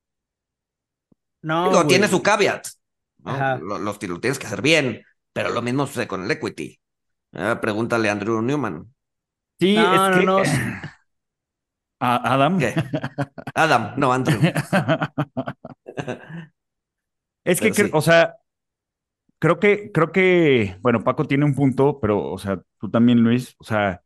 No. 1.42 1.86
tiene 1.86 2.08
su 2.08 2.22
caveat. 2.22 2.66
¿no? 3.18 3.58
Lo, 3.58 3.78
lo, 3.78 3.98
tienes 3.98 4.38
que 4.38 4.46
hacer 4.46 4.62
bien, 4.62 5.02
pero 5.32 5.50
lo 5.50 5.62
mismo 5.62 5.86
sucede 5.86 6.08
con 6.08 6.24
el 6.24 6.30
equity. 6.30 6.78
Ah, 7.32 7.60
pregúntale 7.60 8.08
a 8.08 8.12
Andrew 8.12 8.40
Newman. 8.42 8.92
Sí, 9.58 9.76
es 9.76 10.16
que... 10.16 10.80
Adam. 11.98 12.58
¿Qué? 12.58 12.74
Adam, 13.54 13.94
no 13.96 14.12
Andrew. 14.12 14.38
es 17.44 17.60
que, 17.60 17.90
o 17.92 18.00
sea, 18.00 18.36
creo 19.38 19.58
que, 19.60 19.90
creo 19.92 20.12
que, 20.12 20.76
bueno, 20.82 21.04
Paco 21.04 21.24
tiene 21.26 21.44
un 21.44 21.54
punto, 21.54 21.98
pero, 22.00 22.30
o 22.30 22.38
sea, 22.38 22.60
tú 22.80 22.90
también, 22.90 23.20
Luis, 23.20 23.54
o 23.58 23.64
sea, 23.64 24.02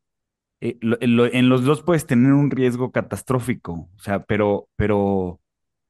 eh, 0.61 0.79
en 0.83 1.49
los 1.49 1.65
dos 1.65 1.83
puedes 1.83 2.07
tener 2.07 2.33
un 2.33 2.51
riesgo 2.51 2.93
catastrófico, 2.93 3.91
o 3.95 3.99
sea, 3.99 4.25
pero, 4.25 4.69
pero 4.77 5.41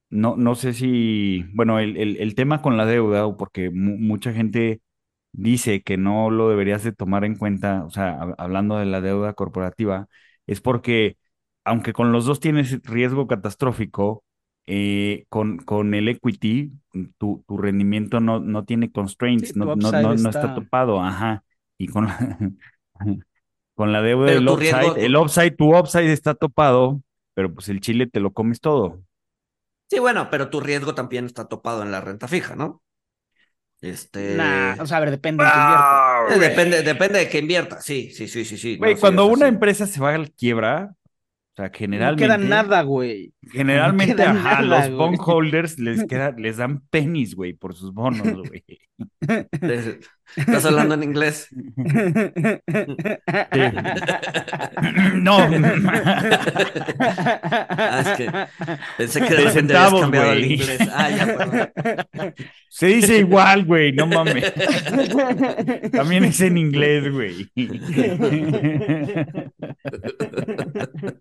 no, 0.09 0.35
no 0.37 0.55
sé 0.55 0.73
si, 0.73 1.45
bueno, 1.53 1.79
el, 1.79 1.97
el, 1.97 2.35
tema 2.35 2.61
con 2.61 2.77
la 2.77 2.85
deuda, 2.85 3.25
o 3.27 3.37
porque 3.37 3.69
mucha 3.71 4.33
gente 4.33 4.81
dice 5.33 5.81
que 5.83 5.97
no 5.97 6.29
lo 6.29 6.49
deberías 6.49 6.83
de 6.83 6.93
tomar 6.93 7.25
en 7.25 7.35
cuenta, 7.37 7.85
o 7.85 7.89
sea, 7.91 8.19
hablando 8.37 8.77
de 8.77 8.85
la 8.85 9.01
deuda 9.01 9.33
corporativa, 9.33 10.07
es 10.47 10.61
porque, 10.61 11.17
aunque 11.63 11.93
con 11.93 12.11
los 12.11 12.25
dos 12.25 12.39
tienes 12.39 12.81
riesgo 12.83 13.27
catastrófico, 13.27 14.23
eh, 14.67 15.25
con, 15.29 15.57
con 15.57 15.93
el 15.93 16.07
equity, 16.07 16.71
tu, 17.17 17.43
tu 17.47 17.57
rendimiento 17.57 18.19
no, 18.19 18.39
no 18.39 18.63
tiene 18.63 18.91
constraints, 18.91 19.55
no, 19.55 19.75
no, 19.75 19.91
no, 19.91 20.13
está... 20.13 20.53
topado, 20.53 21.01
ajá. 21.01 21.43
Y 21.77 21.87
con 21.87 22.05
la, 22.05 22.37
con 23.75 23.91
la 23.91 24.01
deuda 24.01 24.31
del 24.31 24.47
upside, 24.47 25.03
el 25.03 25.15
upside, 25.15 25.51
tu 25.51 25.75
upside 25.75 26.11
está 26.11 26.35
topado, 26.35 27.01
pero 27.33 27.53
pues 27.53 27.69
el 27.69 27.81
chile 27.81 28.07
te 28.07 28.19
lo 28.19 28.31
comes 28.33 28.61
todo. 28.61 29.01
Sí, 29.89 29.99
bueno, 29.99 30.29
pero 30.29 30.49
tu 30.49 30.61
riesgo 30.61 30.95
también 30.95 31.25
está 31.25 31.49
topado 31.49 31.83
en 31.83 31.91
la 31.91 31.99
renta 31.99 32.27
fija, 32.27 32.55
¿no? 32.55 32.81
Este. 33.81 34.35
o 34.79 34.85
sea, 34.85 34.97
a 34.97 34.99
ver, 34.99 35.09
depende 35.09 35.43
de 35.43 35.49
qué 35.49 35.57
invierta. 35.57 36.35
Eh, 36.35 36.39
depende, 36.39 36.83
depende 36.83 37.19
de 37.19 37.29
qué 37.29 37.39
invierta, 37.39 37.81
sí, 37.81 38.11
sí, 38.11 38.27
sí, 38.27 38.45
sí, 38.45 38.57
sí. 38.57 38.77
Güey, 38.77 38.95
cuando 38.95 39.25
una 39.25 39.47
empresa 39.47 39.87
se 39.87 39.99
va 39.99 40.13
a 40.13 40.17
la 40.19 40.27
quiebra, 40.27 40.93
o 41.53 41.55
sea, 41.57 41.69
generalmente. 41.73 42.27
No 42.27 42.37
queda 42.37 42.47
nada, 42.47 42.81
güey. 42.83 43.33
Generalmente, 43.51 44.23
a 44.23 44.61
los 44.61 44.89
bondholders 44.91 45.77
les, 45.79 46.05
queda, 46.05 46.31
les 46.37 46.55
dan 46.57 46.81
pennies, 46.89 47.35
güey, 47.35 47.53
por 47.53 47.75
sus 47.75 47.93
bonos, 47.93 48.47
güey. 48.47 48.63
¿Estás 50.35 50.65
hablando 50.65 50.93
en 50.95 51.03
inglés? 51.03 51.49
no. 55.15 55.37
Ah, 56.99 58.01
es 58.01 58.09
que 58.17 58.31
pensé 58.97 59.21
que 59.21 59.35
de 59.35 59.41
repente 59.41 59.75
habías 59.75 60.01
cambiado 60.01 60.31
el 60.33 60.51
inglés. 60.51 60.79
Ah, 60.93 61.09
ya, 61.09 61.25
perdón. 61.25 61.71
Se 62.69 62.87
dice 62.87 63.17
igual, 63.17 63.65
güey, 63.65 63.91
no 63.91 64.07
mames. 64.07 64.53
También 65.91 66.23
es 66.25 66.39
en 66.41 66.57
inglés, 66.57 67.11
güey. 67.11 67.51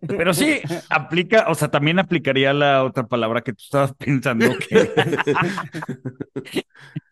Pero 0.07 0.35
sí, 0.35 0.61
aplica, 0.89 1.47
o 1.49 1.55
sea, 1.55 1.69
también 1.71 1.99
aplicaría 1.99 2.53
la 2.53 2.85
otra 2.85 3.07
palabra 3.07 3.43
que 3.43 3.53
tú 3.53 3.63
estabas 3.63 3.95
pensando 3.95 4.47
que. 4.59 4.91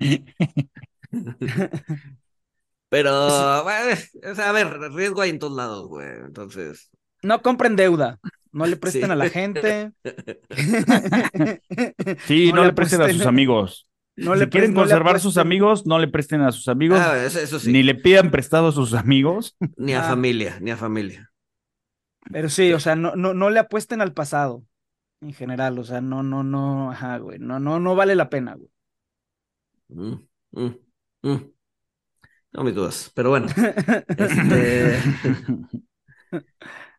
Pero, 2.90 3.64
bueno, 3.64 3.94
o 4.30 4.34
sea, 4.34 4.48
a 4.48 4.52
ver, 4.52 4.80
riesgo 4.92 5.20
hay 5.20 5.30
en 5.30 5.38
todos 5.38 5.56
lados, 5.56 5.88
güey. 5.88 6.08
Entonces. 6.24 6.90
No 7.22 7.42
compren 7.42 7.76
deuda. 7.76 8.18
No 8.52 8.66
le 8.66 8.76
presten 8.76 9.10
a 9.10 9.16
la 9.16 9.28
gente. 9.28 9.92
Sí, 12.26 12.52
no, 12.52 12.64
le 12.64 12.72
presten, 12.72 13.02
a 13.02 13.08
sus 13.08 13.26
amigos. 13.26 13.88
No 14.16 14.34
si 14.34 14.40
le 14.40 14.48
quieren 14.48 14.74
conservar 14.74 15.20
sus 15.20 15.38
amigos, 15.38 15.86
no 15.86 15.98
le 15.98 16.08
presten 16.08 16.40
a 16.40 16.50
sus 16.50 16.68
amigos. 16.68 16.98
Ah, 17.00 17.24
eso, 17.24 17.60
sí. 17.60 17.70
Ni 17.70 17.82
le 17.82 17.94
pidan 17.94 18.30
prestado 18.30 18.68
a 18.68 18.72
sus 18.72 18.94
amigos. 18.94 19.56
Ni 19.76 19.92
a 19.94 20.00
ah. 20.04 20.08
familia, 20.08 20.58
ni 20.60 20.70
a 20.70 20.76
familia. 20.76 21.30
Pero 22.32 22.48
sí, 22.48 22.72
o 22.72 22.80
sea, 22.80 22.96
no, 22.96 23.16
no, 23.16 23.34
no 23.34 23.50
le 23.50 23.60
apuesten 23.60 24.00
al 24.00 24.12
pasado. 24.12 24.64
En 25.20 25.32
general, 25.32 25.78
o 25.78 25.84
sea, 25.84 26.00
no, 26.00 26.22
no, 26.22 26.42
no, 26.42 26.92
ajá, 26.92 27.18
güey. 27.18 27.38
No, 27.38 27.58
no, 27.58 27.80
no 27.80 27.96
vale 27.96 28.14
la 28.14 28.30
pena, 28.30 28.54
güey. 28.54 28.70
Mm, 29.88 30.14
mm. 30.52 30.74
Mm. 31.22 31.52
No 32.52 32.64
mis 32.64 32.74
dudas, 32.74 33.10
pero 33.14 33.30
bueno. 33.30 33.46
Este, 34.18 34.98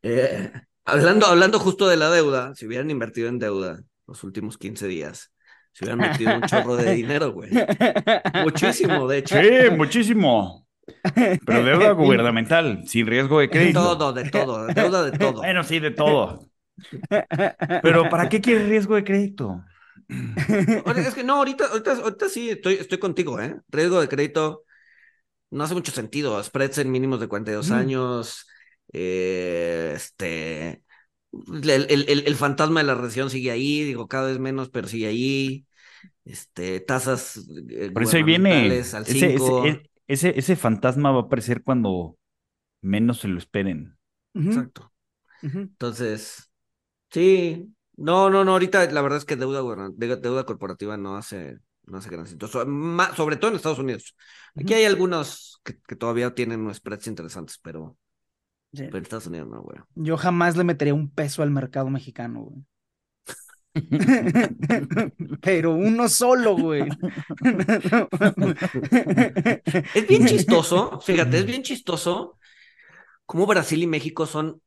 eh, 0.02 0.52
hablando, 0.86 1.28
hablando 1.28 1.60
justo 1.60 1.88
de 1.88 1.98
la 1.98 2.10
deuda, 2.10 2.56
si 2.56 2.66
hubieran 2.66 2.90
invertido 2.90 3.28
en 3.30 3.40
deuda 3.40 3.82
los 4.08 4.24
últimos 4.24 4.58
15 4.58 4.88
días, 4.88 5.32
se 5.72 5.86
hubieran 5.86 6.00
metido 6.00 6.36
un 6.36 6.42
chorro 6.44 6.76
de 6.76 6.92
dinero, 6.96 7.32
güey. 7.32 7.52
Muchísimo, 8.44 9.08
de 9.08 9.18
hecho. 9.20 9.36
Sí, 9.40 9.70
muchísimo. 9.76 10.68
Pero 11.46 11.64
deuda 11.64 11.92
gubernamental, 11.94 12.84
sin 12.88 13.08
riesgo 13.08 13.40
de 13.40 13.50
crédito. 13.50 13.82
De 13.82 13.86
todo, 13.86 14.14
de 14.14 14.30
todo, 14.30 14.68
deuda 14.68 15.04
de 15.04 15.18
todo. 15.18 15.42
Bueno, 15.42 15.64
sí, 15.64 15.80
de 15.80 15.92
todo. 15.92 16.50
Pero 17.82 18.10
¿para 18.10 18.30
qué 18.30 18.42
quieres 18.42 18.68
riesgo 18.70 18.96
de 18.96 19.04
crédito? 19.04 19.64
Es 20.08 21.14
que 21.14 21.24
no, 21.24 21.36
ahorita, 21.36 21.66
ahorita, 21.66 22.30
sí 22.30 22.50
estoy, 22.50 22.76
estoy 22.76 22.98
contigo, 22.98 23.40
¿eh? 23.40 23.58
Riesgo 23.70 24.02
de 24.02 24.08
crédito 24.08 24.64
no 25.52 25.64
hace 25.64 25.74
mucho 25.74 25.92
sentido. 25.92 26.42
Spreads 26.44 26.80
en 26.80 26.92
mínimos 26.92 27.20
de 27.20 27.28
42 27.28 27.72
años. 27.72 28.48
Eh, 28.94 29.94
este. 29.96 30.84
El, 31.32 32.36
fantasma 32.36 32.80
de 32.80 32.88
la 32.88 32.96
recesión 32.96 33.30
sigue 33.30 33.52
ahí, 33.52 33.84
digo, 33.84 34.08
cada 34.08 34.28
vez 34.28 34.40
menos, 34.40 34.70
pero 34.70 34.88
sigue 34.88 35.08
ahí. 35.08 35.66
Este, 36.26 36.80
tasas. 36.80 37.40
Eh, 37.70 37.92
Por 37.92 38.04
eso 38.04 38.18
ahí 38.18 38.24
viene. 38.24 38.78
ese, 38.78 39.00
ese, 39.02 39.89
ese, 40.10 40.56
fantasma 40.56 41.12
va 41.12 41.20
a 41.20 41.24
aparecer 41.24 41.64
cuando 41.64 42.18
menos 42.82 43.20
se 43.20 43.28
lo 43.28 43.38
esperen. 43.38 43.96
Exacto. 44.34 44.92
Entonces, 45.42 46.52
sí, 47.12 47.74
no, 47.96 48.30
no, 48.30 48.44
no, 48.44 48.54
ahorita 48.54 48.90
la 48.92 49.02
verdad 49.02 49.20
es 49.20 49.26
que 49.26 49.36
deuda, 49.36 49.62
deuda 49.96 50.46
corporativa 50.46 50.98
no 50.98 51.16
hace, 51.16 51.60
no 51.84 52.00
hace 52.00 52.10
gran 52.10 52.26
sentido, 52.26 52.50
sobre 52.50 53.38
todo 53.38 53.52
en 53.52 53.58
Estados 53.58 53.80
Unidos. 53.80 54.16
Aquí 54.56 54.74
hay 54.74 54.86
algunos 54.86 55.62
que, 55.64 55.74
todavía 55.96 56.34
tienen 56.34 56.62
unos 56.62 56.78
spreads 56.78 57.08
interesantes, 57.08 57.60
pero, 57.62 57.96
en 58.74 58.96
Estados 58.96 59.28
Unidos 59.28 59.48
no, 59.48 59.62
güey. 59.62 59.78
Yo 59.94 60.18
jamás 60.18 60.58
le 60.58 60.64
metería 60.64 60.94
un 60.94 61.10
peso 61.10 61.44
al 61.44 61.52
mercado 61.52 61.90
mexicano, 61.90 62.42
güey. 62.42 62.66
Pero 65.42 65.74
uno 65.74 66.10
solo, 66.10 66.56
güey. 66.56 66.84
es 69.94 70.08
bien 70.08 70.26
chistoso, 70.26 71.00
fíjate, 71.02 71.40
es 71.40 71.46
bien 71.46 71.64
chistoso 71.64 72.38
cómo 73.26 73.46
Brasil 73.46 73.84
y 73.84 73.88
México 73.88 74.26
son 74.26 74.62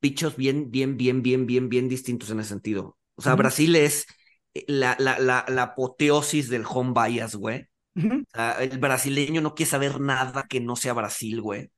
bichos 0.00 0.36
bien, 0.36 0.70
bien, 0.70 0.96
bien, 0.96 1.22
bien, 1.22 1.46
bien, 1.46 1.68
bien 1.68 1.88
distintos 1.88 2.30
en 2.30 2.40
ese 2.40 2.50
sentido. 2.50 2.96
O 3.16 3.22
sea, 3.22 3.34
Brasil 3.34 3.74
es 3.74 4.06
eh, 4.54 4.64
la, 4.68 4.96
la, 5.00 5.18
la, 5.18 5.44
la, 5.48 5.62
apoteosis 5.62 6.48
del 6.48 6.64
home 6.64 6.94
bias, 6.94 7.34
güey. 7.34 7.66
o 7.96 8.24
sea, 8.32 8.52
el 8.62 8.78
brasileño 8.78 9.40
no 9.40 9.54
quiere 9.54 9.70
saber 9.70 10.00
nada 10.00 10.46
que 10.48 10.60
no 10.60 10.76
sea 10.76 10.92
Brasil, 10.92 11.40
güey. 11.40 11.72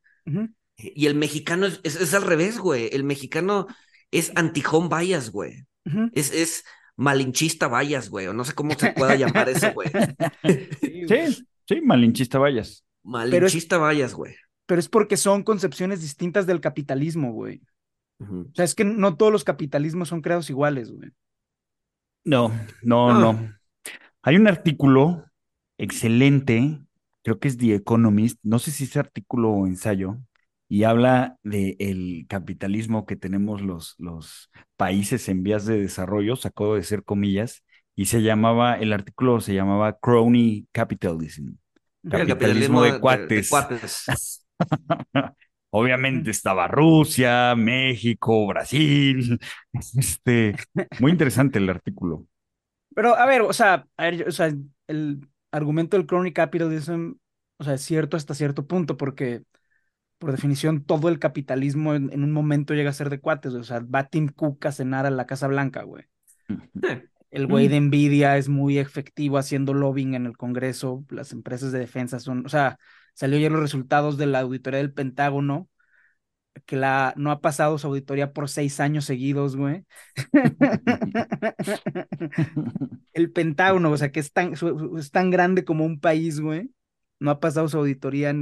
Y 0.77 1.07
el 1.07 1.15
mexicano 1.15 1.67
es, 1.67 1.81
es, 1.83 2.15
al 2.15 2.23
revés, 2.23 2.59
güey. 2.59 2.91
El 2.93 3.05
mexicano 3.05 3.67
es 4.11 4.33
anti-home 4.35 4.89
bias, 4.95 5.31
güey. 5.31 5.67
Es, 6.13 6.33
es 6.33 6.65
malinchista 6.97 7.69
bias, 7.69 8.09
güey. 8.09 8.27
O 8.27 8.33
no 8.33 8.45
sé 8.45 8.55
cómo 8.55 8.75
se 8.75 8.93
pueda 8.93 9.17
llamar 9.17 9.49
eso, 9.49 9.73
güey. 9.73 9.89
sí, 11.09 11.47
sí, 11.67 11.81
malinchista 11.81 12.39
bias. 12.39 12.85
Malinchista 13.03 13.79
bias, 13.89 14.15
güey. 14.15 14.35
Pero 14.67 14.79
es 14.79 14.89
porque 14.89 15.17
son 15.17 15.43
concepciones 15.43 16.01
distintas 16.01 16.47
del 16.47 16.61
capitalismo, 16.61 17.33
güey. 17.33 17.63
O 18.21 18.55
sea, 18.55 18.67
es 18.67 18.75
que 18.75 18.85
no 18.85 19.17
todos 19.17 19.33
los 19.33 19.45
capitalismos 19.45 20.09
son 20.09 20.21
creados 20.21 20.51
iguales, 20.51 20.93
güey. 20.93 21.11
No, 22.23 22.53
no, 22.83 23.19
no. 23.19 23.55
Hay 24.23 24.37
un 24.37 24.47
artículo 24.47 25.25
excelente 25.79 26.79
creo 27.23 27.39
que 27.39 27.49
es 27.49 27.57
The 27.57 27.75
Economist, 27.75 28.39
no 28.43 28.59
sé 28.59 28.71
si 28.71 28.85
es 28.85 28.97
artículo 28.97 29.51
o 29.51 29.67
ensayo, 29.67 30.19
y 30.71 30.85
habla 30.85 31.37
del 31.43 31.75
el 31.81 32.27
capitalismo 32.29 33.05
que 33.05 33.17
tenemos 33.17 33.61
los, 33.61 33.97
los 33.99 34.53
países 34.77 35.29
en 35.29 35.43
vías 35.43 35.67
de 35.67 35.81
desarrollo, 35.81 36.37
sacó 36.37 36.77
de 36.77 36.85
ser 36.85 37.03
comillas, 37.03 37.65
y 37.97 38.05
se 38.05 38.23
llamaba, 38.23 38.77
el 38.77 38.93
artículo 38.93 39.41
se 39.41 39.53
llamaba 39.53 39.99
Crony 39.99 40.69
Capitalism. 40.71 41.55
Capitalismo, 42.09 42.85
de 42.85 43.01
cuates. 43.01 43.51
Obviamente 45.71 46.31
estaba 46.31 46.69
Rusia, 46.69 47.57
México, 47.57 48.47
Brasil. 48.47 49.41
Este, 49.73 50.55
muy 51.01 51.11
interesante 51.11 51.59
el 51.59 51.69
artículo. 51.69 52.27
Pero 52.95 53.17
a 53.17 53.27
ver, 53.27 53.43
o 53.43 53.53
sea, 53.53 53.89
o 54.25 54.31
sea, 54.31 54.53
el 54.87 55.29
argumento 55.51 55.97
del 55.97 56.07
crony 56.07 56.33
capitalism, 56.33 57.15
o 57.59 57.65
sea, 57.65 57.75
es 57.75 57.83
cierto 57.83 58.17
hasta 58.17 58.35
cierto 58.35 58.69
punto, 58.69 58.97
porque 58.97 59.43
por 60.21 60.33
definición 60.33 60.85
todo 60.85 61.09
el 61.09 61.19
capitalismo 61.19 61.95
en, 61.95 62.23
un 62.23 62.31
momento 62.31 62.75
llega 62.75 62.91
a 62.91 62.93
ser 62.93 63.09
de 63.09 63.21
cuates, 63.21 63.55
o 63.55 63.65
sea, 63.65 63.81
va 63.81 64.07
Tim 64.07 64.29
Cook 64.29 64.67
a 64.67 64.73
cenar 64.73 65.07
a 65.07 65.11
la 65.11 65.27
Casa 65.27 65.49
Blanca, 65.49 65.83
güey. 65.83 66.05
El 67.31 67.47
güey 67.47 67.69
de 67.69 67.81
Nvidia 67.81 68.37
es 68.37 68.51
muy 68.51 68.79
efectivo 68.79 69.39
haciendo 69.39 69.73
lobbying 69.73 70.15
en 70.15 70.27
el 70.27 70.37
Congreso, 70.37 71.07
las 71.09 71.33
empresas 71.33 71.73
de 71.73 71.79
defensa 71.79 72.21
son, 72.21 72.45
o 72.45 72.51
sea, 72.51 72.79
salió 73.15 73.39
ya 73.39 73.49
los 73.49 73.61
resultados 73.61 74.19
de 74.19 74.27
la 74.27 74.41
auditoría 74.41 74.79
del 74.79 74.93
Pentágono, 74.93 75.71
que 76.67 76.77
la 76.77 77.15
no 77.17 77.31
ha 77.31 77.41
pasado 77.41 77.79
su 77.79 77.87
auditoría 77.87 78.35
por 78.35 78.51
seis 78.51 78.79
años 78.79 79.07
seguidos, 79.07 79.57
güey. 79.57 79.87
el 83.15 83.33
Pentágono, 83.33 83.91
o 83.91 83.97
sea, 83.97 84.13
que 84.13 84.21
es 84.21 84.35
tan, 84.35 84.53
es 84.99 85.11
tan 85.11 85.31
grande 85.31 85.65
como 85.65 85.87
un 85.87 85.99
país, 85.99 86.41
güey. 86.41 86.71
No 87.21 87.31
ha 87.31 87.41
pasado 87.41 87.69
su 87.69 87.79
auditoría, 87.79 88.35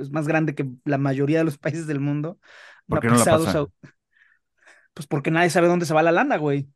es 0.00 0.10
más 0.10 0.26
grande 0.26 0.54
que 0.54 0.68
la 0.84 0.98
mayoría 0.98 1.38
de 1.38 1.44
los 1.44 1.58
países 1.58 1.86
del 1.86 2.00
mundo. 2.00 2.38
¿Por 2.86 3.00
qué 3.00 3.08
no, 3.08 3.16
la 3.16 3.24
pasa? 3.24 3.66
pues 4.94 5.06
porque 5.06 5.30
nadie 5.30 5.50
sabe 5.50 5.68
dónde 5.68 5.84
se 5.84 5.92
va 5.92 6.02
la 6.02 6.12
lana, 6.12 6.38
güey. 6.38 6.70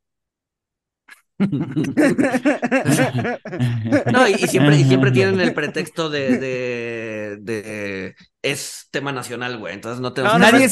no, 4.12 4.28
y, 4.28 4.34
siempre, 4.46 4.76
y 4.76 4.84
siempre 4.84 5.11
tienen 5.11 5.40
el 5.40 5.54
pretexto 5.54 6.11
de, 6.11 7.38
de, 7.40 8.14
es 8.42 8.88
tema 8.90 9.11
nacional, 9.11 9.56
güey. 9.56 9.72
Entonces 9.72 10.02
no 10.02 10.12
te 10.12 10.22
nadie, 10.22 10.68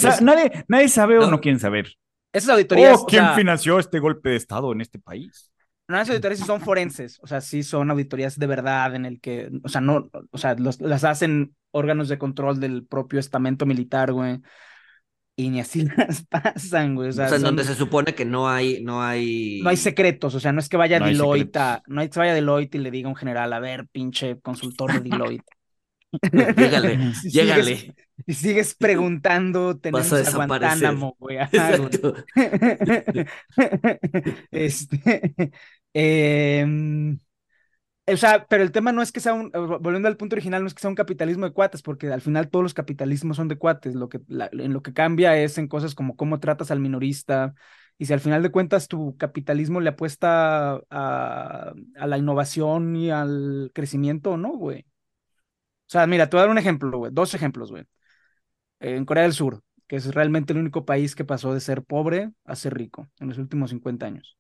nadie, 0.68 0.88
sabe 0.90 1.18
o 1.18 1.30
no 1.30 1.40
quieren 1.40 1.58
saber. 1.58 1.94
Esas 2.34 2.50
auditorías. 2.50 3.00
Oh, 3.00 3.06
¿quién 3.06 3.24
financió 3.34 3.78
este 3.78 3.98
golpe 3.98 4.28
de 4.28 4.36
Estado 4.36 4.70
en 4.72 4.82
este 4.82 4.98
país? 4.98 5.50
No, 5.88 5.96
esas 5.96 6.10
auditorías 6.10 6.40
son 6.40 6.60
forenses, 6.60 7.18
o 7.22 7.26
sea, 7.26 7.40
sí 7.40 7.62
son 7.62 7.90
auditorías 7.90 8.38
de 8.38 8.46
verdad 8.46 8.94
en 8.94 9.06
el 9.06 9.22
que, 9.22 9.50
o 9.64 9.70
sea, 9.70 9.80
no, 9.80 10.10
o 10.30 10.36
sea, 10.36 10.54
las 10.58 11.04
hacen 11.04 11.56
órganos 11.70 12.08
de 12.08 12.18
control 12.18 12.60
del 12.60 12.86
propio 12.86 13.20
estamento 13.20 13.66
militar, 13.66 14.12
güey 14.12 14.40
y 15.38 15.50
ni 15.50 15.60
así 15.60 15.86
las 15.96 16.26
pasan, 16.26 16.96
güey. 16.96 17.10
O 17.10 17.12
sea, 17.12 17.28
en 17.28 17.42
donde 17.42 17.64
se 17.64 17.76
supone 17.76 18.14
que 18.14 18.24
no 18.24 18.48
hay, 18.48 18.82
no 18.82 19.02
hay. 19.02 19.60
No 19.62 19.70
hay 19.70 19.76
secretos, 19.76 20.34
o 20.34 20.40
sea, 20.40 20.52
no 20.52 20.58
es 20.58 20.68
que 20.68 20.76
vaya 20.76 20.98
Deloitte, 20.98 21.56
a... 21.56 21.82
no 21.86 22.00
hay 22.00 22.08
que 22.08 22.18
vaya 22.18 22.34
Deloitte 22.34 22.74
y 22.74 22.78
le 22.78 22.90
diga 22.90 23.06
a 23.06 23.10
un 23.10 23.16
general, 23.16 23.52
a 23.52 23.60
ver, 23.60 23.86
pinche 23.86 24.40
consultor 24.40 24.92
de 24.92 25.08
Deloitte. 25.08 25.46
llégale, 26.56 27.12
llégale. 27.22 27.94
y 28.26 28.34
sigues 28.34 28.74
preguntando, 28.74 29.78
tenemos 29.78 30.12
a, 30.12 30.34
Guantánamo, 30.34 31.16
güey. 31.20 31.36
Exacto. 31.36 32.14
este. 34.50 35.52
Eh, 35.94 37.16
o 38.12 38.16
sea, 38.16 38.46
pero 38.48 38.62
el 38.62 38.72
tema 38.72 38.92
no 38.92 39.02
es 39.02 39.12
que 39.12 39.20
sea 39.20 39.34
un, 39.34 39.50
volviendo 39.50 40.08
al 40.08 40.16
punto 40.16 40.34
original, 40.34 40.62
no 40.62 40.68
es 40.68 40.74
que 40.74 40.80
sea 40.80 40.90
un 40.90 40.96
capitalismo 40.96 41.46
de 41.46 41.52
cuates, 41.52 41.82
porque 41.82 42.12
al 42.12 42.20
final 42.20 42.48
todos 42.48 42.62
los 42.62 42.74
capitalismos 42.74 43.36
son 43.36 43.48
de 43.48 43.58
cuates, 43.58 43.94
lo 43.94 44.08
que, 44.08 44.20
en 44.28 44.72
lo 44.72 44.82
que 44.82 44.92
cambia 44.92 45.36
es 45.38 45.58
en 45.58 45.68
cosas 45.68 45.94
como 45.94 46.16
cómo 46.16 46.40
tratas 46.40 46.70
al 46.70 46.80
minorista, 46.80 47.54
y 47.98 48.06
si 48.06 48.12
al 48.12 48.20
final 48.20 48.42
de 48.42 48.50
cuentas 48.50 48.88
tu 48.88 49.16
capitalismo 49.16 49.80
le 49.80 49.90
apuesta 49.90 50.80
a, 50.90 51.72
la 51.94 52.18
innovación 52.18 52.96
y 52.96 53.10
al 53.10 53.70
crecimiento 53.74 54.36
no, 54.36 54.50
güey. 54.56 54.86
O 55.86 55.90
sea, 55.90 56.06
mira, 56.06 56.28
te 56.28 56.36
voy 56.36 56.40
a 56.40 56.42
dar 56.44 56.50
un 56.50 56.58
ejemplo, 56.58 56.98
güey, 56.98 57.12
dos 57.12 57.34
ejemplos, 57.34 57.70
güey. 57.70 57.84
En 58.80 59.04
Corea 59.04 59.24
del 59.24 59.32
Sur, 59.32 59.62
que 59.88 59.96
es 59.96 60.14
realmente 60.14 60.52
el 60.52 60.60
único 60.60 60.84
país 60.84 61.14
que 61.16 61.24
pasó 61.24 61.54
de 61.54 61.60
ser 61.60 61.82
pobre 61.82 62.32
a 62.44 62.54
ser 62.56 62.74
rico 62.74 63.08
en 63.18 63.28
los 63.28 63.38
últimos 63.38 63.70
50 63.70 64.06
años. 64.06 64.38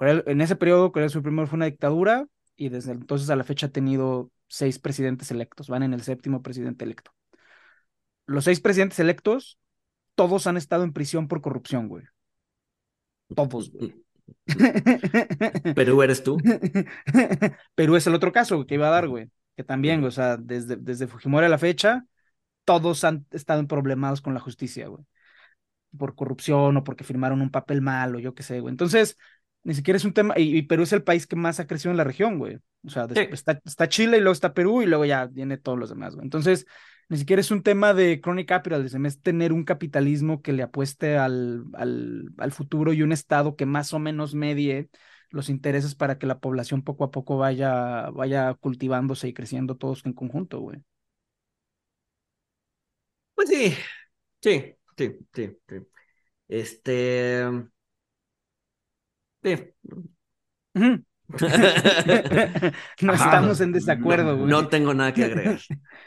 En 0.00 0.40
ese 0.40 0.56
periodo, 0.56 0.92
Corea 0.92 1.04
del 1.04 1.10
Sur 1.10 1.22
primero 1.22 1.46
fue 1.46 1.56
una 1.56 1.66
dictadura, 1.66 2.26
y 2.58 2.68
desde 2.68 2.92
entonces 2.92 3.30
a 3.30 3.36
la 3.36 3.44
fecha 3.44 3.68
ha 3.68 3.70
tenido 3.70 4.30
seis 4.48 4.78
presidentes 4.80 5.30
electos, 5.30 5.68
van 5.68 5.84
en 5.84 5.94
el 5.94 6.02
séptimo 6.02 6.42
presidente 6.42 6.84
electo. 6.84 7.12
Los 8.26 8.44
seis 8.44 8.60
presidentes 8.60 8.98
electos, 8.98 9.58
todos 10.16 10.46
han 10.48 10.56
estado 10.56 10.82
en 10.82 10.92
prisión 10.92 11.28
por 11.28 11.40
corrupción, 11.40 11.88
güey. 11.88 12.04
Todos, 13.34 13.70
güey. 13.70 13.94
Perú 15.74 16.02
eres 16.02 16.22
tú. 16.24 16.36
Perú 17.76 17.96
es 17.96 18.06
el 18.08 18.14
otro 18.14 18.32
caso 18.32 18.66
que 18.66 18.74
iba 18.74 18.88
a 18.88 18.90
dar, 18.90 19.06
güey. 19.06 19.30
Que 19.56 19.62
también, 19.62 20.02
o 20.04 20.10
sea, 20.10 20.36
desde, 20.36 20.76
desde 20.76 21.06
Fujimori 21.06 21.46
a 21.46 21.48
la 21.48 21.58
fecha, 21.58 22.06
todos 22.64 23.04
han 23.04 23.24
estado 23.30 23.60
en 23.60 23.68
problemados 23.68 24.20
con 24.20 24.34
la 24.34 24.40
justicia, 24.40 24.88
güey. 24.88 25.04
Por 25.96 26.16
corrupción 26.16 26.76
o 26.76 26.84
porque 26.84 27.04
firmaron 27.04 27.40
un 27.40 27.50
papel 27.50 27.82
mal 27.82 28.16
o 28.16 28.18
yo 28.18 28.34
qué 28.34 28.42
sé, 28.42 28.60
güey. 28.60 28.72
Entonces, 28.72 29.16
ni 29.64 29.74
siquiera 29.74 29.96
es 29.96 30.04
un 30.04 30.12
tema, 30.12 30.34
y, 30.36 30.62
Perú 30.62 30.84
es 30.84 30.92
el 30.92 31.02
país 31.02 31.26
que 31.26 31.36
más 31.36 31.60
ha 31.60 31.66
crecido 31.66 31.90
en 31.90 31.96
la 31.96 32.04
región, 32.04 32.38
güey. 32.38 32.58
O 32.84 32.90
sea, 32.90 33.06
está, 33.32 33.60
está, 33.64 33.88
Chile 33.88 34.16
y 34.18 34.20
luego 34.20 34.32
está 34.32 34.54
Perú 34.54 34.82
y 34.82 34.86
luego 34.86 35.04
ya 35.04 35.26
viene 35.26 35.58
todos 35.58 35.78
los 35.78 35.90
demás, 35.90 36.14
güey. 36.14 36.24
Entonces, 36.24 36.66
ni 37.08 37.18
siquiera 37.18 37.40
es 37.40 37.50
un 37.50 37.62
tema 37.62 37.92
de 37.94 38.20
chronic 38.20 38.48
capitalism, 38.48 39.06
es 39.06 39.20
tener 39.20 39.52
un 39.52 39.64
capitalismo 39.64 40.42
que 40.42 40.52
le 40.52 40.62
apueste 40.62 41.16
al, 41.16 41.64
al, 41.74 42.28
al 42.38 42.52
futuro 42.52 42.92
y 42.92 43.02
un 43.02 43.12
Estado 43.12 43.56
que 43.56 43.66
más 43.66 43.92
o 43.92 43.98
menos 43.98 44.34
medie 44.34 44.88
los 45.30 45.48
intereses 45.48 45.94
para 45.94 46.18
que 46.18 46.26
la 46.26 46.38
población 46.40 46.82
poco 46.82 47.04
a 47.04 47.10
poco 47.10 47.36
vaya, 47.36 48.10
vaya 48.10 48.54
cultivándose 48.54 49.28
y 49.28 49.34
creciendo 49.34 49.76
todos 49.76 50.04
en 50.06 50.12
conjunto, 50.12 50.60
güey. 50.60 50.82
Pues 53.34 53.48
sí, 53.48 53.74
sí, 54.42 54.74
sí, 54.96 55.18
sí, 55.32 55.58
sí. 55.68 55.76
Este, 56.48 57.44
no 63.02 63.12
estamos 63.12 63.60
en 63.60 63.72
desacuerdo, 63.72 64.36
güey. 64.36 64.48
No, 64.48 64.68
tengo 64.68 64.94
nada 64.94 65.12
que 65.12 65.24
agregar. 65.24 65.60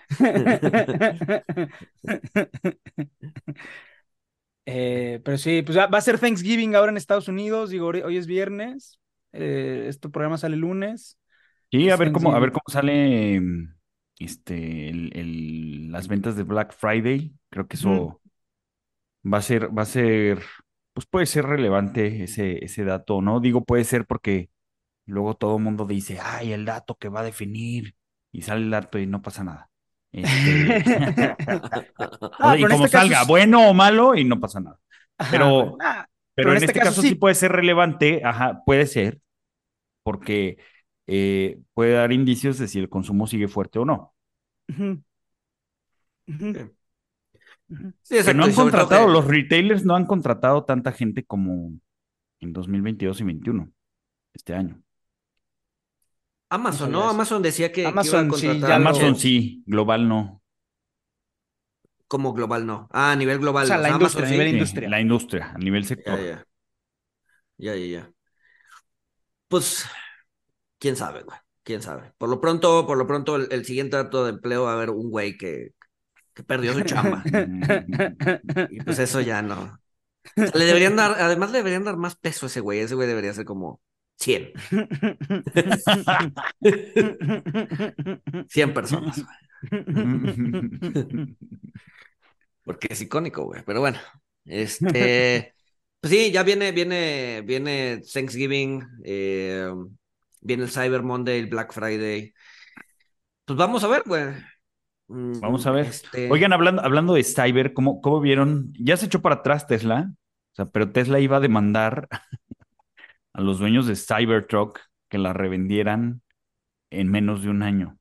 Eh, 4.67 5.19
pero 5.25 5.39
sí, 5.39 5.63
pues 5.63 5.75
va 5.75 5.85
a 5.85 6.01
ser 6.01 6.19
Thanksgiving 6.19 6.75
ahora 6.75 6.91
en 6.91 6.97
Estados 6.97 7.27
Unidos. 7.27 7.71
Digo, 7.71 7.87
hoy 7.87 8.15
es 8.15 8.27
viernes. 8.27 8.99
Eh, 9.33 9.85
este 9.87 10.07
programa 10.07 10.37
sale 10.37 10.55
lunes. 10.55 11.17
Sí, 11.71 11.89
a 11.89 11.95
ver 11.95 12.11
cómo, 12.11 12.33
a 12.33 12.39
ver 12.39 12.51
cómo 12.51 12.63
sale 12.67 13.41
este 14.19 14.89
el, 14.89 15.91
las 15.91 16.07
ventas 16.07 16.35
de 16.35 16.43
Black 16.43 16.73
Friday. 16.73 17.33
Creo 17.49 17.67
que 17.67 17.75
eso 17.75 18.21
va 19.25 19.39
a 19.39 19.41
ser, 19.41 19.75
va 19.75 19.81
a 19.81 19.85
ser 19.85 20.41
pues 20.93 21.05
puede 21.05 21.25
ser 21.25 21.45
relevante 21.45 22.23
ese, 22.23 22.63
ese 22.63 22.83
dato, 22.83 23.21
¿no? 23.21 23.39
Digo, 23.39 23.63
puede 23.63 23.83
ser 23.83 24.05
porque 24.05 24.49
luego 25.05 25.35
todo 25.35 25.57
el 25.57 25.63
mundo 25.63 25.85
dice, 25.85 26.19
ay, 26.21 26.53
el 26.53 26.65
dato 26.65 26.95
que 26.95 27.09
va 27.09 27.21
a 27.21 27.23
definir, 27.23 27.95
y 28.31 28.41
sale 28.41 28.61
el 28.61 28.71
dato 28.71 28.97
y 28.99 29.07
no 29.07 29.21
pasa 29.21 29.43
nada. 29.43 29.69
Este... 30.11 31.35
y 32.57 32.63
como 32.63 32.85
este 32.85 32.97
salga, 32.97 33.23
bueno 33.25 33.69
o 33.69 33.73
malo, 33.73 34.15
y 34.15 34.23
no 34.23 34.39
pasa 34.39 34.59
nada. 34.59 34.79
pero, 35.29 35.77
pero, 36.33 36.51
en, 36.51 36.57
este, 36.57 36.67
este 36.67 36.79
caso, 36.79 37.01
sí. 37.01 37.15
puede 37.15 37.35
ser 37.35 37.51
relevante, 37.51 38.21
ajá, 38.23 38.61
puede 38.65 38.85
ser, 38.87 39.19
porque 40.03 40.57
eh, 41.07 41.59
puede 41.73 41.93
dar 41.93 42.11
indicios 42.11 42.57
de 42.57 42.67
si 42.67 42.79
el 42.79 42.89
consumo 42.89 43.27
sigue 43.27 43.47
fuerte 43.47 43.79
o 43.79 43.85
no 43.85 44.13
que 48.09 48.33
no 48.33 48.43
han 48.43 48.53
contratado, 48.53 49.07
los 49.07 49.25
retailers 49.25 49.85
no 49.85 49.95
han 49.95 50.05
contratado 50.05 50.63
tanta 50.63 50.91
gente 50.91 51.23
como 51.25 51.73
en 52.39 52.53
2022 52.53 53.17
y 53.17 53.23
2021, 53.23 53.71
este 54.33 54.53
año. 54.53 54.81
Amazon, 56.49 56.91
¿no? 56.91 57.09
Amazon 57.09 57.41
decía 57.41 57.71
que, 57.71 57.85
Amazon, 57.85 58.33
sí, 58.33 58.47
Amazon 58.47 59.15
sí, 59.15 59.63
global 59.65 60.07
no. 60.07 60.41
Como 62.07 62.33
global 62.33 62.65
no. 62.65 62.89
Ah, 62.91 63.13
a 63.13 63.15
nivel 63.15 63.39
global. 63.39 63.63
O 63.63 63.67
sea, 63.67 63.77
la 63.77 63.89
industria, 63.89 64.27
a 64.27 64.31
nivel 64.31 64.47
industria. 64.49 64.89
la 64.89 64.99
industria, 64.99 65.51
a 65.55 65.57
nivel 65.57 65.85
sector. 65.85 66.19
Ya, 66.19 66.45
ya, 67.57 67.75
ya. 67.75 67.85
ya, 67.85 68.11
Pues, 69.47 69.85
quién 70.77 70.97
sabe, 70.97 71.23
güey. 71.23 71.37
Quién 71.63 71.81
sabe. 71.81 72.11
Por 72.17 72.27
lo 72.27 72.41
pronto, 72.41 72.85
por 72.85 72.97
lo 72.97 73.07
pronto, 73.07 73.37
el 73.37 73.65
siguiente 73.65 73.95
dato 73.95 74.25
de 74.25 74.31
empleo 74.31 74.63
va 74.63 74.71
a 74.71 74.73
haber 74.73 74.89
un 74.89 75.09
güey 75.09 75.37
que, 75.37 75.73
que 76.33 76.43
perdió 76.43 76.73
su 76.73 76.81
chamba. 76.81 77.23
y 78.69 78.81
pues 78.81 78.99
eso 78.99 79.21
ya 79.21 79.41
no. 79.41 79.79
le 80.35 80.65
deberían 80.65 80.95
dar, 80.95 81.15
además 81.19 81.51
le 81.51 81.59
deberían 81.59 81.83
dar 81.83 81.97
más 81.97 82.15
peso 82.15 82.45
a 82.45 82.49
ese 82.49 82.59
güey. 82.59 82.79
Ese 82.79 82.95
güey 82.95 83.07
debería 83.07 83.33
ser 83.33 83.45
como 83.45 83.81
100. 84.21 84.53
100 88.47 88.73
personas. 88.73 89.23
Porque 92.63 92.87
es 92.89 93.01
icónico, 93.01 93.45
güey. 93.45 93.63
Pero 93.65 93.79
bueno, 93.79 93.99
este, 94.45 95.53
pues 95.99 96.13
sí, 96.13 96.31
ya 96.31 96.43
viene, 96.43 96.71
viene, 96.71 97.41
viene 97.45 98.01
Thanksgiving, 98.13 98.87
eh, 99.03 99.71
viene 100.39 100.63
el 100.63 100.69
Cyber 100.69 101.01
Monday, 101.01 101.39
el 101.39 101.47
Black 101.47 101.73
Friday. 101.73 102.33
Pues 103.45 103.57
vamos 103.57 103.83
a 103.83 103.87
ver, 103.87 104.03
güey. 104.05 104.33
Vamos 105.11 105.67
a 105.67 105.71
ver. 105.71 105.87
Este 105.87 106.31
Oigan, 106.31 106.53
hablando, 106.53 106.81
hablando 106.81 107.13
de 107.13 107.23
Cyber, 107.23 107.73
¿cómo, 107.73 108.01
¿cómo 108.01 108.21
vieron? 108.21 108.73
Ya 108.79 108.95
se 108.95 109.07
echó 109.07 109.21
para 109.21 109.35
atrás 109.35 109.67
Tesla, 109.67 110.09
o 110.53 110.55
sea, 110.55 110.65
pero 110.65 110.91
Tesla 110.91 111.19
iba 111.19 111.37
a 111.37 111.41
demandar 111.41 112.07
a 113.33 113.41
los 113.41 113.59
dueños 113.59 113.87
de 113.87 113.95
Cybertruck 113.95 114.79
que 115.09 115.17
la 115.17 115.33
revendieran 115.33 116.21
en 116.89 117.09
menos 117.09 117.43
de 117.43 117.49
un 117.49 117.61
año. 117.61 117.97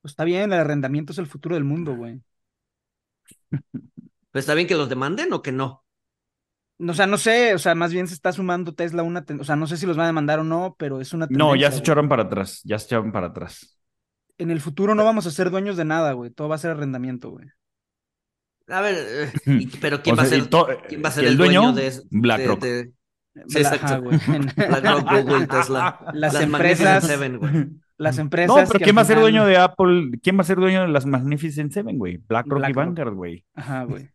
Pues 0.00 0.12
está 0.12 0.24
bien, 0.24 0.52
el 0.52 0.60
arrendamiento 0.60 1.12
es 1.12 1.18
el 1.18 1.26
futuro 1.26 1.56
del 1.56 1.64
mundo, 1.64 1.96
güey. 1.96 2.20
Pues 3.50 3.60
está 4.34 4.54
bien 4.54 4.68
que 4.68 4.76
los 4.76 4.88
demanden 4.88 5.32
o 5.32 5.42
que 5.42 5.52
no. 5.52 5.84
O 6.78 6.94
sea, 6.94 7.06
no 7.06 7.18
sé, 7.18 7.54
o 7.54 7.58
sea, 7.58 7.74
más 7.74 7.92
bien 7.92 8.08
se 8.08 8.14
está 8.14 8.32
sumando 8.32 8.72
Tesla 8.72 9.02
una, 9.02 9.24
o 9.38 9.44
sea, 9.44 9.56
no 9.56 9.66
sé 9.66 9.76
si 9.76 9.84
los 9.84 9.98
va 9.98 10.04
a 10.04 10.06
demandar 10.06 10.38
o 10.38 10.44
no, 10.44 10.76
pero 10.78 11.00
es 11.00 11.12
una 11.12 11.26
No, 11.28 11.54
ya 11.54 11.70
se 11.70 11.80
echaron 11.80 12.08
para 12.08 12.22
atrás, 12.22 12.62
ya 12.64 12.78
se 12.78 12.86
echaron 12.86 13.12
para 13.12 13.26
atrás. 13.26 13.79
En 14.40 14.50
el 14.50 14.60
futuro 14.62 14.94
no 14.94 15.04
vamos 15.04 15.26
a 15.26 15.30
ser 15.30 15.50
dueños 15.50 15.76
de 15.76 15.84
nada, 15.84 16.12
güey, 16.12 16.30
todo 16.30 16.48
va 16.48 16.54
a 16.54 16.58
ser 16.58 16.70
arrendamiento, 16.70 17.28
güey. 17.30 17.46
A 18.68 18.80
ver, 18.80 18.96
eh, 18.96 19.68
pero 19.82 20.02
¿quién, 20.02 20.16
va, 20.16 20.22
a 20.22 20.26
ser, 20.26 20.48
¿quién 20.88 21.02
va 21.04 21.08
a 21.08 21.12
ser 21.12 21.24
el, 21.24 21.36
dueño, 21.36 21.72
de 21.72 21.92
BlackRock? 22.10 22.64
BlackRock, 23.34 25.10
Google, 25.10 25.46
Tesla. 25.46 26.00
Las, 26.14 26.40
empresas. 26.40 27.06
las 27.98 28.18
empresas. 28.18 28.56
No, 28.56 28.66
pero 28.66 28.80
¿quién 28.82 28.96
va 28.96 29.02
a 29.02 29.04
ser 29.04 29.20
dueño 29.20 29.44
de 29.44 29.58
Apple? 29.58 30.12
¿Quién 30.22 30.38
va 30.38 30.40
a 30.40 30.46
ser 30.46 30.56
dueño 30.56 30.80
de 30.82 30.88
las 30.88 31.04
Magnificent 31.04 31.70
Seven, 31.72 31.98
güey? 31.98 32.16
BlackRock, 32.16 32.66
y 32.66 32.72
Vanguard, 32.72 33.12
güey. 33.12 33.44
Ajá, 33.54 33.84
güey. 33.84 34.08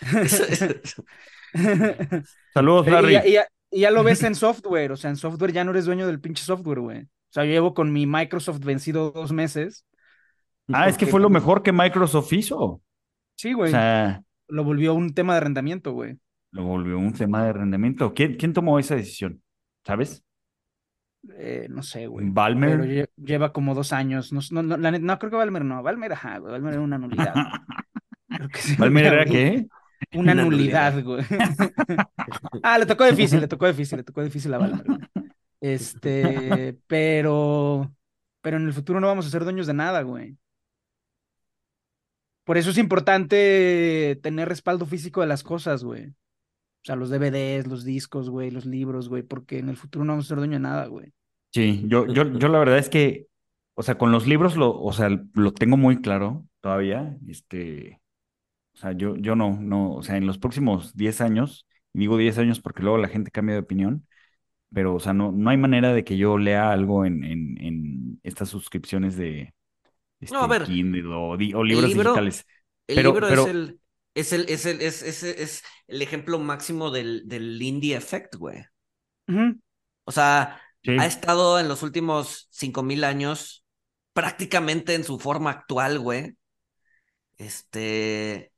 Saludos, 2.54 2.86
Larry. 2.86 3.16
Y 3.16 3.32
ya, 3.32 3.48
ya, 3.72 3.90
lo 3.90 4.04
ves 4.04 4.22
en 4.22 4.36
software, 4.36 4.92
o 4.92 4.96
sea, 4.96 5.10
en 5.10 5.16
software 5.16 5.52
ya 5.52 5.64
no 5.64 5.72
eres 5.72 5.86
dueño 5.86 6.06
del 6.06 6.20
pinche 6.20 6.44
software, 6.44 6.78
güey. 6.78 7.08
O 7.30 7.32
sea, 7.32 7.44
yo 7.44 7.52
llevo 7.52 7.74
con 7.74 7.92
mi 7.92 8.06
Microsoft 8.06 8.60
vencido 8.60 9.10
dos 9.10 9.32
meses 9.32 9.86
Ah, 10.72 10.88
es 10.88 10.98
que 10.98 11.06
fue 11.06 11.20
lo 11.20 11.30
mejor 11.30 11.62
que 11.62 11.72
Microsoft 11.72 12.32
hizo. 12.32 12.82
Sí, 13.36 13.52
güey. 13.52 13.68
O 13.68 13.72
sea, 13.72 14.22
lo 14.48 14.64
volvió 14.64 14.94
un 14.94 15.14
tema 15.14 15.32
de 15.34 15.38
arrendamiento, 15.38 15.92
güey. 15.92 16.18
Lo 16.50 16.64
volvió 16.64 16.98
un 16.98 17.12
tema 17.12 17.42
de 17.44 17.50
arrendamiento. 17.50 18.12
¿Quién, 18.14 18.36
quién 18.36 18.52
tomó 18.52 18.78
esa 18.78 18.94
decisión? 18.94 19.42
¿Sabes? 19.84 20.24
Eh, 21.36 21.66
no 21.70 21.82
sé, 21.82 22.06
güey. 22.06 22.28
Valmer. 22.30 22.80
Pero 22.80 23.06
lleva 23.16 23.52
como 23.52 23.74
dos 23.74 23.92
años. 23.92 24.32
No, 24.32 24.62
no, 24.62 24.76
no, 24.76 25.18
creo 25.18 25.30
que 25.30 25.36
Valmer 25.36 25.64
no. 25.64 25.82
Valmer, 25.82 26.12
ajá, 26.12 26.38
güey. 26.38 26.52
Valmer 26.52 26.74
era 26.74 26.82
una 26.82 26.98
nulidad. 26.98 27.34
¿Valmer 28.78 29.04
era 29.06 29.24
qué? 29.24 29.66
Una, 30.14 30.34
nulidad, 30.34 31.02
güey. 31.02 31.24
ah, 32.62 32.78
le 32.78 32.86
tocó 32.86 33.04
difícil, 33.04 33.40
le 33.40 33.48
tocó 33.48 33.66
difícil, 33.66 33.98
le 33.98 34.04
tocó 34.04 34.22
difícil 34.22 34.52
a 34.54 34.58
Valmer. 34.58 34.84
Este, 35.60 36.78
pero, 36.86 37.92
pero 38.40 38.56
en 38.56 38.66
el 38.66 38.72
futuro 38.72 39.00
no 39.00 39.06
vamos 39.06 39.26
a 39.26 39.30
ser 39.30 39.44
dueños 39.44 39.66
de 39.66 39.74
nada, 39.74 40.02
güey. 40.02 40.36
Por 42.44 42.56
eso 42.56 42.70
es 42.70 42.78
importante 42.78 44.18
tener 44.22 44.48
respaldo 44.48 44.86
físico 44.86 45.20
de 45.20 45.26
las 45.26 45.42
cosas, 45.42 45.84
güey. 45.84 46.06
O 46.06 46.84
sea, 46.84 46.96
los 46.96 47.10
DVDs, 47.10 47.66
los 47.66 47.84
discos, 47.84 48.30
güey, 48.30 48.50
los 48.50 48.64
libros, 48.64 49.08
güey, 49.08 49.22
porque 49.22 49.58
en 49.58 49.68
el 49.68 49.76
futuro 49.76 50.04
no 50.04 50.12
vamos 50.12 50.26
a 50.26 50.28
ser 50.28 50.38
dueño 50.38 50.54
de 50.54 50.60
nada, 50.60 50.86
güey. 50.86 51.12
Sí, 51.52 51.82
yo, 51.86 52.06
yo, 52.06 52.38
yo 52.38 52.48
la 52.48 52.58
verdad 52.58 52.78
es 52.78 52.88
que, 52.88 53.26
o 53.74 53.82
sea, 53.82 53.98
con 53.98 54.12
los 54.12 54.26
libros 54.26 54.56
lo, 54.56 54.78
o 54.80 54.92
sea, 54.92 55.10
lo 55.34 55.52
tengo 55.52 55.76
muy 55.76 56.00
claro 56.00 56.46
todavía. 56.60 57.16
Este, 57.26 58.00
o 58.74 58.76
sea, 58.78 58.92
yo, 58.92 59.16
yo 59.16 59.34
no, 59.36 59.58
no, 59.60 59.92
o 59.92 60.02
sea, 60.02 60.16
en 60.16 60.26
los 60.26 60.38
próximos 60.38 60.96
10 60.96 61.20
años, 61.20 61.66
y 61.92 61.98
digo 61.98 62.16
10 62.16 62.38
años 62.38 62.60
porque 62.60 62.82
luego 62.82 62.98
la 62.98 63.08
gente 63.08 63.30
cambia 63.30 63.56
de 63.56 63.60
opinión, 63.62 64.06
pero, 64.72 64.94
o 64.94 65.00
sea, 65.00 65.12
no, 65.12 65.32
no 65.32 65.50
hay 65.50 65.56
manera 65.56 65.92
de 65.92 66.04
que 66.04 66.16
yo 66.16 66.38
lea 66.38 66.70
algo 66.70 67.04
en, 67.04 67.24
en, 67.24 67.58
en 67.60 68.20
estas 68.22 68.48
suscripciones 68.48 69.16
de, 69.16 69.54
no, 70.30 70.40
a 70.40 70.44
este, 70.44 70.58
ver. 70.58 70.64
Kindle 70.64 71.14
o, 71.14 71.36
libros 71.36 71.90
digitales. 71.90 72.46
El 72.86 73.02
libro 73.02 73.28
es 73.28 73.46
el. 73.46 73.80
Es 74.14 74.32
el, 74.32 74.46
es 74.48 74.66
el, 74.66 74.80
es, 74.80 75.02
es, 75.02 75.62
el 75.86 76.02
ejemplo 76.02 76.40
máximo 76.40 76.90
del, 76.90 77.28
del 77.28 77.60
indie 77.62 77.94
effect, 77.94 78.34
güey. 78.34 78.64
O 80.04 80.10
sea, 80.10 80.60
ha 80.86 81.06
estado 81.06 81.60
en 81.60 81.68
los 81.68 81.84
últimos 81.84 82.48
cinco 82.50 82.82
mil 82.82 83.04
años 83.04 83.64
prácticamente 84.12 84.94
en 84.94 85.04
su 85.04 85.20
forma 85.20 85.50
actual, 85.50 86.00
güey. 86.00 86.36
Este, 87.36 88.50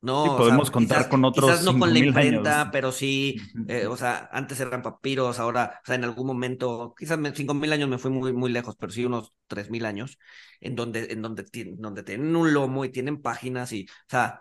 no, 0.00 0.36
podemos 0.36 0.70
contar 0.70 1.08
con 1.08 1.24
otros. 1.24 1.50
Quizás 1.50 1.64
no 1.64 1.78
con 1.78 1.92
la 1.92 1.98
imprenta, 1.98 2.70
pero 2.70 2.92
sí, 2.92 3.40
eh, 3.66 3.86
o 3.86 3.96
sea, 3.96 4.28
antes 4.32 4.60
eran 4.60 4.82
papiros, 4.82 5.40
ahora, 5.40 5.80
o 5.82 5.86
sea, 5.86 5.96
en 5.96 6.04
algún 6.04 6.26
momento, 6.26 6.94
quizás 6.96 7.18
cinco 7.34 7.54
mil 7.54 7.72
años 7.72 7.88
me 7.88 7.98
fui 7.98 8.10
muy, 8.10 8.32
muy 8.32 8.50
lejos, 8.50 8.76
pero 8.78 8.92
sí 8.92 9.04
unos 9.04 9.32
tres 9.48 9.70
mil 9.70 9.84
años, 9.84 10.18
en 10.60 10.76
donde, 10.76 11.12
en 11.12 11.22
donde, 11.22 11.44
donde 11.78 12.02
tienen 12.04 12.36
un 12.36 12.54
lomo 12.54 12.84
y 12.84 12.90
tienen 12.90 13.20
páginas 13.20 13.72
y, 13.72 13.86
o 13.88 14.08
sea. 14.08 14.40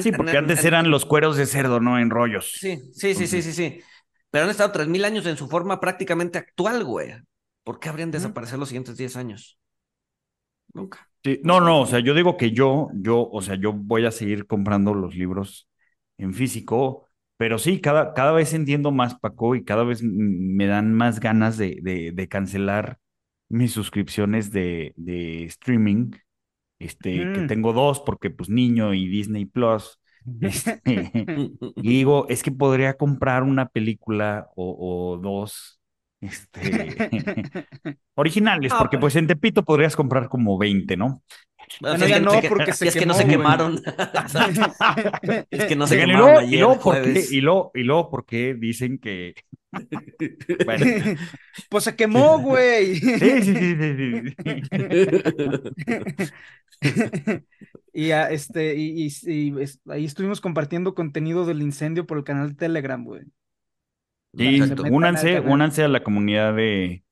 sí, 0.00 0.10
porque 0.10 0.36
antes 0.36 0.64
eran 0.64 0.90
los 0.90 1.04
cueros 1.04 1.36
de 1.36 1.46
cerdo, 1.46 1.78
¿no? 1.78 1.98
En 1.98 2.10
rollos. 2.10 2.50
Sí, 2.52 2.78
sí, 2.92 3.14
sí, 3.14 3.26
sí, 3.28 3.40
sí, 3.42 3.52
sí. 3.52 3.80
Pero 4.30 4.44
han 4.44 4.50
estado 4.50 4.72
tres 4.72 4.88
mil 4.88 5.04
años 5.04 5.26
en 5.26 5.36
su 5.36 5.48
forma 5.48 5.80
prácticamente 5.80 6.38
actual, 6.38 6.84
güey. 6.84 7.14
¿Por 7.62 7.78
qué 7.78 7.88
habrían 7.88 8.10
desaparecido 8.10 8.58
los 8.58 8.68
siguientes 8.68 8.96
diez 8.96 9.16
años? 9.16 9.58
Nunca. 10.74 11.07
Sí, 11.24 11.40
no, 11.42 11.60
no, 11.60 11.82
o 11.82 11.86
sea, 11.86 11.98
yo 12.00 12.14
digo 12.14 12.36
que 12.36 12.52
yo, 12.52 12.88
yo, 12.94 13.28
o 13.28 13.42
sea, 13.42 13.56
yo 13.56 13.72
voy 13.72 14.06
a 14.06 14.10
seguir 14.10 14.46
comprando 14.46 14.94
los 14.94 15.16
libros 15.16 15.68
en 16.16 16.32
físico, 16.32 17.08
pero 17.36 17.58
sí, 17.58 17.80
cada, 17.80 18.14
cada 18.14 18.32
vez 18.32 18.52
entiendo 18.54 18.92
más, 18.92 19.18
Paco, 19.18 19.54
y 19.54 19.64
cada 19.64 19.84
vez 19.84 20.02
me 20.02 20.66
dan 20.66 20.94
más 20.94 21.20
ganas 21.20 21.56
de, 21.56 21.80
de, 22.14 22.28
cancelar 22.28 22.98
mis 23.48 23.72
suscripciones 23.72 24.52
de, 24.52 24.92
de 24.96 25.44
streaming, 25.44 26.12
este, 26.78 27.32
que 27.32 27.40
mm. 27.40 27.46
tengo 27.48 27.72
dos, 27.72 28.00
porque 28.00 28.30
pues 28.30 28.48
niño 28.48 28.94
y 28.94 29.08
Disney 29.08 29.46
Plus. 29.46 30.00
Este, 30.42 31.00
y 31.76 31.88
digo, 31.88 32.28
es 32.28 32.42
que 32.42 32.50
podría 32.50 32.98
comprar 32.98 33.44
una 33.44 33.68
película 33.68 34.48
o, 34.56 35.14
o 35.14 35.16
dos 35.16 35.77
este, 36.20 36.60
originales, 38.14 38.72
porque 38.76 38.98
pues 38.98 39.16
en 39.16 39.26
Tepito 39.26 39.64
podrías 39.64 39.96
comprar 39.96 40.28
como 40.28 40.58
20, 40.58 40.96
¿no? 40.96 41.22
Bueno, 41.80 42.06
ya 42.06 42.18
no, 42.18 42.32
porque 42.48 42.72
se 42.72 42.88
es 42.88 42.94
que 42.94 43.04
no 43.04 43.12
se 43.12 43.26
quemaron. 43.26 43.78
es 45.50 45.64
que 45.66 45.76
no 45.76 45.86
se 45.86 45.98
quemaron 45.98 46.50
y 46.50 46.56
luego, 46.56 46.78
porque, 46.80 47.24
y, 47.30 47.40
luego, 47.42 47.70
y 47.74 47.82
luego 47.82 48.10
porque 48.10 48.54
dicen 48.54 48.98
que... 48.98 49.34
bueno. 50.64 50.86
Pues 51.68 51.84
se 51.84 51.94
quemó, 51.94 52.38
güey. 52.38 52.96
sí, 52.96 53.18
sí, 53.18 53.42
sí, 53.42 53.76
sí, 53.76 54.34
y, 57.92 58.10
este, 58.12 58.74
y, 58.76 59.08
y, 59.26 59.54
ahí 59.90 60.04
estuvimos 60.06 60.40
compartiendo 60.40 60.94
contenido 60.94 61.44
del 61.44 61.60
incendio 61.60 62.06
por 62.06 62.16
el 62.16 62.24
canal 62.24 62.50
de 62.50 62.54
Telegram, 62.54 63.04
güey. 63.04 63.24
Sí, 64.38 64.60
únanse, 64.90 65.40
únanse 65.40 65.84
a 65.84 65.88
la 65.88 66.02
comunidad 66.02 66.54
de 66.54 67.04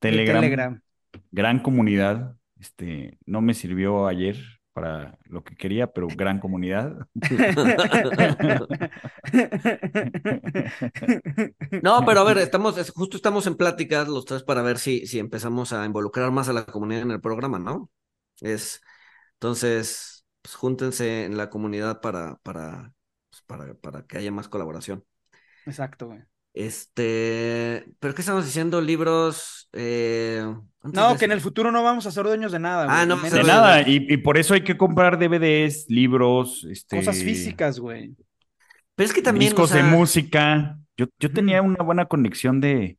Telegram. 0.00 0.82
Gran 1.30 1.60
comunidad. 1.60 2.36
Este, 2.58 3.18
no 3.24 3.40
me 3.40 3.54
sirvió 3.54 4.06
ayer 4.06 4.36
para 4.72 5.18
lo 5.24 5.44
que 5.44 5.54
quería, 5.54 5.92
pero 5.92 6.08
gran 6.08 6.40
comunidad. 6.40 7.06
No, 11.82 12.04
pero 12.04 12.20
a 12.20 12.24
ver, 12.24 12.38
estamos, 12.38 12.90
justo 12.92 13.16
estamos 13.16 13.46
en 13.46 13.56
pláticas 13.56 14.08
los 14.08 14.24
tres 14.24 14.42
para 14.42 14.62
ver 14.62 14.78
si, 14.78 15.06
si 15.06 15.18
empezamos 15.18 15.72
a 15.72 15.84
involucrar 15.84 16.30
más 16.30 16.48
a 16.48 16.52
la 16.52 16.66
comunidad 16.66 17.02
en 17.02 17.10
el 17.10 17.20
programa, 17.20 17.58
¿no? 17.58 17.90
Es, 18.40 18.80
entonces, 19.34 20.26
pues 20.42 20.54
júntense 20.54 21.24
en 21.24 21.36
la 21.36 21.50
comunidad 21.50 22.00
para, 22.00 22.36
para, 22.42 22.92
pues, 23.30 23.42
para, 23.46 23.74
para 23.74 24.06
que 24.06 24.18
haya 24.18 24.30
más 24.30 24.48
colaboración. 24.48 25.04
Exacto, 25.66 26.08
güey. 26.08 26.22
Este, 26.54 27.86
pero 27.98 28.14
¿qué 28.14 28.20
estamos 28.20 28.44
diciendo? 28.44 28.80
Libros. 28.80 29.68
Eh, 29.72 30.44
no, 30.82 31.16
que 31.16 31.24
en 31.24 31.32
el 31.32 31.40
futuro 31.40 31.72
no 31.72 31.82
vamos 31.82 32.06
a 32.06 32.10
ser 32.10 32.24
dueños 32.24 32.52
de 32.52 32.58
nada. 32.58 32.86
Ah, 32.88 33.06
no, 33.06 33.16
de 33.16 33.42
nada. 33.42 33.82
Y, 33.88 34.16
por 34.18 34.36
eso 34.36 34.54
hay 34.54 34.62
que 34.62 34.76
comprar 34.76 35.18
DVDs, 35.18 35.86
libros, 35.88 36.66
este... 36.70 36.96
cosas 36.96 37.22
físicas, 37.22 37.78
güey. 37.78 38.14
Pero 38.94 39.06
es 39.06 39.14
que 39.14 39.22
también. 39.22 39.50
Discos 39.50 39.72
de 39.72 39.82
música. 39.82 40.78
Yo, 40.96 41.06
yo 41.18 41.32
tenía 41.32 41.62
una 41.62 41.82
buena 41.82 42.06
conexión 42.06 42.60
de. 42.60 42.98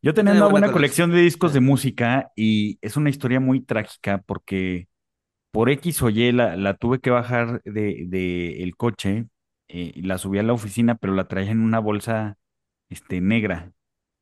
Yo 0.00 0.14
tenía 0.14 0.32
una, 0.32 0.46
buena, 0.46 0.70
colección 0.70 1.10
de 1.10 1.20
discos 1.22 1.52
de 1.52 1.60
música 1.60 2.30
y 2.36 2.78
es 2.82 2.96
una 2.96 3.10
historia 3.10 3.40
muy 3.40 3.60
trágica 3.60 4.22
porque 4.24 4.86
por 5.50 5.70
X 5.70 6.02
o 6.02 6.08
Y 6.08 6.30
la, 6.30 6.54
la 6.54 6.74
tuve 6.74 7.00
que 7.00 7.10
bajar 7.10 7.60
de, 7.64 8.04
de 8.06 8.62
el 8.62 8.76
coche 8.76 9.26
eh, 9.66 9.92
y 9.96 10.02
la 10.02 10.18
subí 10.18 10.38
a 10.38 10.44
la 10.44 10.52
oficina, 10.52 10.94
pero 10.94 11.14
la 11.14 11.26
traía 11.26 11.50
en 11.50 11.60
una 11.60 11.80
bolsa 11.80 12.36
este, 12.88 13.20
negra. 13.20 13.72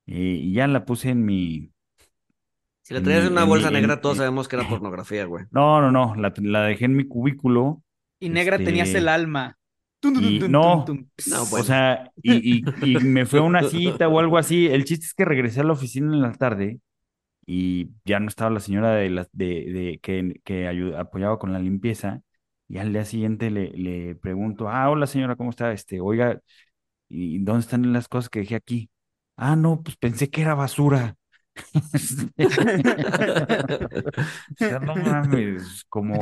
Eh, 0.07 0.41
y 0.43 0.53
ya 0.53 0.67
la 0.67 0.85
puse 0.85 1.11
en 1.11 1.25
mi... 1.25 1.73
Si 2.83 2.95
la 2.95 3.03
traías 3.03 3.27
en 3.27 3.33
una 3.33 3.45
bolsa 3.45 3.71
negra, 3.71 4.01
todos 4.01 4.19
sabemos 4.19 4.47
que 4.47 4.57
era 4.57 4.69
pornografía, 4.69 5.25
güey. 5.25 5.45
No, 5.51 5.81
no, 5.81 5.91
no, 5.91 6.14
la, 6.14 6.33
la 6.37 6.62
dejé 6.62 6.85
en 6.85 6.97
mi 6.97 7.07
cubículo. 7.07 7.83
Y 8.21 8.29
negra 8.29 8.59
tenías 8.59 8.95
el 8.95 9.09
alma. 9.09 9.59
no, 10.03 10.85
o 11.53 11.62
sea, 11.64 12.12
y, 12.23 12.59
y, 12.61 12.97
me 12.99 13.27
fue 13.27 13.41
a 13.41 13.43
una 13.43 13.64
cita 13.64 14.09
o 14.09 14.21
algo 14.21 14.39
así. 14.39 14.69
El 14.69 14.85
chiste 14.85 15.07
es 15.07 15.14
que 15.14 15.25
regresé 15.25 15.61
a 15.61 15.64
la 15.64 15.73
oficina 15.73 16.14
en 16.14 16.23
la 16.23 16.33
tarde 16.33 16.81
y 17.45 17.91
ya 18.05 18.21
no 18.21 18.29
estaba 18.29 18.51
la 18.51 18.61
señora 18.61 18.95
de, 18.95 19.11
la, 19.11 19.29
de, 19.33 19.47
de 19.47 20.01
que, 20.03 20.41
que 20.45 20.69
apoyaba 20.97 21.39
con 21.39 21.53
la 21.53 21.59
limpieza. 21.59 22.23
Y 22.69 22.79
al 22.79 22.93
día 22.93 23.05
siguiente 23.05 23.51
le, 23.51 23.71
le 23.71 24.17
pregunto, 24.17 24.69
ah, 24.69 24.91
hola 24.91 25.07
señora, 25.07 25.37
¿cómo 25.37 25.51
está? 25.51 25.73
Este, 25.73 26.01
oiga, 26.01 26.41
¿y 27.09 27.39
dónde 27.39 27.61
están 27.61 27.93
las 27.93 28.09
cosas 28.09 28.29
que 28.29 28.41
dejé 28.41 28.57
aquí? 28.57 28.91
Ah, 29.37 29.57
no, 29.57 29.83
pues 29.83 29.97
pensé 29.97 30.31
que 30.31 30.43
era 30.43 30.55
basura. 30.55 31.17
no 34.83 34.97
mames, 34.97 35.85
como 35.89 36.19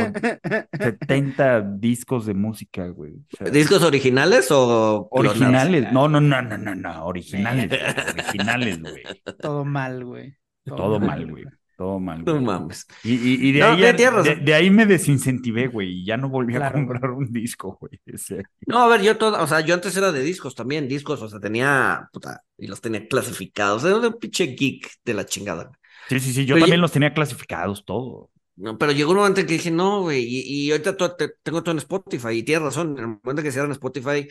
70 0.78 1.61
discos 1.62 2.26
de 2.26 2.35
música, 2.35 2.87
güey. 2.89 3.14
¿Discos 3.53 3.82
originales 3.82 4.51
o 4.51 5.09
originales? 5.11 5.93
No, 5.93 6.09
no, 6.09 6.20
no, 6.20 6.41
no, 6.43 6.57
no, 6.59 6.74
no, 6.74 7.07
originales, 7.07 7.70
originales, 8.14 8.80
güey. 8.80 9.03
Todo 9.41 9.64
mal, 9.64 10.05
güey. 10.05 10.37
Todo, 10.64 11.01
mal, 11.01 11.30
güey. 11.30 11.45
Todo 11.77 11.99
mal. 11.99 12.25
No 12.25 12.41
mames. 12.41 12.87
Y, 13.03 13.49
y, 13.49 13.53
de, 13.53 13.62
ahí, 13.62 13.81
de, 13.83 14.55
ahí 14.55 14.70
me 14.70 14.87
desincentivé, 14.87 15.66
güey, 15.66 16.01
y 16.01 16.05
ya 16.05 16.16
no 16.16 16.29
volví 16.29 16.55
a 16.55 16.72
comprar 16.72 17.11
un 17.11 17.33
disco, 17.33 17.79
güey. 17.81 18.01
No, 18.66 18.79
a 18.79 18.89
ver, 18.89 19.03
yo 19.03 19.16
todo, 19.16 19.43
o 19.43 19.47
sea, 19.47 19.61
yo 19.61 19.75
antes 19.75 19.97
era 19.97 20.12
de 20.12 20.22
discos 20.22 20.55
también, 20.55 20.89
discos, 20.89 21.20
o 21.20 21.29
sea, 21.29 21.41
tenía, 21.41 22.09
puta, 22.12 22.43
y 22.57 22.66
los 22.66 22.81
tenía 22.81 23.07
clasificados. 23.09 23.85
Era 23.85 23.97
un 23.97 24.18
pinche 24.18 24.47
geek 24.47 24.89
de 25.05 25.14
la 25.14 25.27
chingada. 25.27 25.70
Sí, 26.09 26.20
sí, 26.20 26.33
sí, 26.33 26.47
yo 26.47 26.59
también 26.59 26.81
los 26.81 26.93
tenía 26.93 27.12
clasificados, 27.12 27.85
todo. 27.85 28.31
No, 28.57 28.79
pero 28.79 28.93
llegó 28.93 29.11
un 29.11 29.18
momento 29.18 29.41
en 29.41 29.47
que 29.47 29.55
dije, 29.55 29.70
no, 29.70 30.03
güey, 30.03 30.25
y, 30.25 30.70
ahorita 30.70 30.97
tengo 31.43 31.62
todo 31.62 31.72
en 31.72 31.79
Spotify, 31.79 32.35
y 32.35 32.43
tienes 32.45 32.62
razón, 32.62 32.93
en 32.93 32.99
el 32.99 33.07
momento 33.22 33.43
que 33.43 33.51
cierran 33.51 33.72
Spotify, 33.72 34.29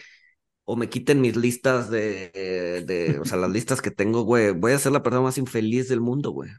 o 0.66 0.76
me 0.76 0.90
quiten 0.90 1.20
mis 1.20 1.36
listas 1.36 1.90
de, 1.90 2.32
de, 2.86 3.20
o 3.20 3.26
sea, 3.26 3.38
las 3.38 3.52
listas 3.52 3.82
que 3.82 3.92
tengo, 3.92 4.24
güey, 4.24 4.52
voy 4.52 4.72
a 4.72 4.80
ser 4.80 4.94
la 4.94 5.04
persona 5.04 5.22
más 5.22 5.38
infeliz 5.38 5.90
del 5.90 6.00
mundo, 6.00 6.32
güey. 6.32 6.52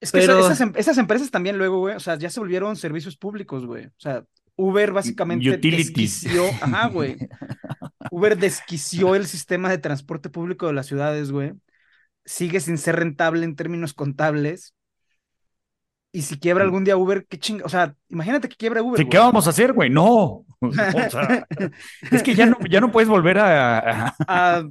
Es 0.00 0.12
que 0.12 0.20
esas, 0.20 0.60
em, 0.60 0.72
esas, 0.76 0.98
empresas 0.98 1.30
también 1.30 1.58
luego, 1.58 1.78
güey, 1.80 1.96
o 1.96 2.00
sea, 2.00 2.16
ya 2.16 2.30
se 2.30 2.40
volvieron 2.40 2.76
servicios 2.76 3.16
públicos, 3.16 3.66
güey. 3.66 3.86
O 3.86 3.98
sea, 3.98 4.24
Uber 4.56 4.92
básicamente 4.92 5.56
desquició, 5.56 6.46
ajá, 6.60 6.88
güey. 6.88 7.16
Uber 8.10 8.36
desquició 8.38 9.14
el 9.14 9.26
sistema 9.26 9.68
de 9.70 9.78
transporte 9.78 10.30
público 10.30 10.66
de 10.66 10.72
las 10.72 10.86
ciudades, 10.86 11.30
güey. 11.30 11.52
Sigue 12.24 12.60
sin 12.60 12.78
ser 12.78 12.96
rentable 12.96 13.44
en 13.44 13.56
términos 13.56 13.94
contables. 13.94 14.74
Y 16.10 16.22
si 16.22 16.38
quiebra 16.38 16.64
algún 16.64 16.84
día 16.84 16.96
Uber, 16.96 17.26
qué 17.28 17.38
chinga. 17.38 17.64
O 17.66 17.68
sea, 17.68 17.94
imagínate 18.08 18.48
que 18.48 18.56
quiebra 18.56 18.82
Uber. 18.82 19.06
¿Qué 19.06 19.18
vamos 19.18 19.46
a 19.46 19.50
hacer, 19.50 19.74
güey? 19.74 19.90
No. 19.90 20.46
es 22.10 22.22
que 22.22 22.34
ya 22.34 22.46
no, 22.46 22.56
ya 22.68 22.80
no 22.80 22.90
puedes 22.90 23.08
volver 23.08 23.38
a... 23.38 24.14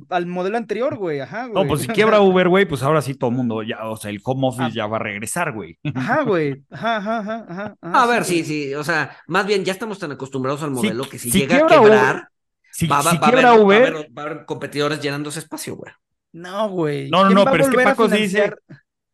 al 0.10 0.26
modelo 0.26 0.58
anterior, 0.58 0.98
güey. 0.98 1.20
Ajá, 1.20 1.46
güey. 1.46 1.64
No, 1.64 1.68
pues 1.68 1.82
si 1.82 1.88
quiebra 1.88 2.22
Uber, 2.22 2.50
güey, 2.50 2.66
pues 2.66 2.82
ahora 2.82 3.02
sí 3.02 3.14
todo 3.14 3.30
el 3.30 3.38
mundo 3.38 3.62
ya, 3.62 3.88
o 3.88 3.96
sea, 3.98 4.10
el 4.10 4.20
home 4.24 4.48
office 4.48 4.64
ah. 4.64 4.72
ya 4.74 4.88
va 4.88 4.98
a 4.98 5.02
regresar, 5.02 5.54
güey. 5.54 5.78
Ajá, 5.94 6.24
güey. 6.24 6.64
Ajá, 6.72 6.98
ajá, 6.98 7.46
ajá, 7.48 7.76
A 7.82 8.06
ver, 8.08 8.26
sí, 8.26 8.44
sí. 8.44 8.74
O 8.74 8.84
sea, 8.84 9.16
más 9.28 9.46
bien 9.46 9.64
ya 9.64 9.74
estamos 9.74 10.00
tan 10.00 10.12
acostumbrados 10.12 10.64
al 10.64 10.72
modelo 10.72 11.08
que 11.08 11.20
si, 11.20 11.30
llega 11.32 11.58
a 11.58 11.68
quebrar, 11.68 12.30
si, 12.72 12.88
va, 12.88 13.02
quiebra 13.02 13.54
Uber, 13.54 14.10
va 14.18 14.24
a, 14.24 14.26
haber, 14.26 14.46
competidores 14.46 15.00
llenando 15.02 15.30
ese 15.30 15.40
espacio, 15.40 15.76
güey. 15.76 15.94
No, 16.34 16.70
güey. 16.70 17.10
No, 17.10 17.24
no, 17.24 17.30
no, 17.30 17.46
pero 17.46 17.64
es 17.64 17.70
que 17.70 17.78
Paco 17.78 18.08
dice 18.08 18.54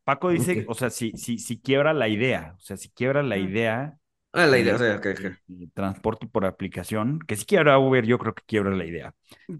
Paco 0.04 0.30
dice, 0.30 0.66
o 0.68 0.74
sea, 0.74 0.90
si, 0.90 1.12
si, 1.12 1.38
si 1.38 1.60
quiebra 1.60 1.94
la 1.94 2.10
idea, 2.10 2.56
o 2.58 2.62
sea, 2.62 2.76
si 2.76 2.90
quiebra 2.90 3.24
la 3.24 3.38
idea. 3.38 3.98
Ah, 4.34 4.48
la 4.48 4.58
idea, 4.58 4.76
o 4.76 4.78
sea, 4.78 5.00
que, 5.00 5.14
Transporte 5.74 6.28
por 6.28 6.46
aplicación, 6.46 7.20
que 7.20 7.36
si 7.36 7.46
quiebra 7.46 7.80
Uber, 7.80 8.06
yo 8.06 8.18
creo 8.18 8.34
que 8.34 8.44
quiebra 8.46 8.76
la 8.76 8.86
idea. 8.86 9.14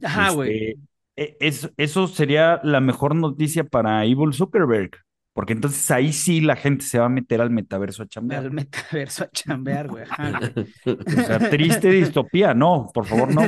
Ajá, 0.04 0.32
güey. 0.32 0.76
Este, 1.16 1.68
e, 1.68 1.74
eso 1.78 2.08
sería 2.08 2.60
la 2.64 2.82
mejor 2.82 3.16
noticia 3.16 3.64
para 3.64 4.04
Evil 4.04 4.34
Zuckerberg, 4.34 4.92
porque 5.32 5.54
entonces 5.54 5.90
ahí 5.92 6.12
sí 6.12 6.42
la 6.42 6.58
gente 6.58 6.84
se 6.84 7.00
va 7.00 7.06
a 7.06 7.10
meter 7.10 7.40
al 7.40 7.50
metaverso 7.50 8.04
a 8.04 8.08
chambear. 8.08 8.44
Al 8.44 8.52
metaverso 8.52 9.24
a 9.24 9.30
chambear, 9.30 9.88
güey. 9.88 10.04
o 10.04 11.22
sea, 11.22 11.50
triste 11.50 11.90
distopía, 11.90 12.54
no, 12.54 12.90
por 12.94 13.06
favor, 13.06 13.34
no. 13.34 13.44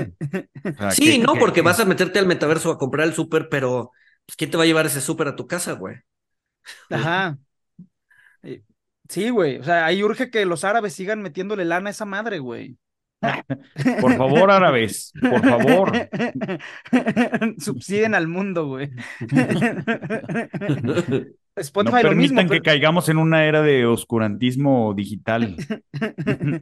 sí, 0.91 1.17
no, 1.17 1.33
porque 1.35 1.61
vas 1.61 1.79
a 1.81 1.85
meterte 1.85 2.19
al 2.19 2.27
metaverso 2.27 2.71
a 2.71 2.77
comprar 2.77 3.07
el 3.07 3.13
súper, 3.13 3.49
pero 3.49 3.91
pues, 4.25 4.37
¿quién 4.37 4.49
te 4.49 4.57
va 4.57 4.63
a 4.63 4.67
llevar 4.67 4.85
ese 4.85 5.01
súper 5.01 5.27
a 5.27 5.35
tu 5.35 5.45
casa, 5.45 5.73
güey? 5.73 5.97
Ajá. 6.89 7.37
Eh, 8.43 8.63
sí, 9.09 9.29
güey. 9.29 9.57
O 9.57 9.63
sea, 9.63 9.85
ahí 9.85 10.03
urge 10.03 10.29
que 10.29 10.45
los 10.45 10.63
árabes 10.63 10.93
sigan 10.93 11.21
metiéndole 11.21 11.65
lana 11.65 11.89
a 11.89 11.91
esa 11.91 12.05
madre, 12.05 12.39
güey. 12.39 12.77
Por 14.01 14.17
favor, 14.17 14.51
árabes, 14.51 15.13
por 15.19 15.41
favor. 15.41 15.91
Subsiden 17.59 18.13
al 18.13 18.27
mundo, 18.27 18.67
güey. 18.67 18.91
Spotify 21.55 21.95
no 21.95 22.01
permitan 22.01 22.49
que 22.49 22.61
caigamos 22.61 23.07
en 23.07 23.17
una 23.17 23.45
era 23.45 23.61
de 23.61 23.85
oscurantismo 23.85 24.93
digital. 24.93 25.55
pero 25.97 26.61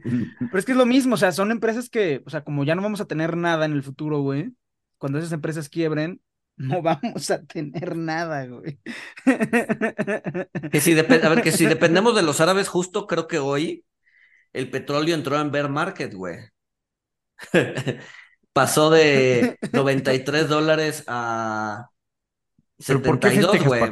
es 0.54 0.64
que 0.64 0.72
es 0.72 0.78
lo 0.78 0.86
mismo, 0.86 1.14
o 1.14 1.18
sea, 1.18 1.32
son 1.32 1.50
empresas 1.50 1.90
que, 1.90 2.22
o 2.24 2.30
sea, 2.30 2.44
como 2.44 2.62
ya 2.62 2.76
no 2.76 2.82
vamos 2.82 3.00
a 3.00 3.06
tener 3.06 3.36
nada 3.36 3.66
en 3.66 3.72
el 3.72 3.82
futuro, 3.82 4.20
güey, 4.20 4.52
cuando 4.98 5.18
esas 5.18 5.32
empresas 5.32 5.68
quiebren, 5.68 6.20
no 6.56 6.82
vamos 6.82 7.30
a 7.30 7.42
tener 7.42 7.96
nada, 7.96 8.46
güey. 8.46 8.78
Que 10.70 10.80
si 10.80 10.98
a 10.98 11.02
ver, 11.02 11.42
que 11.42 11.52
si 11.52 11.66
dependemos 11.66 12.14
de 12.14 12.22
los 12.22 12.40
árabes, 12.40 12.68
justo 12.68 13.06
creo 13.06 13.26
que 13.26 13.38
hoy 13.38 13.84
el 14.52 14.70
petróleo 14.70 15.14
entró 15.14 15.40
en 15.40 15.50
bear 15.50 15.68
market, 15.68 16.14
güey. 16.14 16.38
Pasó 18.52 18.90
de 18.90 19.58
93 19.72 20.48
dólares 20.48 21.04
a 21.08 21.88
72, 22.78 23.64
güey. 23.64 23.82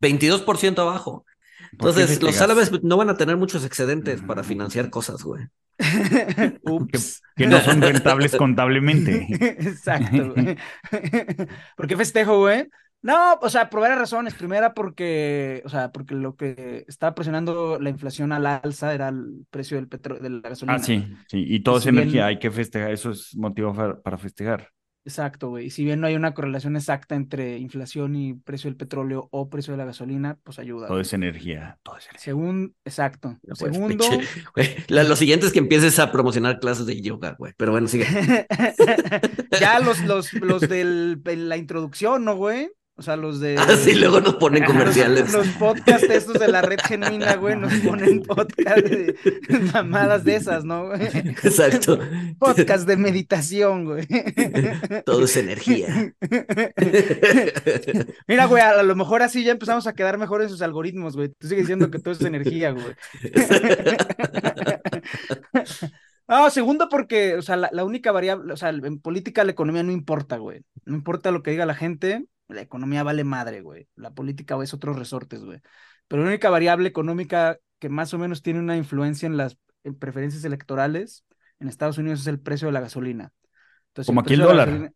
22% 0.00 0.78
abajo. 0.78 1.24
Entonces, 1.72 2.22
los 2.22 2.40
árabes 2.40 2.70
no 2.82 2.96
van 2.96 3.10
a 3.10 3.16
tener 3.16 3.36
muchos 3.36 3.64
excedentes 3.64 4.22
para 4.22 4.44
financiar 4.44 4.90
cosas, 4.90 5.22
güey. 5.22 5.44
Que, 7.36 7.46
no 7.46 7.60
son 7.60 7.82
rentables 7.82 8.34
contablemente. 8.36 9.26
Exacto, 9.30 10.32
güey. 10.32 10.56
¿Por 11.76 11.86
qué 11.86 11.96
festejo, 11.96 12.38
güey? 12.38 12.68
No, 13.02 13.34
o 13.40 13.50
sea, 13.50 13.70
por 13.70 13.80
varias 13.80 13.98
razones. 13.98 14.34
Primera, 14.34 14.74
porque, 14.74 15.62
o 15.64 15.68
sea, 15.68 15.92
porque 15.92 16.14
lo 16.14 16.34
que 16.34 16.84
estaba 16.88 17.14
presionando 17.14 17.78
la 17.78 17.90
inflación 17.90 18.32
al 18.32 18.46
alza 18.46 18.94
era 18.94 19.08
el 19.08 19.46
precio 19.50 19.76
del 19.76 19.86
petróleo, 19.86 20.22
de 20.22 20.30
la 20.30 20.48
gasolina. 20.48 20.76
Ah, 20.76 20.82
sí, 20.82 21.06
sí. 21.28 21.44
Y 21.46 21.60
toda 21.60 21.78
esa 21.78 21.90
energía 21.90 22.26
hay 22.26 22.38
que 22.38 22.50
festejar. 22.50 22.90
Eso 22.90 23.10
es 23.10 23.36
motivo 23.36 23.72
para 24.02 24.18
festejar. 24.18 24.70
Exacto, 25.06 25.50
güey. 25.50 25.66
Y 25.66 25.70
si 25.70 25.84
bien 25.84 26.00
no 26.00 26.08
hay 26.08 26.16
una 26.16 26.34
correlación 26.34 26.74
exacta 26.74 27.14
entre 27.14 27.58
inflación 27.58 28.16
y 28.16 28.34
precio 28.34 28.68
del 28.68 28.76
petróleo 28.76 29.28
o 29.30 29.48
precio 29.48 29.72
de 29.72 29.78
la 29.78 29.84
gasolina, 29.84 30.36
pues 30.42 30.58
ayuda. 30.58 30.88
Todo 30.88 30.98
es 30.98 31.12
energía, 31.12 31.78
todo 31.84 31.96
es 31.96 32.06
energía. 32.06 32.24
Según, 32.24 32.74
exacto. 32.84 33.38
Segundo. 33.54 34.04
lo 34.88 35.16
siguiente 35.16 35.46
es 35.46 35.52
que 35.52 35.60
empieces 35.60 36.00
a 36.00 36.10
promocionar 36.10 36.58
clases 36.58 36.86
de 36.86 37.00
yoga, 37.00 37.36
güey. 37.38 37.52
Pero 37.56 37.70
bueno, 37.70 37.86
sigue. 37.86 38.04
ya 39.60 39.78
los, 39.78 40.00
los, 40.04 40.32
los 40.32 40.62
de 40.62 41.16
la 41.36 41.56
introducción, 41.56 42.24
¿no, 42.24 42.34
güey? 42.34 42.68
O 42.98 43.02
sea, 43.02 43.16
los 43.16 43.40
de. 43.40 43.56
Ah, 43.66 43.76
sí, 43.76 43.94
luego 43.94 44.20
nos 44.20 44.36
ponen 44.36 44.64
comerciales. 44.66 45.32
Los, 45.32 45.48
podcasts 45.48 46.08
estos 46.08 46.38
de 46.38 46.48
la 46.48 46.62
red 46.62 46.78
genuina, 46.80 47.36
güey, 47.36 47.56
nos 47.56 47.72
ponen 47.84 48.22
podcast 48.22 48.86
de 48.86 49.14
mamadas 49.72 50.24
de 50.24 50.36
esas, 50.36 50.64
¿no, 50.64 50.86
güey? 50.86 51.02
Exacto. 51.02 51.98
Podcast 52.38 52.86
de 52.86 52.96
meditación, 52.96 53.84
güey. 53.84 54.06
Todo 55.04 55.24
es 55.24 55.36
energía. 55.36 56.14
Mira, 58.26 58.46
güey, 58.46 58.62
a 58.62 58.82
lo 58.82 58.96
mejor 58.96 59.22
así 59.22 59.44
ya 59.44 59.52
empezamos 59.52 59.86
a 59.86 59.94
quedar 59.94 60.16
mejor 60.16 60.42
en 60.42 60.48
sus 60.48 60.62
algoritmos, 60.62 61.16
güey. 61.16 61.28
Tú 61.38 61.48
sigues 61.48 61.64
diciendo 61.64 61.90
que 61.90 61.98
todo 61.98 62.14
es 62.14 62.20
energía, 62.22 62.70
güey. 62.70 62.94
Ah, 66.28 66.50
segundo 66.50 66.88
porque, 66.88 67.36
o 67.36 67.42
sea, 67.42 67.56
la, 67.56 67.68
la, 67.72 67.84
única 67.84 68.10
variable, 68.10 68.52
o 68.52 68.56
sea, 68.56 68.70
en 68.70 68.98
política 68.98 69.44
la 69.44 69.52
economía 69.52 69.82
no 69.82 69.92
importa, 69.92 70.38
güey. 70.38 70.62
No 70.84 70.96
importa 70.96 71.30
lo 71.30 71.42
que 71.42 71.52
diga 71.52 71.66
la 71.66 71.74
gente, 71.74 72.26
la 72.48 72.60
economía 72.62 73.02
vale 73.02 73.24
madre, 73.24 73.60
güey. 73.60 73.88
La 73.94 74.12
política 74.12 74.56
es 74.62 74.74
otros 74.74 74.98
resortes, 74.98 75.44
güey. 75.44 75.60
Pero 76.08 76.22
la 76.22 76.28
única 76.28 76.50
variable 76.50 76.88
económica 76.88 77.58
que 77.78 77.88
más 77.88 78.14
o 78.14 78.18
menos 78.18 78.42
tiene 78.42 78.60
una 78.60 78.76
influencia 78.76 79.26
en 79.26 79.36
las 79.36 79.58
preferencias 79.98 80.44
electorales 80.44 81.24
en 81.60 81.68
Estados 81.68 81.98
Unidos 81.98 82.20
es 82.20 82.26
el 82.26 82.40
precio 82.40 82.68
de 82.68 82.72
la 82.72 82.80
gasolina. 82.80 83.32
como 84.06 84.20
aquí 84.20 84.34
el 84.34 84.40
dólar. 84.40 84.92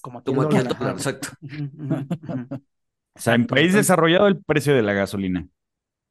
como 0.00 0.18
aquí 0.18 0.56
el 0.56 0.68
dólar, 0.68 0.94
exacto. 0.94 1.28
o 1.42 3.20
sea, 3.20 3.34
en 3.34 3.46
país 3.46 3.74
desarrollado 3.74 4.26
el 4.28 4.42
precio 4.42 4.74
de 4.74 4.82
la 4.82 4.92
gasolina. 4.92 5.46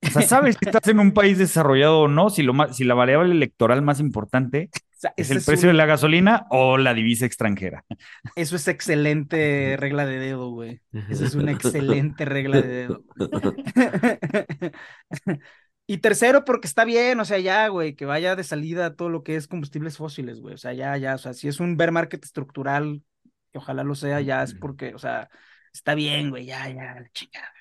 O 0.02 0.10
sea, 0.10 0.22
¿sabes 0.22 0.58
si 0.58 0.70
estás 0.70 0.88
en 0.88 1.00
un 1.00 1.12
país 1.12 1.38
desarrollado 1.38 2.02
o 2.02 2.08
no? 2.08 2.30
Si, 2.30 2.42
lo 2.42 2.54
si 2.74 2.86
la 2.86 2.94
variable 2.94 3.34
electoral 3.34 3.82
más 3.82 4.00
importante 4.00 4.70
¿Es 5.16 5.32
el 5.32 5.41
precio 5.41 5.70
de 5.70 5.74
la 5.74 5.86
gasolina 5.86 6.45
o 6.50 6.78
la 6.78 6.93
divisa 6.93 7.26
extranjera? 7.26 7.86
Eso 8.36 8.56
es 8.56 8.68
excelente 8.68 9.78
regla 9.80 10.06
de 10.06 10.20
dedo, 10.20 10.50
güey. 10.50 10.82
Eso 11.10 11.26
es 11.26 11.36
una 11.36 11.52
excelente 11.52 12.26
regla 12.26 12.62
de 12.62 12.68
dedo. 12.68 13.04
y 15.88 15.97
tercero, 16.00 16.43
porque 16.43 16.68
está 16.68 16.84
bien, 16.84 17.20
o 17.20 17.26
sea, 17.26 17.39
ya, 17.39 17.68
güey, 17.70 17.95
que 17.95 18.06
vaya 18.06 18.36
de 18.36 18.43
salida 18.43 18.95
todo 18.95 19.10
lo 19.10 19.24
que 19.24 19.36
es 19.36 19.47
combustibles 19.47 19.97
fósiles, 19.97 20.41
güey. 20.41 20.56
O 20.56 20.58
sea, 20.58 20.74
ya, 20.74 20.97
ya, 20.97 21.16
o 21.16 21.18
sea, 21.18 21.34
si 21.34 21.47
es 21.47 21.60
un 21.60 21.78
bear 21.78 21.91
market 21.91 22.24
estructural, 22.24 23.02
que 23.52 23.58
ojalá 23.58 23.84
lo 23.84 23.95
sea, 23.95 24.22
ya 24.22 24.43
es 24.43 24.54
porque, 24.54 24.93
o 24.93 25.00
sea, 25.00 25.30
está 25.74 25.95
bien, 25.95 26.30
güey, 26.30 26.45
ya, 26.45 26.70
ya, 26.70 27.04
chingada. 27.14 27.52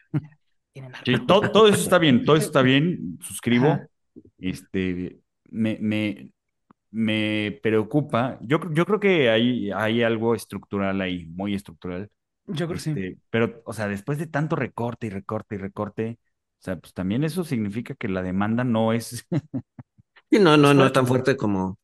Sí, 1.05 1.15
todo, 1.27 1.51
todo, 1.51 1.69
eso 1.69 1.81
está 1.81 1.99
bien, 1.99 2.25
todo 2.25 2.37
eso 2.37 2.47
está 2.47 2.63
bien, 2.63 3.19
suscribo. 3.21 3.81
Este, 4.39 5.19
me, 5.51 5.79
me, 5.81 6.31
me 6.91 7.59
preocupa. 7.63 8.39
Yo, 8.43 8.61
yo 8.73 8.87
creo 8.87 9.01
que 9.01 9.31
hay, 9.31 9.71
hay 9.71 10.03
algo 10.03 10.35
estructural 10.35 11.01
ahí, 11.01 11.27
muy 11.27 11.55
estructural. 11.55 12.11
Yo 12.47 12.67
creo 12.67 12.77
que 12.77 12.81
sí. 12.81 12.91
Este, 12.91 13.19
pero, 13.31 13.63
o 13.67 13.73
sea, 13.73 13.89
después 13.89 14.19
de 14.19 14.27
tanto 14.27 14.57
recorte 14.57 15.07
y 15.07 15.11
recorte 15.11 15.57
y 15.57 15.59
recorte, 15.59 16.19
o 16.61 16.63
sea, 16.63 16.77
pues 16.77 16.95
también 16.95 17.25
eso 17.25 17.45
significa 17.45 17.95
que 17.95 18.09
la 18.09 18.23
demanda 18.23 18.65
no 18.65 18.93
es. 18.93 19.27
y 20.31 20.39
no, 20.39 20.57
no, 20.57 20.75
no 20.75 20.87
es 20.87 20.93
tan 20.93 21.07
fuerte 21.07 21.37
como, 21.37 21.79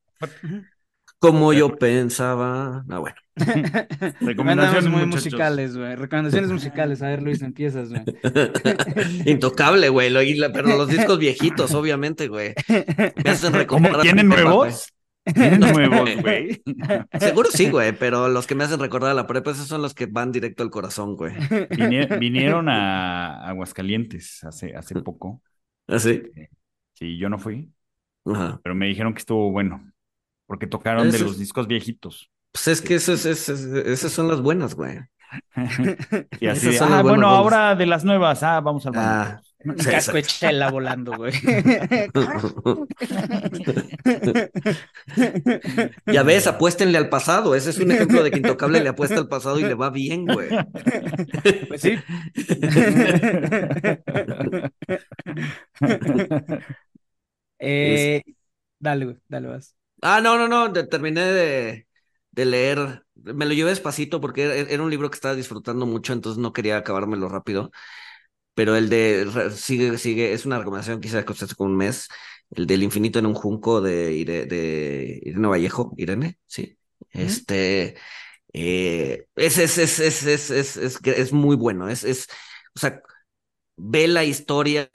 como 1.19 1.53
yo 1.53 1.75
pensaba. 1.77 2.83
No, 2.87 3.01
bueno. 3.01 3.15
Recomendaciones 4.21 4.89
muy 4.89 5.05
musicales, 5.05 5.77
güey. 5.77 5.95
Recomendaciones 5.95 6.51
musicales. 6.51 7.01
A 7.01 7.09
ver, 7.09 7.21
Luis, 7.21 7.41
empiezas, 7.41 7.89
güey. 7.89 8.03
Intocable, 9.25 9.89
güey. 9.89 10.11
Pero 10.51 10.67
los 10.77 10.87
discos 10.87 11.19
viejitos, 11.19 11.73
obviamente, 11.73 12.27
güey. 12.27 12.53
Me 13.23 13.29
hacen 13.29 13.53
recordar. 13.53 14.01
¿Tienen 14.01 14.29
nuevos? 14.29 14.94
¿Tienen 15.33 15.59
nuevos, 15.73 16.09
güey? 16.21 16.61
Seguro 17.19 17.49
sí, 17.51 17.69
güey, 17.69 17.97
pero 17.97 18.27
los 18.29 18.45
que 18.47 18.55
me 18.55 18.63
hacen 18.63 18.79
recordar 18.79 19.11
a 19.11 19.15
la 19.15 19.27
prepa, 19.27 19.51
esos 19.51 19.67
son 19.67 19.81
los 19.81 19.93
que 19.93 20.05
van 20.05 20.31
directo 20.31 20.63
al 20.63 20.69
corazón, 20.69 21.15
güey. 21.15 21.33
Vinieron 22.19 22.69
a 22.69 23.47
Aguascalientes 23.47 24.43
hace, 24.43 24.75
hace 24.75 25.01
poco. 25.01 25.41
¿Ah, 25.87 25.99
sí? 25.99 26.23
Sí, 26.93 27.17
yo 27.17 27.29
no 27.29 27.39
fui. 27.39 27.71
Pero 28.23 28.75
me 28.75 28.87
dijeron 28.87 29.13
que 29.13 29.19
estuvo 29.19 29.51
bueno 29.51 29.91
porque 30.47 30.67
tocaron 30.67 31.11
de 31.11 31.19
los 31.19 31.37
discos 31.37 31.67
viejitos. 31.67 32.31
Pues 32.51 32.67
es 32.67 32.81
que 32.81 32.95
esas, 32.95 33.25
esas, 33.25 34.11
son 34.11 34.27
las 34.27 34.41
buenas, 34.41 34.75
güey. 34.75 34.99
y 36.39 36.47
así, 36.47 36.77
ah, 36.79 37.01
bueno, 37.01 37.27
ahora 37.27 37.75
de 37.75 37.85
las 37.85 38.05
nuevas, 38.05 38.43
ah, 38.43 38.61
vamos 38.61 38.85
al 38.85 38.93
baño. 38.93 39.07
Ah, 39.07 39.41
un 39.65 39.75
casco 39.75 40.13
de 40.13 40.23
chela 40.23 40.71
volando, 40.71 41.15
güey. 41.15 41.33
ya 46.05 46.23
ves, 46.23 46.47
apuéstenle 46.47 46.97
al 46.97 47.09
pasado. 47.09 47.55
Ese 47.55 47.71
es 47.71 47.79
un 47.79 47.91
ejemplo 47.91 48.23
de 48.23 48.31
que 48.31 48.37
Intocable 48.37 48.81
le 48.81 48.89
apuesta 48.89 49.19
al 49.19 49.27
pasado 49.27 49.59
y 49.59 49.63
le 49.63 49.73
va 49.73 49.89
bien, 49.89 50.25
güey. 50.25 50.49
Pues 51.67 51.81
sí. 51.81 51.97
eh, 57.59 58.21
dale, 58.79 59.05
güey, 59.05 59.17
dale, 59.27 59.47
vas. 59.47 59.75
Ah, 60.01 60.21
no, 60.21 60.37
no, 60.37 60.47
no, 60.47 60.71
terminé 60.87 61.21
de, 61.21 61.87
de 62.31 62.45
leer. 62.45 63.05
Me 63.15 63.45
lo 63.45 63.53
llevé 63.53 63.69
despacito 63.71 64.21
porque 64.21 64.65
era 64.69 64.83
un 64.83 64.89
libro 64.89 65.09
que 65.09 65.15
estaba 65.15 65.35
disfrutando 65.35 65.85
mucho, 65.85 66.13
entonces 66.13 66.39
no 66.39 66.53
quería 66.53 66.77
acabármelo 66.77 67.29
rápido. 67.29 67.71
Pero 68.55 68.75
el 68.77 68.89
de 68.89 69.51
sigue, 69.55 69.97
sigue, 69.99 70.33
es 70.33 70.45
una 70.45 70.59
recomendación 70.59 71.01
que 71.01 71.07
hice 71.09 71.19
hace 71.19 71.55
como 71.55 71.71
un 71.71 71.77
mes. 71.77 72.09
El 72.51 72.67
del 72.67 72.83
infinito 72.83 73.19
en 73.19 73.27
un 73.27 73.35
junco 73.35 73.81
de, 73.81 74.25
de 74.25 75.19
Irene 75.23 75.47
Vallejo, 75.47 75.93
Irene, 75.97 76.39
sí. 76.47 76.77
Este 77.11 77.95
eh, 78.53 79.27
es, 79.35 79.57
es, 79.57 79.77
es, 79.77 79.99
es, 79.99 80.23
es, 80.25 80.51
es, 80.51 80.77
es, 80.77 80.99
es 81.05 81.33
muy 81.33 81.55
bueno. 81.57 81.89
Es, 81.89 82.03
es, 82.03 82.27
o 82.75 82.79
sea, 82.79 83.01
ve 83.77 84.07
la 84.07 84.23
historia, 84.23 84.89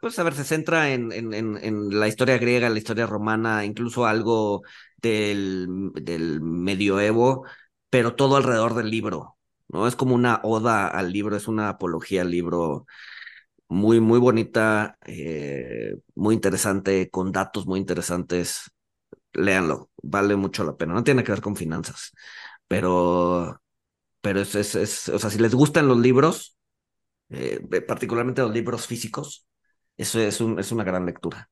pues 0.00 0.18
a 0.18 0.22
ver, 0.22 0.34
se 0.34 0.44
centra 0.44 0.92
en, 0.92 1.12
en, 1.12 1.34
en, 1.34 1.98
la 2.00 2.08
historia 2.08 2.38
griega, 2.38 2.68
la 2.70 2.78
historia 2.78 3.06
romana, 3.06 3.64
incluso 3.64 4.06
algo 4.06 4.62
del, 4.98 5.68
del 5.94 6.40
medioevo, 6.42 7.46
pero 7.90 8.14
todo 8.14 8.36
alrededor 8.36 8.74
del 8.74 8.90
libro, 8.90 9.35
¿no? 9.68 9.86
Es 9.86 9.96
como 9.96 10.14
una 10.14 10.40
oda 10.44 10.88
al 10.88 11.12
libro, 11.12 11.36
es 11.36 11.48
una 11.48 11.68
apología 11.70 12.22
al 12.22 12.30
libro 12.30 12.86
muy, 13.68 14.00
muy 14.00 14.18
bonita, 14.18 14.98
eh, 15.06 15.96
muy 16.14 16.34
interesante, 16.34 17.10
con 17.10 17.32
datos 17.32 17.66
muy 17.66 17.80
interesantes. 17.80 18.70
Léanlo, 19.32 19.90
vale 20.02 20.36
mucho 20.36 20.64
la 20.64 20.76
pena. 20.76 20.94
No 20.94 21.04
tiene 21.04 21.24
que 21.24 21.32
ver 21.32 21.40
con 21.42 21.56
finanzas, 21.56 22.12
pero, 22.68 23.60
pero 24.20 24.40
es, 24.40 24.54
es, 24.54 24.74
es 24.76 25.08
o 25.10 25.18
sea, 25.18 25.30
si 25.30 25.38
les 25.38 25.54
gustan 25.54 25.88
los 25.88 25.98
libros, 25.98 26.56
eh, 27.30 27.60
particularmente 27.86 28.42
los 28.42 28.52
libros 28.52 28.86
físicos, 28.86 29.46
eso 29.96 30.20
es, 30.20 30.40
un, 30.40 30.58
es 30.58 30.72
una 30.72 30.84
gran 30.84 31.06
lectura. 31.06 31.50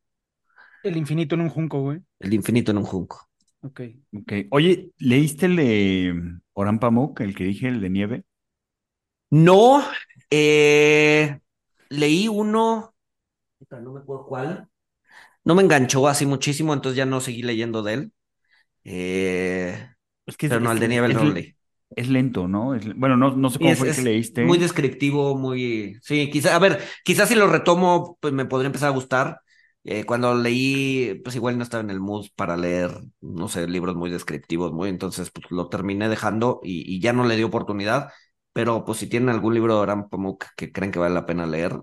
El 0.85 0.97
infinito 0.97 1.35
en 1.35 1.41
un 1.41 1.49
junco, 1.51 1.81
güey. 1.81 2.01
El 2.21 2.35
infinito 2.35 2.71
en 2.71 2.79
un 2.79 2.85
junco. 2.85 3.29
Ok. 3.65 3.81
Ok. 4.17 4.33
Oye, 4.51 4.93
¿leíste 4.99 5.47
el 5.47 5.57
de 5.57 6.15
Oran 6.53 6.79
Pamuk, 6.79 7.21
el 7.21 7.35
que 7.35 7.45
dije, 7.45 7.69
el 7.69 7.81
de 7.81 7.91
nieve? 7.91 8.25
No, 9.31 9.83
eh, 10.31 11.41
leí 11.89 12.29
uno, 12.29 12.95
no 13.71 13.93
me 13.93 14.01
acuerdo 14.01 14.27
cuál. 14.27 14.69
No 15.45 15.55
me 15.55 15.63
enganchó 15.63 16.09
así 16.09 16.27
muchísimo, 16.27 16.75
entonces 16.75 16.97
ya 16.97 17.07
no 17.07 17.21
seguí 17.21 17.43
leyendo 17.43 17.83
de 17.83 17.95
él. 17.95 18.13
Eh, 18.85 19.91
es 20.27 20.37
que 20.37 20.49
pero 20.49 20.61
no, 20.61 20.73
el 20.73 20.81
de 20.81 20.89
nieve 20.89 21.09
no 21.09 21.25
leí 21.25 21.57
es 21.97 22.09
lento, 22.09 22.49
¿no? 22.49 22.77
bueno, 22.97 23.17
no, 23.17 23.37
no 23.37 23.51
sé 23.51 23.59
cómo 23.61 23.77
fue 23.77 23.95
que 23.95 24.03
leíste. 24.03 24.45
Muy 24.45 24.59
descriptivo, 24.59 25.37
muy. 25.37 25.99
Sí, 26.03 26.29
quizá, 26.31 26.57
a 26.57 26.59
ver, 26.59 26.83
quizás 27.05 27.29
si 27.29 27.35
lo 27.35 27.47
retomo, 27.47 28.19
pues 28.21 28.33
me 28.35 28.45
podría 28.47 28.67
empezar 28.67 28.89
a 28.89 28.93
gustar. 28.93 29.41
Eh, 29.85 30.05
cuando 30.05 30.35
leí, 30.35 31.21
pues 31.23 31.37
igual 31.37 31.59
no 31.59 31.63
estaba 31.63 31.83
en 31.83 31.91
el 31.91 32.01
mood 32.01 32.27
para 32.37 32.57
leer, 32.57 32.91
no 33.21 33.49
sé, 33.49 33.69
libros 33.69 33.97
muy 33.97 34.11
descriptivos, 34.11 34.73
muy, 34.73 34.89
entonces 34.89 35.31
pues 35.31 35.51
lo 35.51 35.69
terminé 35.69 36.09
dejando 36.09 36.61
y, 36.63 37.01
ya 37.01 37.13
no 37.13 37.27
le 37.27 37.37
di 37.37 37.43
oportunidad, 37.43 38.11
pero 38.53 38.85
pues 38.85 38.99
si 38.99 39.09
tienen 39.09 39.29
algún 39.29 39.53
libro 39.55 39.77
de 39.77 39.83
Aram 39.83 40.09
Pamuk 40.09 40.47
que 40.57 40.73
creen 40.73 40.91
que 40.91 40.99
vale 40.99 41.15
la 41.15 41.27
pena 41.27 41.47
leer, 41.47 41.79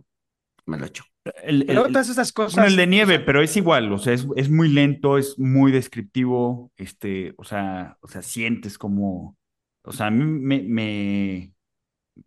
me 0.65 0.79
lo 0.79 0.85
echo. 0.85 1.03
El, 1.43 1.67
todas 1.67 2.09
esas 2.09 2.31
cosas. 2.31 2.67
el 2.67 2.75
de 2.75 2.87
nieve, 2.87 3.19
pero 3.19 3.43
es 3.43 3.55
igual, 3.55 3.93
o 3.93 3.99
sea, 3.99 4.13
es, 4.13 4.25
es 4.35 4.49
muy 4.49 4.69
lento, 4.69 5.19
es 5.19 5.37
muy 5.37 5.71
descriptivo, 5.71 6.71
este, 6.77 7.35
o 7.37 7.43
sea, 7.43 7.97
o 8.01 8.07
sea, 8.07 8.23
sientes 8.23 8.79
como 8.79 9.37
o 9.83 9.91
sea, 9.91 10.07
a 10.07 10.11
mí 10.11 10.23
me, 10.23 10.61
me, 10.63 11.53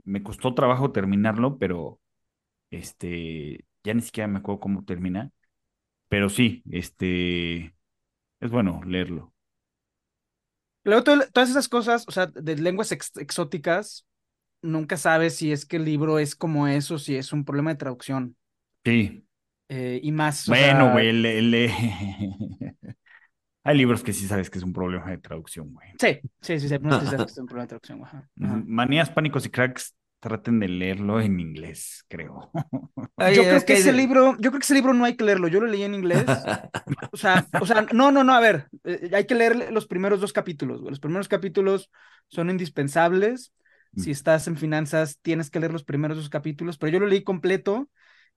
me 0.04 0.22
costó 0.22 0.54
trabajo 0.54 0.92
terminarlo, 0.92 1.58
pero 1.58 2.00
este, 2.70 3.66
ya 3.84 3.94
ni 3.94 4.02
siquiera 4.02 4.28
me 4.28 4.38
acuerdo 4.40 4.60
cómo 4.60 4.84
termina. 4.84 5.30
Pero 6.14 6.28
sí, 6.28 6.62
este, 6.70 7.74
es 8.38 8.48
bueno 8.48 8.80
leerlo. 8.86 9.34
Luego, 10.84 11.02
todas 11.02 11.50
esas 11.50 11.68
cosas, 11.68 12.04
o 12.06 12.12
sea, 12.12 12.26
de 12.26 12.56
lenguas 12.56 12.92
exóticas, 12.92 14.06
nunca 14.62 14.96
sabes 14.96 15.34
si 15.34 15.50
es 15.50 15.66
que 15.66 15.74
el 15.74 15.84
libro 15.84 16.20
es 16.20 16.36
como 16.36 16.68
eso, 16.68 17.00
si 17.00 17.16
es 17.16 17.32
un 17.32 17.44
problema 17.44 17.70
de 17.70 17.78
traducción. 17.78 18.36
Sí. 18.84 19.26
Eh, 19.68 19.98
y 20.04 20.12
más. 20.12 20.46
Bueno, 20.46 20.92
güey, 20.92 21.12
le, 21.12 21.72
Hay 23.64 23.76
libros 23.76 24.04
que 24.04 24.12
sí 24.12 24.28
sabes 24.28 24.48
que 24.48 24.58
es 24.58 24.64
un 24.64 24.72
problema 24.72 25.10
de 25.10 25.18
traducción, 25.18 25.72
güey. 25.74 25.88
Sí, 25.98 26.20
sí, 26.40 26.60
sí, 26.60 26.68
sí, 26.68 26.76
no 26.80 27.00
que 27.00 27.06
es 27.24 27.38
un 27.38 27.46
problema 27.46 27.62
de 27.62 27.76
traducción. 27.76 28.04
Manías, 28.36 29.10
pánicos 29.10 29.46
y 29.46 29.50
cracks, 29.50 29.96
traten 30.24 30.58
de 30.58 30.68
leerlo 30.68 31.20
en 31.20 31.38
inglés, 31.38 32.06
creo. 32.08 32.50
yo 33.34 33.42
creo 33.42 33.62
que, 33.66 33.74
ese 33.74 33.92
libro, 33.92 34.32
yo 34.40 34.50
creo 34.50 34.52
que 34.52 34.64
ese 34.64 34.72
libro 34.72 34.94
no 34.94 35.04
hay 35.04 35.16
que 35.16 35.24
leerlo. 35.24 35.48
Yo 35.48 35.60
lo 35.60 35.66
leí 35.66 35.82
en 35.82 35.92
inglés. 35.92 36.24
o 37.12 37.16
sea, 37.18 37.46
o 37.60 37.66
sea, 37.66 37.86
no, 37.92 38.10
no, 38.10 38.24
no, 38.24 38.32
a 38.32 38.40
ver, 38.40 38.68
eh, 38.84 39.10
hay 39.12 39.26
que 39.26 39.34
leer 39.34 39.70
los 39.70 39.86
primeros 39.86 40.22
dos 40.22 40.32
capítulos. 40.32 40.80
Los 40.80 40.98
primeros 40.98 41.28
capítulos 41.28 41.90
son 42.28 42.48
indispensables. 42.48 43.52
Mm. 43.92 44.00
Si 44.00 44.12
estás 44.12 44.48
en 44.48 44.56
finanzas, 44.56 45.18
tienes 45.20 45.50
que 45.50 45.60
leer 45.60 45.72
los 45.72 45.84
primeros 45.84 46.16
dos 46.16 46.30
capítulos, 46.30 46.78
pero 46.78 46.90
yo 46.90 47.00
lo 47.00 47.06
leí 47.06 47.22
completo 47.22 47.90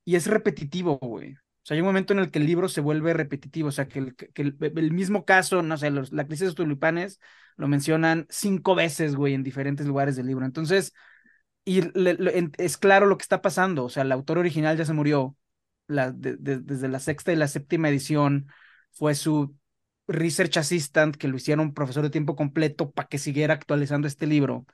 y 0.03 0.17
es 0.17 0.27
repetitivo, 0.27 0.97
güey. 0.97 1.35
O 1.35 1.39
sea, 1.63 1.75
hay 1.75 1.81
un 1.81 1.87
momento 1.87 2.11
en 2.11 2.19
el 2.19 2.31
que 2.31 2.39
el 2.39 2.47
libro 2.47 2.67
se 2.67 2.81
vuelve 2.81 3.13
repetitivo, 3.13 3.69
o 3.69 3.71
sea, 3.71 3.87
que 3.87 4.13
el, 4.35 4.91
mismo 4.91 5.23
caso, 5.23 5.61
no 5.61 5.77
sé, 5.77 5.89
la 5.89 6.25
crisis 6.25 6.41
de 6.41 6.45
los 6.47 6.55
tulipanes 6.55 7.21
lo 7.55 7.69
mencionan 7.69 8.25
cinco 8.29 8.75
veces, 8.75 9.15
güey, 9.15 9.33
en 9.33 9.43
diferentes 9.43 9.87
lugares 9.87 10.17
del 10.17 10.27
libro. 10.27 10.45
Entonces, 10.45 10.93
y 11.67 11.81
es 12.57 12.77
claro 12.77 13.07
lo 13.07 13.17
que 13.17 13.23
está 13.23 13.41
pasando, 13.41 13.83
o 13.83 13.89
sea, 13.89 14.03
el 14.03 14.11
autor 14.13 14.37
original 14.37 14.77
ya 14.77 14.85
se 14.85 14.93
murió, 14.93 15.35
la, 15.87 16.13
desde 16.13 16.87
la 16.87 16.99
sexta 17.01 17.33
y 17.33 17.35
la 17.35 17.49
séptima 17.49 17.89
edición 17.89 18.47
fue 18.93 19.15
su 19.15 19.53
research 20.07 20.55
assistant, 20.55 21.17
que 21.17 21.27
lo 21.27 21.35
hicieron 21.35 21.73
profesor 21.73 22.03
de 22.03 22.09
tiempo 22.09 22.37
completo 22.37 22.91
para 22.91 23.09
que 23.09 23.17
siguiera 23.17 23.53
actualizando 23.53 24.07
este 24.07 24.27
libro. 24.27 24.65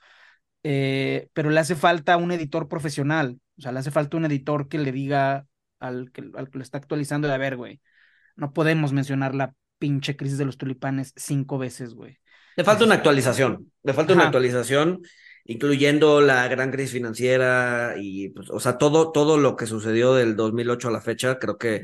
Eh, 0.61 1.29
pero 1.33 1.49
le 1.49 1.59
hace 1.59 1.75
falta 1.75 2.15
un 2.17 2.31
editor 2.31 2.67
profesional, 2.67 3.39
o 3.57 3.61
sea, 3.63 3.71
le 3.71 3.79
hace 3.79 3.89
falta 3.89 4.15
un 4.15 4.25
editor 4.25 4.67
que 4.67 4.77
le 4.77 4.91
diga 4.91 5.47
al 5.79 6.11
que, 6.11 6.29
al 6.35 6.51
que 6.51 6.59
lo 6.59 6.63
está 6.63 6.77
actualizando 6.77 7.27
de, 7.27 7.33
a 7.33 7.39
ver, 7.39 7.57
güey, 7.57 7.81
no 8.35 8.53
podemos 8.53 8.93
mencionar 8.93 9.33
la 9.33 9.55
pinche 9.79 10.15
crisis 10.15 10.37
de 10.37 10.45
los 10.45 10.59
tulipanes 10.59 11.11
cinco 11.15 11.57
veces, 11.57 11.95
güey. 11.95 12.19
Le 12.55 12.63
falta 12.63 12.85
una 12.85 12.93
actualización, 12.93 13.71
le 13.81 13.93
falta 13.93 14.13
una 14.13 14.25
actualización, 14.25 15.01
incluyendo 15.45 16.21
la 16.21 16.47
gran 16.47 16.71
crisis 16.71 16.93
financiera 16.93 17.95
y, 17.97 18.29
pues, 18.29 18.49
o 18.49 18.59
sea, 18.59 18.77
todo, 18.77 19.11
todo 19.11 19.37
lo 19.37 19.55
que 19.55 19.65
sucedió 19.65 20.13
del 20.13 20.35
2008 20.35 20.87
a 20.87 20.91
la 20.91 21.01
fecha, 21.01 21.39
creo 21.39 21.57
que 21.57 21.81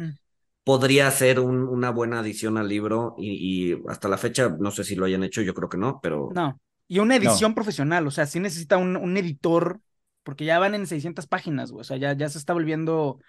podría 0.64 1.10
ser 1.12 1.40
una 1.40 1.90
buena 1.90 2.20
adición 2.20 2.58
al 2.58 2.70
libro 2.70 3.16
y, 3.18 3.76
hasta 3.88 4.08
la 4.08 4.18
fecha, 4.18 4.56
no 4.60 4.72
sé 4.72 4.84
si 4.84 4.96
lo 4.96 5.06
hayan 5.06 5.24
hecho, 5.24 5.42
yo 5.42 5.54
creo 5.54 5.70
que 5.70 5.78
no, 5.78 6.00
pero... 6.02 6.30
No, 6.34 6.60
y 6.88 7.00
una 7.00 7.16
edición 7.16 7.54
profesional, 7.54 8.08
o 8.08 8.12
sea, 8.12 8.26
sí 8.26 8.40
necesita 8.40 8.78
un, 8.78 8.96
un, 8.96 9.18
editor, 9.18 9.80
porque 10.24 10.46
ya 10.46 10.60
van 10.60 10.76
en 10.76 10.88
600 10.88 11.28
páginas, 11.28 11.72
güey, 11.72 11.82
o 11.82 11.84
sea, 11.84 11.98
ya, 11.98 12.14
ya 12.14 12.30
se 12.30 12.38
está 12.38 12.54
volviendo 12.54 13.20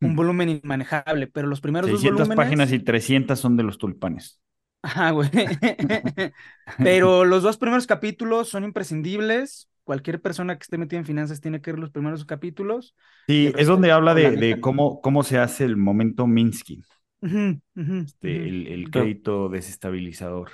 un 0.00 0.12
mm. 0.12 0.16
volumen 0.16 0.48
inmanejable, 0.48 1.26
pero 1.26 1.48
los 1.48 1.60
primeros 1.60 1.90
600 1.90 2.28
dos 2.28 2.36
páginas 2.36 2.72
y 2.72 2.78
300 2.78 3.38
son 3.38 3.56
de 3.56 3.62
los 3.62 3.78
tulpanes. 3.78 4.40
Ajá, 4.82 5.10
güey. 5.10 5.28
pero 6.78 7.24
los 7.24 7.42
dos 7.42 7.56
primeros 7.56 7.86
capítulos 7.86 8.48
son 8.48 8.64
imprescindibles. 8.64 9.67
Cualquier 9.88 10.20
persona 10.20 10.58
que 10.58 10.64
esté 10.64 10.76
metida 10.76 10.98
en 10.98 11.06
finanzas 11.06 11.40
tiene 11.40 11.62
que 11.62 11.72
ver 11.72 11.80
los 11.80 11.88
primeros 11.88 12.26
capítulos. 12.26 12.94
Sí, 13.26 13.50
es 13.56 13.68
donde 13.68 13.90
habla 13.90 14.12
de, 14.12 14.32
de 14.32 14.60
cómo, 14.60 15.00
cómo 15.00 15.22
se 15.22 15.38
hace 15.38 15.64
el 15.64 15.78
momento 15.78 16.26
Minsky. 16.26 16.84
este, 17.22 18.48
el, 18.48 18.66
el, 18.66 18.90
crédito 18.90 19.48
desestabilizador. 19.48 20.50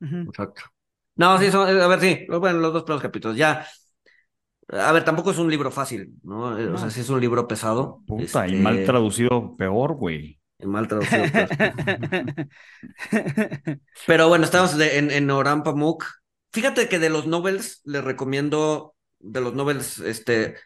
Exacto. 0.00 0.62
No, 1.14 1.38
sí, 1.38 1.52
son, 1.52 1.68
a 1.68 1.86
ver, 1.86 2.00
sí, 2.00 2.26
bueno, 2.28 2.58
los 2.58 2.72
dos 2.72 2.82
primeros 2.82 3.02
capítulos. 3.02 3.36
Ya, 3.36 3.64
a 4.68 4.90
ver, 4.90 5.04
tampoco 5.04 5.30
es 5.30 5.38
un 5.38 5.48
libro 5.48 5.70
fácil, 5.70 6.14
¿no? 6.24 6.58
Eh, 6.58 6.66
o 6.66 6.76
sea, 6.76 6.90
sí 6.90 7.02
es 7.02 7.08
un 7.08 7.20
libro 7.20 7.46
pesado. 7.46 8.02
Puta, 8.04 8.48
y 8.48 8.56
mal 8.56 8.74
este 8.74 8.86
traducido 8.86 9.54
peor, 9.56 9.94
güey. 9.94 10.40
Y 10.58 10.66
mal 10.66 10.88
traducido 10.88 11.22
peor. 11.22 11.48
Pero 14.08 14.26
bueno, 14.26 14.44
estamos 14.44 14.76
en, 14.80 15.12
en 15.12 15.30
Oran 15.30 15.62
Pamuk. 15.62 16.04
Fíjate 16.56 16.88
que 16.88 16.98
de 16.98 17.10
los 17.10 17.26
novels 17.26 17.82
les 17.84 18.02
recomiendo, 18.02 18.96
de 19.18 19.42
los 19.42 19.52
novels 19.52 19.98
este, 19.98 20.56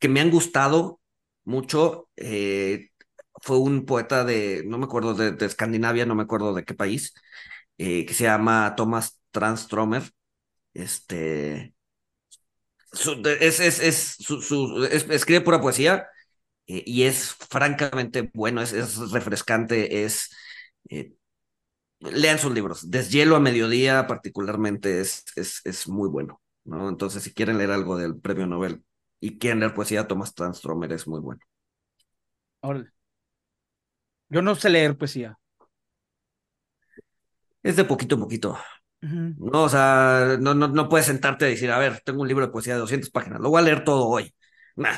que 0.00 0.08
me 0.08 0.18
han 0.18 0.32
gustado 0.32 1.00
mucho, 1.44 2.08
eh, 2.16 2.88
fue 3.40 3.58
un 3.58 3.86
poeta 3.86 4.24
de, 4.24 4.64
no 4.66 4.78
me 4.78 4.86
acuerdo, 4.86 5.14
de, 5.14 5.46
Escandinavia, 5.46 6.06
no 6.06 6.16
me 6.16 6.24
acuerdo 6.24 6.54
de 6.54 6.64
qué 6.64 6.74
país, 6.74 7.14
eh, 7.78 8.04
que 8.04 8.14
se 8.14 8.24
llama 8.24 8.74
Thomas 8.76 9.22
Transtromer. 9.30 10.02
Este, 10.74 11.72
es, 12.92 13.60
es, 13.60 13.78
es, 13.78 14.16
su, 14.18 14.88
escribe 14.90 15.40
pura 15.40 15.60
poesía 15.60 16.08
eh, 16.66 16.82
y 16.84 17.04
es 17.04 17.32
francamente 17.48 18.28
bueno, 18.34 18.60
es, 18.60 18.72
es 18.72 19.12
refrescante, 19.12 20.02
es... 20.02 20.30
lean 22.00 22.38
sus 22.38 22.52
libros. 22.52 22.90
Deshielo 22.90 23.36
a 23.36 23.40
mediodía 23.40 24.06
particularmente 24.06 25.00
es, 25.00 25.24
es, 25.36 25.60
es 25.64 25.88
muy 25.88 26.08
bueno, 26.08 26.40
¿no? 26.64 26.88
Entonces, 26.88 27.22
si 27.22 27.32
quieren 27.32 27.58
leer 27.58 27.70
algo 27.70 27.96
del 27.96 28.18
premio 28.18 28.46
Nobel 28.46 28.82
y 29.20 29.38
quieren 29.38 29.60
leer 29.60 29.74
poesía, 29.74 30.06
Thomas 30.06 30.34
Transtromer 30.34 30.92
es 30.92 31.06
muy 31.08 31.20
bueno. 31.20 31.40
Yo 34.28 34.42
no 34.42 34.54
sé 34.54 34.70
leer 34.70 34.96
poesía. 34.96 35.38
Es 37.62 37.76
de 37.76 37.84
poquito 37.84 38.16
a 38.16 38.18
poquito. 38.18 38.58
No, 39.00 39.64
o 39.64 39.68
sea, 39.68 40.36
no, 40.40 40.54
no, 40.54 40.68
no 40.68 40.88
puedes 40.88 41.06
sentarte 41.06 41.44
a 41.44 41.48
decir, 41.48 41.70
a 41.70 41.78
ver, 41.78 42.00
tengo 42.00 42.22
un 42.22 42.28
libro 42.28 42.46
de 42.46 42.52
poesía 42.52 42.74
de 42.74 42.80
200 42.80 43.10
páginas, 43.10 43.40
lo 43.40 43.50
voy 43.50 43.60
a 43.60 43.64
leer 43.64 43.84
todo 43.84 44.08
hoy. 44.08 44.34
Nah. 44.74 44.96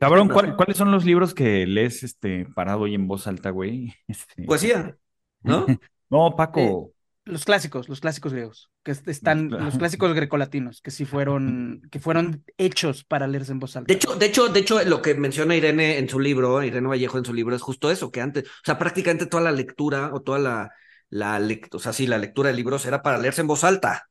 Cabrón, 0.00 0.28
¿cuáles 0.28 0.76
son 0.76 0.90
los 0.90 1.04
libros 1.04 1.32
que 1.32 1.66
lees 1.66 2.02
este, 2.02 2.46
parado 2.54 2.86
y 2.86 2.94
en 2.94 3.06
voz 3.06 3.26
alta, 3.26 3.50
güey? 3.50 3.94
Este... 4.08 4.44
Poesía, 4.44 4.96
¿no? 5.42 5.66
no, 6.10 6.36
Paco. 6.36 6.60
Eh, 6.60 6.98
los 7.24 7.44
clásicos, 7.44 7.88
los 7.88 8.00
clásicos 8.00 8.32
griegos, 8.32 8.70
que 8.82 8.92
están, 8.92 9.50
los, 9.50 9.76
clásicos 9.76 10.14
grecolatinos, 10.14 10.80
que 10.80 10.90
sí 10.90 11.04
fueron, 11.04 11.82
que 11.90 12.00
fueron 12.00 12.44
hechos 12.56 13.04
para 13.04 13.26
leerse 13.26 13.52
en 13.52 13.58
voz 13.58 13.76
alta. 13.76 13.86
De 13.86 13.94
hecho, 13.94 14.14
de 14.16 14.26
hecho, 14.26 14.48
de 14.48 14.60
hecho, 14.60 14.82
lo 14.84 15.02
que 15.02 15.14
menciona 15.14 15.54
Irene 15.54 15.98
en 15.98 16.08
su 16.08 16.20
libro, 16.20 16.62
Irene 16.62 16.88
Vallejo 16.88 17.18
en 17.18 17.24
su 17.24 17.34
libro, 17.34 17.54
es 17.54 17.62
justo 17.62 17.90
eso, 17.90 18.10
que 18.10 18.20
antes, 18.20 18.44
o 18.44 18.64
sea, 18.64 18.78
prácticamente 18.78 19.26
toda 19.26 19.42
la 19.42 19.52
lectura 19.52 20.10
o 20.14 20.22
toda 20.22 20.38
la, 20.38 20.70
la, 21.10 21.40
o 21.72 21.78
sea, 21.78 21.92
sí, 21.92 22.06
la 22.06 22.18
lectura 22.18 22.50
de 22.50 22.56
libros 22.56 22.86
era 22.86 23.02
para 23.02 23.18
leerse 23.18 23.42
en 23.42 23.46
voz 23.46 23.64
alta. 23.64 24.08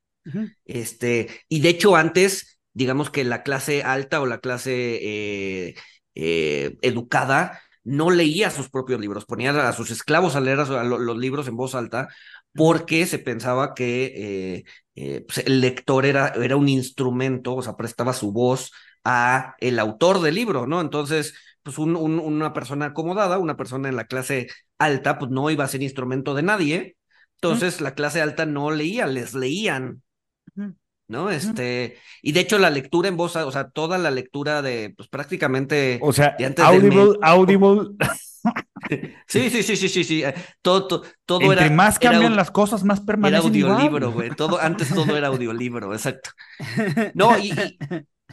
Este, 0.65 1.29
y 1.47 1.61
de 1.61 1.69
hecho 1.69 1.95
antes, 1.95 2.59
digamos 2.73 3.09
que 3.09 3.23
la 3.23 3.43
clase 3.43 3.83
alta 3.83 4.19
o 4.19 4.25
la 4.25 4.39
clase 4.39 4.99
eh, 5.01 5.75
eh, 6.15 6.77
educada 6.81 7.61
no 7.87 8.11
leía 8.11 8.49
sus 8.49 8.69
propios 8.69 8.99
libros, 8.99 9.25
ponía 9.25 9.51
a 9.67 9.73
sus 9.73 9.91
esclavos 9.91 10.35
a 10.35 10.41
leer 10.41 10.57
los 10.57 11.17
libros 11.17 11.47
en 11.47 11.55
voz 11.55 11.73
alta 11.73 12.09
porque 12.53 13.05
se 13.05 13.19
pensaba 13.19 13.73
que 13.73 14.65
eh, 14.95 15.23
pues, 15.25 15.45
el 15.45 15.61
lector 15.61 16.05
era, 16.05 16.29
era 16.29 16.57
un 16.57 16.67
instrumento, 16.67 17.55
o 17.55 17.61
sea, 17.61 17.77
prestaba 17.77 18.13
su 18.13 18.31
voz 18.31 18.71
a 19.03 19.55
el 19.59 19.79
autor 19.79 20.21
del 20.21 20.35
libro, 20.35 20.67
¿no? 20.67 20.81
Entonces, 20.81 21.33
pues 21.63 21.77
una 21.77 22.53
persona 22.53 22.87
acomodada, 22.87 23.37
una 23.37 23.57
persona 23.57 23.89
en 23.89 23.95
la 23.95 24.07
clase 24.07 24.47
alta, 24.77 25.17
pues 25.19 25.31
no 25.31 25.49
iba 25.49 25.63
a 25.63 25.67
ser 25.67 25.81
instrumento 25.81 26.33
de 26.33 26.43
nadie. 26.43 26.97
Entonces 27.35 27.81
la 27.81 27.93
clase 27.93 28.21
alta 28.21 28.45
no 28.45 28.71
leía, 28.71 29.05
les 29.07 29.33
leían. 29.33 30.01
¿No? 31.07 31.29
Este, 31.29 31.97
y 32.21 32.33
de 32.33 32.41
hecho 32.41 32.59
la 32.59 32.69
lectura 32.69 33.07
en 33.07 33.15
voz, 33.15 33.35
o 33.37 33.51
sea, 33.51 33.69
toda 33.69 33.97
la 33.97 34.11
lectura 34.11 34.61
de, 34.61 34.93
pues 34.95 35.07
prácticamente. 35.07 35.99
O 36.01 36.11
sea, 36.11 36.35
audible, 36.57 37.17
audible. 37.21 37.95
Sí, 39.27 39.49
sí, 39.49 39.63
sí, 39.63 39.75
sí, 39.75 39.89
sí, 39.89 40.03
sí. 40.03 40.23
Todo, 40.61 40.87
todo, 40.87 41.03
todo 41.25 41.41
Entre 41.41 41.65
era. 41.65 41.75
más 41.75 41.99
cambian 41.99 42.35
las 42.35 42.51
cosas, 42.51 42.83
más 42.83 43.01
permanecen. 43.01 43.53
Era 43.53 43.73
audiolibro, 43.73 44.11
güey. 44.11 44.29
Todo, 44.29 44.59
antes 44.61 44.93
todo 44.93 45.17
era 45.17 45.27
audiolibro, 45.27 45.93
exacto. 45.93 46.29
No, 47.13 47.37
y, 47.37 47.53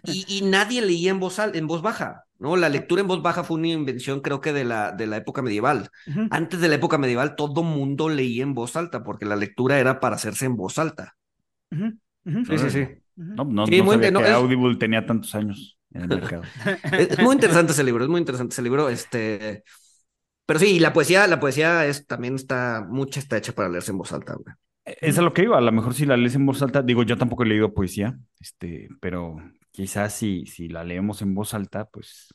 y, 0.04 0.42
nadie 0.42 0.82
leía 0.82 1.10
en 1.10 1.20
voz, 1.20 1.38
en 1.38 1.66
voz 1.66 1.82
baja, 1.82 2.24
¿no? 2.38 2.56
La 2.56 2.68
lectura 2.68 3.00
en 3.00 3.08
voz 3.08 3.22
baja 3.22 3.44
fue 3.44 3.56
una 3.56 3.68
invención, 3.68 4.20
creo 4.20 4.40
que 4.40 4.52
de 4.52 4.64
la, 4.64 4.92
de 4.92 5.06
la 5.06 5.16
época 5.16 5.42
medieval. 5.42 5.90
Antes 6.30 6.60
de 6.60 6.68
la 6.68 6.74
época 6.76 6.98
medieval, 6.98 7.36
todo 7.36 7.62
mundo 7.62 8.08
leía 8.08 8.42
en 8.42 8.54
voz 8.54 8.76
alta, 8.76 9.02
porque 9.02 9.24
la 9.24 9.36
lectura 9.36 9.78
era 9.78 10.00
para 10.00 10.16
hacerse 10.16 10.46
en 10.46 10.56
voz 10.56 10.78
alta. 10.78 11.16
Sí, 12.24 12.58
sí, 12.58 12.70
sí. 12.70 12.88
No, 13.16 13.44
no, 13.44 13.66
sabía 13.66 14.00
que 14.00 14.30
Audible 14.30 14.76
tenía 14.76 15.06
tantos 15.06 15.34
años 15.34 15.78
en 15.92 16.02
el 16.02 16.08
mercado. 16.20 16.42
es 16.92 17.18
muy 17.20 17.34
interesante 17.34 17.72
ese 17.72 17.84
libro, 17.84 18.04
es 18.04 18.10
muy 18.10 18.20
interesante 18.20 18.52
ese 18.52 18.62
libro. 18.62 18.88
Este... 18.88 19.64
Pero 20.46 20.58
sí, 20.58 20.78
la 20.78 20.92
poesía, 20.92 21.26
la 21.26 21.40
poesía 21.40 21.86
es, 21.86 22.06
también 22.06 22.34
está, 22.34 22.86
mucha 22.88 23.18
está 23.20 23.38
hecha 23.38 23.54
para 23.54 23.68
leerse 23.68 23.92
en 23.92 23.98
voz 23.98 24.12
alta, 24.12 24.34
güey. 24.34 24.54
Es 24.84 25.18
a 25.18 25.22
lo 25.22 25.32
que 25.32 25.44
iba, 25.44 25.56
a 25.56 25.62
lo 25.62 25.72
mejor 25.72 25.94
si 25.94 26.04
la 26.04 26.16
lees 26.16 26.34
en 26.34 26.44
voz 26.44 26.60
alta, 26.60 26.82
digo, 26.82 27.02
yo 27.04 27.16
tampoco 27.16 27.42
he 27.42 27.46
leído 27.46 27.72
poesía, 27.72 28.18
este, 28.38 28.88
pero 29.00 29.36
quizás 29.70 30.12
si, 30.12 30.44
si 30.44 30.68
la 30.68 30.84
leemos 30.84 31.22
en 31.22 31.34
voz 31.34 31.54
alta, 31.54 31.86
pues. 31.86 32.34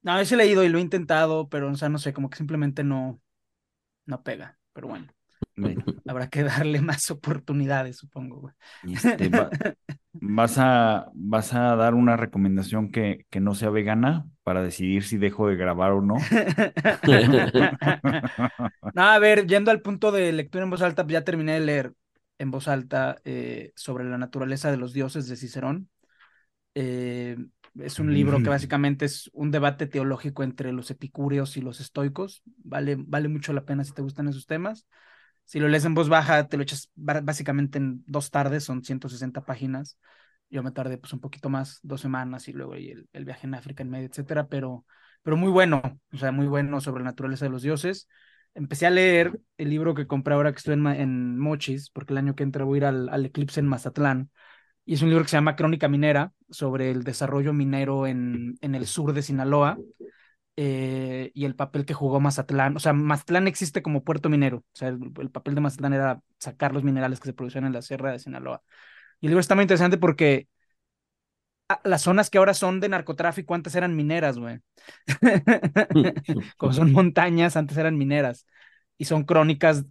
No, 0.00 0.12
a 0.12 0.16
veces 0.16 0.32
he 0.32 0.36
leído 0.36 0.64
y 0.64 0.70
lo 0.70 0.78
he 0.78 0.80
intentado, 0.80 1.50
pero, 1.50 1.70
o 1.70 1.74
sea, 1.74 1.90
no 1.90 1.98
sé, 1.98 2.14
como 2.14 2.30
que 2.30 2.38
simplemente 2.38 2.82
no, 2.82 3.20
no 4.06 4.22
pega. 4.22 4.58
Pero 4.72 4.88
bueno, 4.88 5.12
habrá 6.06 6.28
que 6.28 6.42
darle 6.42 6.80
más 6.80 7.10
oportunidades, 7.10 7.96
supongo. 7.96 8.52
Este, 8.86 9.28
vas, 10.12 10.58
a, 10.58 11.10
¿Vas 11.14 11.54
a 11.54 11.76
dar 11.76 11.94
una 11.94 12.16
recomendación 12.16 12.90
que, 12.90 13.26
que 13.30 13.40
no 13.40 13.54
sea 13.54 13.70
vegana 13.70 14.26
para 14.42 14.62
decidir 14.62 15.04
si 15.04 15.18
dejo 15.18 15.48
de 15.48 15.56
grabar 15.56 15.92
o 15.92 16.00
no? 16.00 16.14
no, 18.94 19.02
a 19.02 19.18
ver, 19.18 19.46
yendo 19.46 19.70
al 19.70 19.82
punto 19.82 20.12
de 20.12 20.32
lectura 20.32 20.64
en 20.64 20.70
voz 20.70 20.82
alta, 20.82 21.06
ya 21.06 21.24
terminé 21.24 21.54
de 21.54 21.60
leer 21.60 21.92
en 22.38 22.50
voz 22.50 22.68
alta 22.68 23.16
eh, 23.24 23.72
sobre 23.74 24.04
la 24.04 24.18
naturaleza 24.18 24.70
de 24.70 24.76
los 24.76 24.92
dioses 24.92 25.28
de 25.28 25.36
Cicerón. 25.36 25.88
Eh, 26.74 27.36
es 27.80 27.98
un 27.98 28.12
libro 28.12 28.38
que 28.38 28.48
básicamente 28.48 29.04
es 29.04 29.30
un 29.32 29.50
debate 29.50 29.86
teológico 29.86 30.42
entre 30.42 30.72
los 30.72 30.90
epicúreos 30.90 31.56
y 31.56 31.60
los 31.60 31.80
estoicos. 31.80 32.42
Vale, 32.64 32.96
vale 32.98 33.28
mucho 33.28 33.52
la 33.52 33.64
pena 33.64 33.84
si 33.84 33.92
te 33.92 34.02
gustan 34.02 34.28
esos 34.28 34.46
temas. 34.46 34.86
Si 35.48 35.60
lo 35.60 35.68
lees 35.68 35.86
en 35.86 35.94
voz 35.94 36.10
baja, 36.10 36.46
te 36.46 36.58
lo 36.58 36.62
echas 36.62 36.90
básicamente 36.94 37.78
en 37.78 38.04
dos 38.06 38.30
tardes, 38.30 38.64
son 38.64 38.84
160 38.84 39.46
páginas. 39.46 39.98
Yo 40.50 40.62
me 40.62 40.72
tardé 40.72 40.98
pues 40.98 41.14
un 41.14 41.20
poquito 41.20 41.48
más, 41.48 41.78
dos 41.82 42.02
semanas 42.02 42.48
y 42.48 42.52
luego 42.52 42.74
el, 42.74 43.08
el 43.14 43.24
viaje 43.24 43.46
en 43.46 43.54
África 43.54 43.82
en 43.82 43.88
medio, 43.88 44.08
etcétera, 44.08 44.46
pero, 44.48 44.84
pero 45.22 45.38
muy 45.38 45.50
bueno, 45.50 45.80
o 46.12 46.16
sea, 46.18 46.32
muy 46.32 46.46
bueno 46.46 46.82
sobre 46.82 47.02
la 47.02 47.10
naturaleza 47.10 47.46
de 47.46 47.50
los 47.50 47.62
dioses. 47.62 48.08
Empecé 48.54 48.86
a 48.86 48.90
leer 48.90 49.40
el 49.56 49.70
libro 49.70 49.94
que 49.94 50.06
compré 50.06 50.34
ahora 50.34 50.52
que 50.52 50.58
estoy 50.58 50.74
en, 50.74 50.86
en 50.86 51.38
Mochis, 51.38 51.88
porque 51.90 52.12
el 52.12 52.18
año 52.18 52.34
que 52.34 52.42
entra 52.42 52.64
voy 52.66 52.76
a 52.76 52.80
ir 52.80 52.84
al, 52.84 53.08
al 53.08 53.24
eclipse 53.24 53.60
en 53.60 53.68
Mazatlán 53.68 54.30
y 54.84 54.94
es 54.94 55.02
un 55.02 55.08
libro 55.08 55.24
que 55.24 55.30
se 55.30 55.38
llama 55.38 55.56
Crónica 55.56 55.88
Minera, 55.88 56.32
sobre 56.50 56.90
el 56.90 57.04
desarrollo 57.04 57.54
minero 57.54 58.06
en, 58.06 58.58
en 58.60 58.74
el 58.74 58.86
sur 58.86 59.14
de 59.14 59.22
Sinaloa 59.22 59.78
eh, 60.60 61.30
y 61.34 61.44
el 61.44 61.54
papel 61.54 61.86
que 61.86 61.94
jugó 61.94 62.18
Mazatlán. 62.18 62.76
O 62.76 62.80
sea, 62.80 62.92
Mazatlán 62.92 63.46
existe 63.46 63.80
como 63.80 64.02
puerto 64.02 64.28
minero. 64.28 64.58
O 64.58 64.64
sea, 64.72 64.88
el, 64.88 65.30
papel 65.30 65.54
de 65.54 65.60
Mazatlán 65.60 65.92
era 65.92 66.20
sacar 66.40 66.74
los 66.74 66.82
minerales 66.82 67.20
que 67.20 67.26
se 67.28 67.32
producían 67.32 67.64
en 67.64 67.72
la 67.72 67.82
sierra 67.82 68.10
de 68.10 68.18
Sinaloa. 68.18 68.62
Y 69.20 69.26
el 69.26 69.30
libro 69.30 69.40
está 69.40 69.54
muy 69.54 69.62
interesante 69.62 69.98
porque 69.98 70.48
ah, 71.68 71.80
las 71.84 72.02
zonas 72.02 72.28
que 72.28 72.38
ahora 72.38 72.54
son 72.54 72.80
de 72.80 72.88
narcotráfico 72.88 73.54
antes 73.54 73.74
eran 73.76 73.94
mineras, 73.94 74.38
güey. 74.38 74.58
como 76.56 76.72
son 76.72 76.92
montañas, 76.92 77.56
antes 77.56 77.76
eran 77.76 77.96
mineras. 77.96 78.46
y 78.98 79.04
son 79.06 79.24
crónicas, 79.24 79.84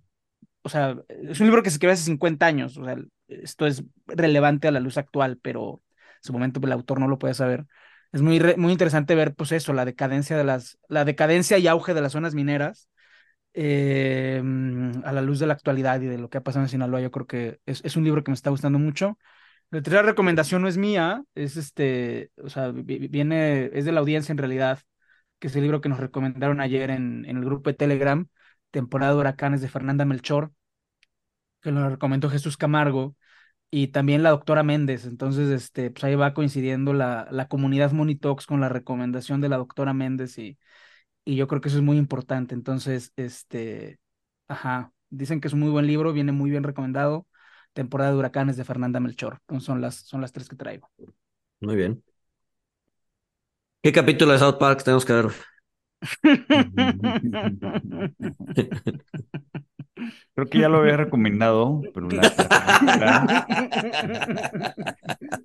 o 0.64 0.70
sea, 0.70 0.98
es 1.10 1.40
un 1.40 1.48
libro 1.48 1.64
que 1.64 1.70
se 1.70 1.76
escribió 1.76 1.94
hace 1.94 2.04
50 2.06 2.46
años, 2.46 2.78
o 2.78 2.86
sea, 2.86 2.98
esto 3.30 3.68
es 3.68 3.84
relevante 4.08 4.68
a 4.68 4.72
la 4.72 4.80
luz 4.82 4.98
actual, 4.98 5.40
pero 5.42 5.82
en 6.18 6.24
su 6.24 6.34
momento 6.34 6.60
el 6.64 6.72
autor 6.74 7.00
no 7.00 7.08
lo 7.08 7.20
puede 7.20 7.34
saber. 7.36 7.66
Es 8.12 8.22
muy, 8.22 8.40
muy 8.58 8.72
interesante 8.72 9.16
ver, 9.16 9.34
pues 9.36 9.52
eso, 9.52 9.74
la 9.74 9.86
decadencia 9.86 10.38
de 10.38 10.44
las, 10.44 10.80
la 10.88 11.06
decadencia 11.06 11.58
y 11.58 11.68
auge 11.68 11.94
de 11.94 12.02
las 12.02 12.14
zonas 12.14 12.34
mineras 12.36 12.90
eh, 13.54 14.42
a 15.04 15.12
la 15.12 15.22
luz 15.22 15.40
de 15.40 15.48
la 15.48 15.54
actualidad 15.54 16.02
y 16.02 16.08
de 16.08 16.18
lo 16.18 16.30
que 16.30 16.38
ha 16.38 16.44
pasado 16.44 16.66
en 16.66 16.70
Sinaloa. 16.70 17.02
Yo 17.02 17.12
creo 17.12 17.28
que 17.28 17.60
es, 17.66 17.82
es 17.84 17.96
un 17.98 18.04
libro 18.04 18.24
que 18.24 18.32
me 18.32 18.36
está 18.36 18.50
gustando 18.50 18.80
mucho. 18.80 19.18
La 19.72 19.82
tercera 19.82 20.04
recomendación 20.04 20.62
no 20.62 20.68
es 20.70 20.78
mía, 20.78 21.24
es 21.36 21.58
este, 21.58 22.32
o 22.42 22.50
sea, 22.50 22.72
viene, 22.72 23.70
es 23.74 23.86
de 23.86 23.92
la 23.92 24.00
audiencia 24.00 24.32
en 24.32 24.38
realidad, 24.38 24.80
que 25.40 25.48
es 25.48 25.56
el 25.56 25.64
libro 25.64 25.82
que 25.82 25.90
nos 25.90 26.00
recomendaron 26.00 26.62
ayer 26.62 26.90
en, 26.90 27.26
en 27.26 27.38
el 27.38 27.46
grupo 27.46 27.70
de 27.70 27.76
Telegram, 27.76 28.28
temporada 28.72 29.14
de 29.14 29.20
huracanes 29.20 29.62
de 29.62 29.68
Fernanda 29.70 30.06
Melchor, 30.06 30.52
que 31.62 31.72
lo 31.72 31.90
recomendó 31.90 32.30
Jesús 32.30 32.58
Camargo, 32.58 33.16
y 33.72 33.88
también 33.90 34.24
la 34.24 34.30
doctora 34.32 34.64
Méndez. 34.64 35.06
Entonces, 35.06 35.50
este, 35.50 35.92
pues 35.92 36.04
ahí 36.06 36.16
va 36.16 36.34
coincidiendo 36.34 36.94
la, 36.94 37.28
la 37.32 37.48
comunidad 37.48 37.92
Monitox 37.92 38.46
con 38.46 38.62
la 38.62 38.70
recomendación 38.70 39.42
de 39.42 39.50
la 39.50 39.58
doctora 39.58 39.94
Méndez 39.94 40.38
y, 40.38 40.58
y 41.26 41.36
yo 41.36 41.48
creo 41.48 41.62
que 41.62 41.70
eso 41.70 41.78
es 41.78 41.84
muy 41.84 41.98
importante. 41.98 42.56
Entonces, 42.56 43.14
este, 43.18 44.00
ajá, 44.48 44.94
dicen 45.10 45.42
que 45.42 45.48
es 45.50 45.54
un 45.56 45.62
muy 45.62 45.70
buen 45.72 45.88
libro, 45.88 46.14
viene 46.14 46.32
muy 46.34 46.50
bien 46.52 46.64
recomendado. 46.64 47.28
Temporada 47.74 48.12
de 48.12 48.18
huracanes 48.18 48.58
de 48.58 48.66
Fernanda 48.66 49.00
Melchor. 49.00 49.40
Entonces 49.42 49.66
son 49.68 49.82
las, 49.82 49.96
son 49.98 50.22
las 50.22 50.34
tres 50.34 50.50
que 50.50 50.56
traigo. 50.58 50.90
Muy 51.60 51.76
bien. 51.76 52.04
¿Qué 53.82 53.92
capítulo 53.92 54.34
de 54.34 54.40
South 54.40 54.58
Park 54.60 54.84
tenemos 54.84 55.06
que 55.06 55.14
ver? 55.14 55.28
Creo 60.36 60.48
que 60.48 60.60
ya 60.60 60.70
lo 60.70 60.78
había 60.78 60.98
recomendado, 60.98 61.82
pero 61.94 62.10
la, 62.10 63.46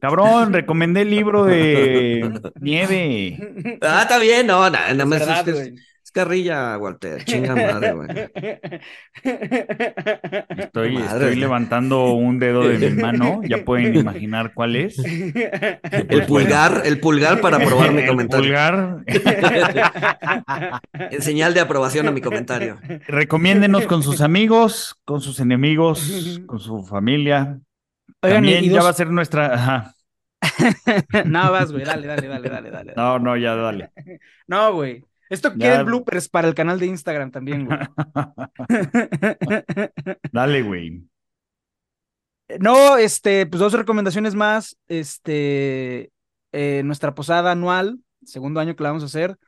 Cabrón, 0.00 0.52
recomendé 0.52 1.02
el 1.02 1.10
libro 1.10 1.44
de 1.44 2.40
Nieve. 2.60 3.78
Ah, 3.80 4.02
está 4.02 4.18
bien, 4.18 4.46
no, 4.46 4.68
nada, 4.68 5.04
más 5.06 5.44
carrilla, 6.12 6.78
Walter. 6.78 7.24
Chinga 7.24 7.54
madre, 7.54 7.92
güey. 7.92 8.08
Estoy, 10.58 10.96
estoy 10.96 11.36
levantando 11.36 12.12
un 12.12 12.38
dedo 12.38 12.68
de 12.68 12.90
mi 12.90 13.02
mano. 13.02 13.40
Ya 13.44 13.64
pueden 13.64 13.96
imaginar 13.96 14.52
cuál 14.54 14.76
es. 14.76 14.98
El 14.98 16.26
pulgar, 16.26 16.82
el 16.84 17.00
pulgar 17.00 17.40
para 17.40 17.56
aprobar 17.56 17.92
mi 17.92 18.06
comentario. 18.06 18.44
Pulgar. 18.44 19.04
En 20.94 21.22
señal 21.22 21.54
de 21.54 21.60
aprobación 21.60 22.06
a 22.08 22.12
mi 22.12 22.20
comentario. 22.20 22.78
Recomiéndenos 23.08 23.86
con 23.86 24.02
sus 24.02 24.20
amigos, 24.20 24.96
con 25.04 25.20
sus 25.20 25.40
enemigos, 25.40 26.40
con 26.46 26.60
su 26.60 26.84
familia. 26.84 27.58
También 28.20 28.64
ya 28.64 28.82
va 28.82 28.90
a 28.90 28.94
ser 28.94 29.10
nuestra. 29.10 29.54
Ajá. 29.54 29.94
no, 31.26 31.52
vas, 31.52 31.72
güey, 31.72 31.84
dale, 31.84 32.06
dale, 32.06 32.26
dale, 32.28 32.48
dale, 32.48 32.70
dale. 32.70 32.92
No, 32.96 33.18
no, 33.18 33.36
ya 33.36 33.54
dale. 33.54 33.90
No, 34.46 34.74
güey. 34.74 35.04
Esto 35.32 35.54
quiere 35.54 35.82
bloopers 35.82 36.28
para 36.28 36.46
el 36.46 36.54
canal 36.54 36.78
de 36.78 36.84
Instagram 36.84 37.30
también, 37.30 37.64
güey. 37.64 37.78
Dale, 40.32 40.62
güey. 40.62 41.08
No, 42.60 42.98
este, 42.98 43.46
pues 43.46 43.58
dos 43.58 43.72
recomendaciones 43.72 44.34
más. 44.34 44.76
Este, 44.88 46.12
eh, 46.52 46.82
nuestra 46.84 47.14
posada 47.14 47.52
anual, 47.52 47.98
segundo 48.26 48.60
año 48.60 48.76
que 48.76 48.82
la 48.82 48.90
vamos 48.90 49.04
a 49.04 49.06
hacer. 49.06 49.38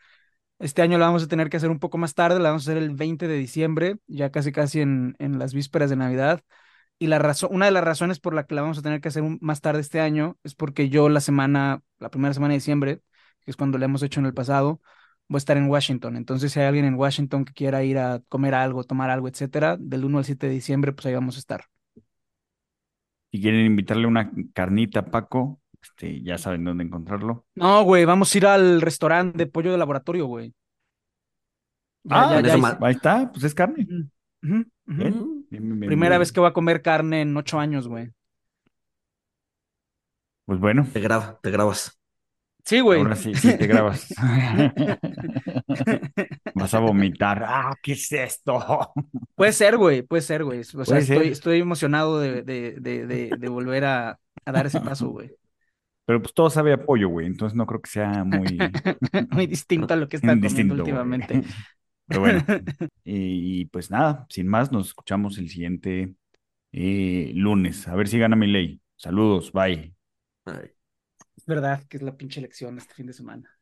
Este 0.58 0.80
año 0.80 0.96
la 0.96 1.04
vamos 1.04 1.22
a 1.22 1.28
tener 1.28 1.50
que 1.50 1.58
hacer 1.58 1.68
un 1.68 1.80
poco 1.80 1.98
más 1.98 2.14
tarde, 2.14 2.40
la 2.40 2.48
vamos 2.48 2.66
a 2.66 2.70
hacer 2.70 2.82
el 2.82 2.94
20 2.94 3.28
de 3.28 3.36
diciembre, 3.36 3.98
ya 4.06 4.30
casi 4.30 4.52
casi 4.52 4.80
en, 4.80 5.16
en 5.18 5.38
las 5.38 5.52
vísperas 5.52 5.90
de 5.90 5.96
Navidad. 5.96 6.40
Y 6.98 7.08
la 7.08 7.18
razón, 7.18 7.50
una 7.52 7.66
de 7.66 7.72
las 7.72 7.84
razones 7.84 8.20
por 8.20 8.32
la 8.32 8.46
que 8.46 8.54
la 8.54 8.62
vamos 8.62 8.78
a 8.78 8.82
tener 8.82 9.02
que 9.02 9.08
hacer 9.08 9.22
más 9.42 9.60
tarde 9.60 9.82
este 9.82 10.00
año 10.00 10.38
es 10.44 10.54
porque 10.54 10.88
yo 10.88 11.10
la 11.10 11.20
semana, 11.20 11.82
la 11.98 12.08
primera 12.08 12.32
semana 12.32 12.52
de 12.52 12.58
diciembre, 12.58 13.02
que 13.44 13.50
es 13.50 13.56
cuando 13.58 13.76
la 13.76 13.84
hemos 13.84 14.02
hecho 14.02 14.20
en 14.20 14.26
el 14.26 14.32
pasado, 14.32 14.80
voy 15.28 15.36
a 15.36 15.38
estar 15.38 15.56
en 15.56 15.68
Washington. 15.68 16.16
Entonces, 16.16 16.52
si 16.52 16.60
hay 16.60 16.66
alguien 16.66 16.84
en 16.84 16.94
Washington 16.94 17.44
que 17.44 17.52
quiera 17.52 17.82
ir 17.82 17.98
a 17.98 18.20
comer 18.28 18.54
algo, 18.54 18.84
tomar 18.84 19.10
algo, 19.10 19.28
etcétera, 19.28 19.76
del 19.78 20.04
1 20.04 20.18
al 20.18 20.24
7 20.24 20.46
de 20.46 20.52
diciembre, 20.52 20.92
pues 20.92 21.06
ahí 21.06 21.14
vamos 21.14 21.36
a 21.36 21.38
estar. 21.38 21.64
Si 23.30 23.40
quieren 23.40 23.66
invitarle 23.66 24.06
una 24.06 24.30
carnita, 24.52 25.04
Paco, 25.06 25.60
este, 25.82 26.22
ya 26.22 26.38
saben 26.38 26.64
dónde 26.64 26.84
encontrarlo. 26.84 27.46
No, 27.54 27.82
güey, 27.82 28.04
vamos 28.04 28.34
a 28.34 28.38
ir 28.38 28.46
al 28.46 28.80
restaurante 28.80 29.38
de 29.38 29.46
pollo 29.46 29.72
de 29.72 29.78
laboratorio, 29.78 30.26
güey. 30.26 30.54
ah, 32.10 32.40
ahí 32.80 32.92
está, 32.94 33.30
pues 33.32 33.44
es 33.44 33.54
carne. 33.54 33.86
Primera 34.86 36.18
vez 36.18 36.32
que 36.32 36.40
voy 36.40 36.48
a 36.48 36.52
comer 36.52 36.82
carne 36.82 37.22
en 37.22 37.36
ocho 37.36 37.58
años, 37.58 37.88
güey. 37.88 38.12
Pues 40.44 40.60
bueno. 40.60 40.86
Te, 40.92 41.00
te 41.00 41.50
grabas. 41.50 41.98
Sí, 42.64 42.80
güey. 42.80 43.00
Ahora 43.00 43.14
sí, 43.14 43.34
sí 43.34 43.58
te 43.58 43.66
grabas. 43.66 44.08
Vas 46.54 46.72
a 46.72 46.80
vomitar. 46.80 47.44
Ah, 47.46 47.76
¿qué 47.82 47.92
es 47.92 48.10
esto? 48.10 48.90
Puede 49.36 49.52
ser, 49.52 49.76
güey, 49.76 50.02
puede 50.02 50.22
ser, 50.22 50.44
güey. 50.44 50.60
O 50.60 50.84
sea, 50.84 50.98
estoy, 50.98 51.28
estoy, 51.28 51.60
emocionado 51.60 52.20
de, 52.20 52.42
de, 52.42 52.80
de, 52.80 53.30
de 53.36 53.48
volver 53.48 53.84
a, 53.84 54.18
a, 54.44 54.52
dar 54.52 54.66
ese 54.66 54.80
paso, 54.80 55.08
güey. 55.08 55.30
Pero 56.06 56.22
pues 56.22 56.32
todo 56.32 56.48
sabe 56.48 56.72
a 56.72 56.82
pollo, 56.82 57.08
güey. 57.08 57.26
Entonces 57.26 57.56
no 57.56 57.66
creo 57.66 57.82
que 57.82 57.90
sea 57.90 58.24
muy... 58.24 58.46
muy 59.30 59.46
distinto 59.46 59.92
a 59.92 59.96
lo 59.96 60.08
que 60.08 60.16
están 60.16 60.40
comiendo 60.40 60.74
últimamente. 60.74 61.42
Pero 62.06 62.20
bueno. 62.20 62.44
y, 63.04 63.66
pues 63.66 63.90
nada, 63.90 64.26
sin 64.28 64.46
más, 64.46 64.72
nos 64.72 64.88
escuchamos 64.88 65.38
el 65.38 65.48
siguiente 65.48 66.14
eh, 66.72 67.32
lunes. 67.34 67.88
A 67.88 67.94
ver 67.94 68.08
si 68.08 68.18
gana 68.18 68.36
mi 68.36 68.46
ley. 68.46 68.80
Saludos, 68.96 69.52
bye. 69.52 69.92
Bye 70.46 70.73
verdad 71.46 71.84
que 71.88 71.96
es 71.98 72.02
la 72.02 72.16
pinche 72.16 72.40
elección 72.40 72.78
este 72.78 72.94
fin 72.94 73.06
de 73.06 73.12
semana. 73.12 73.53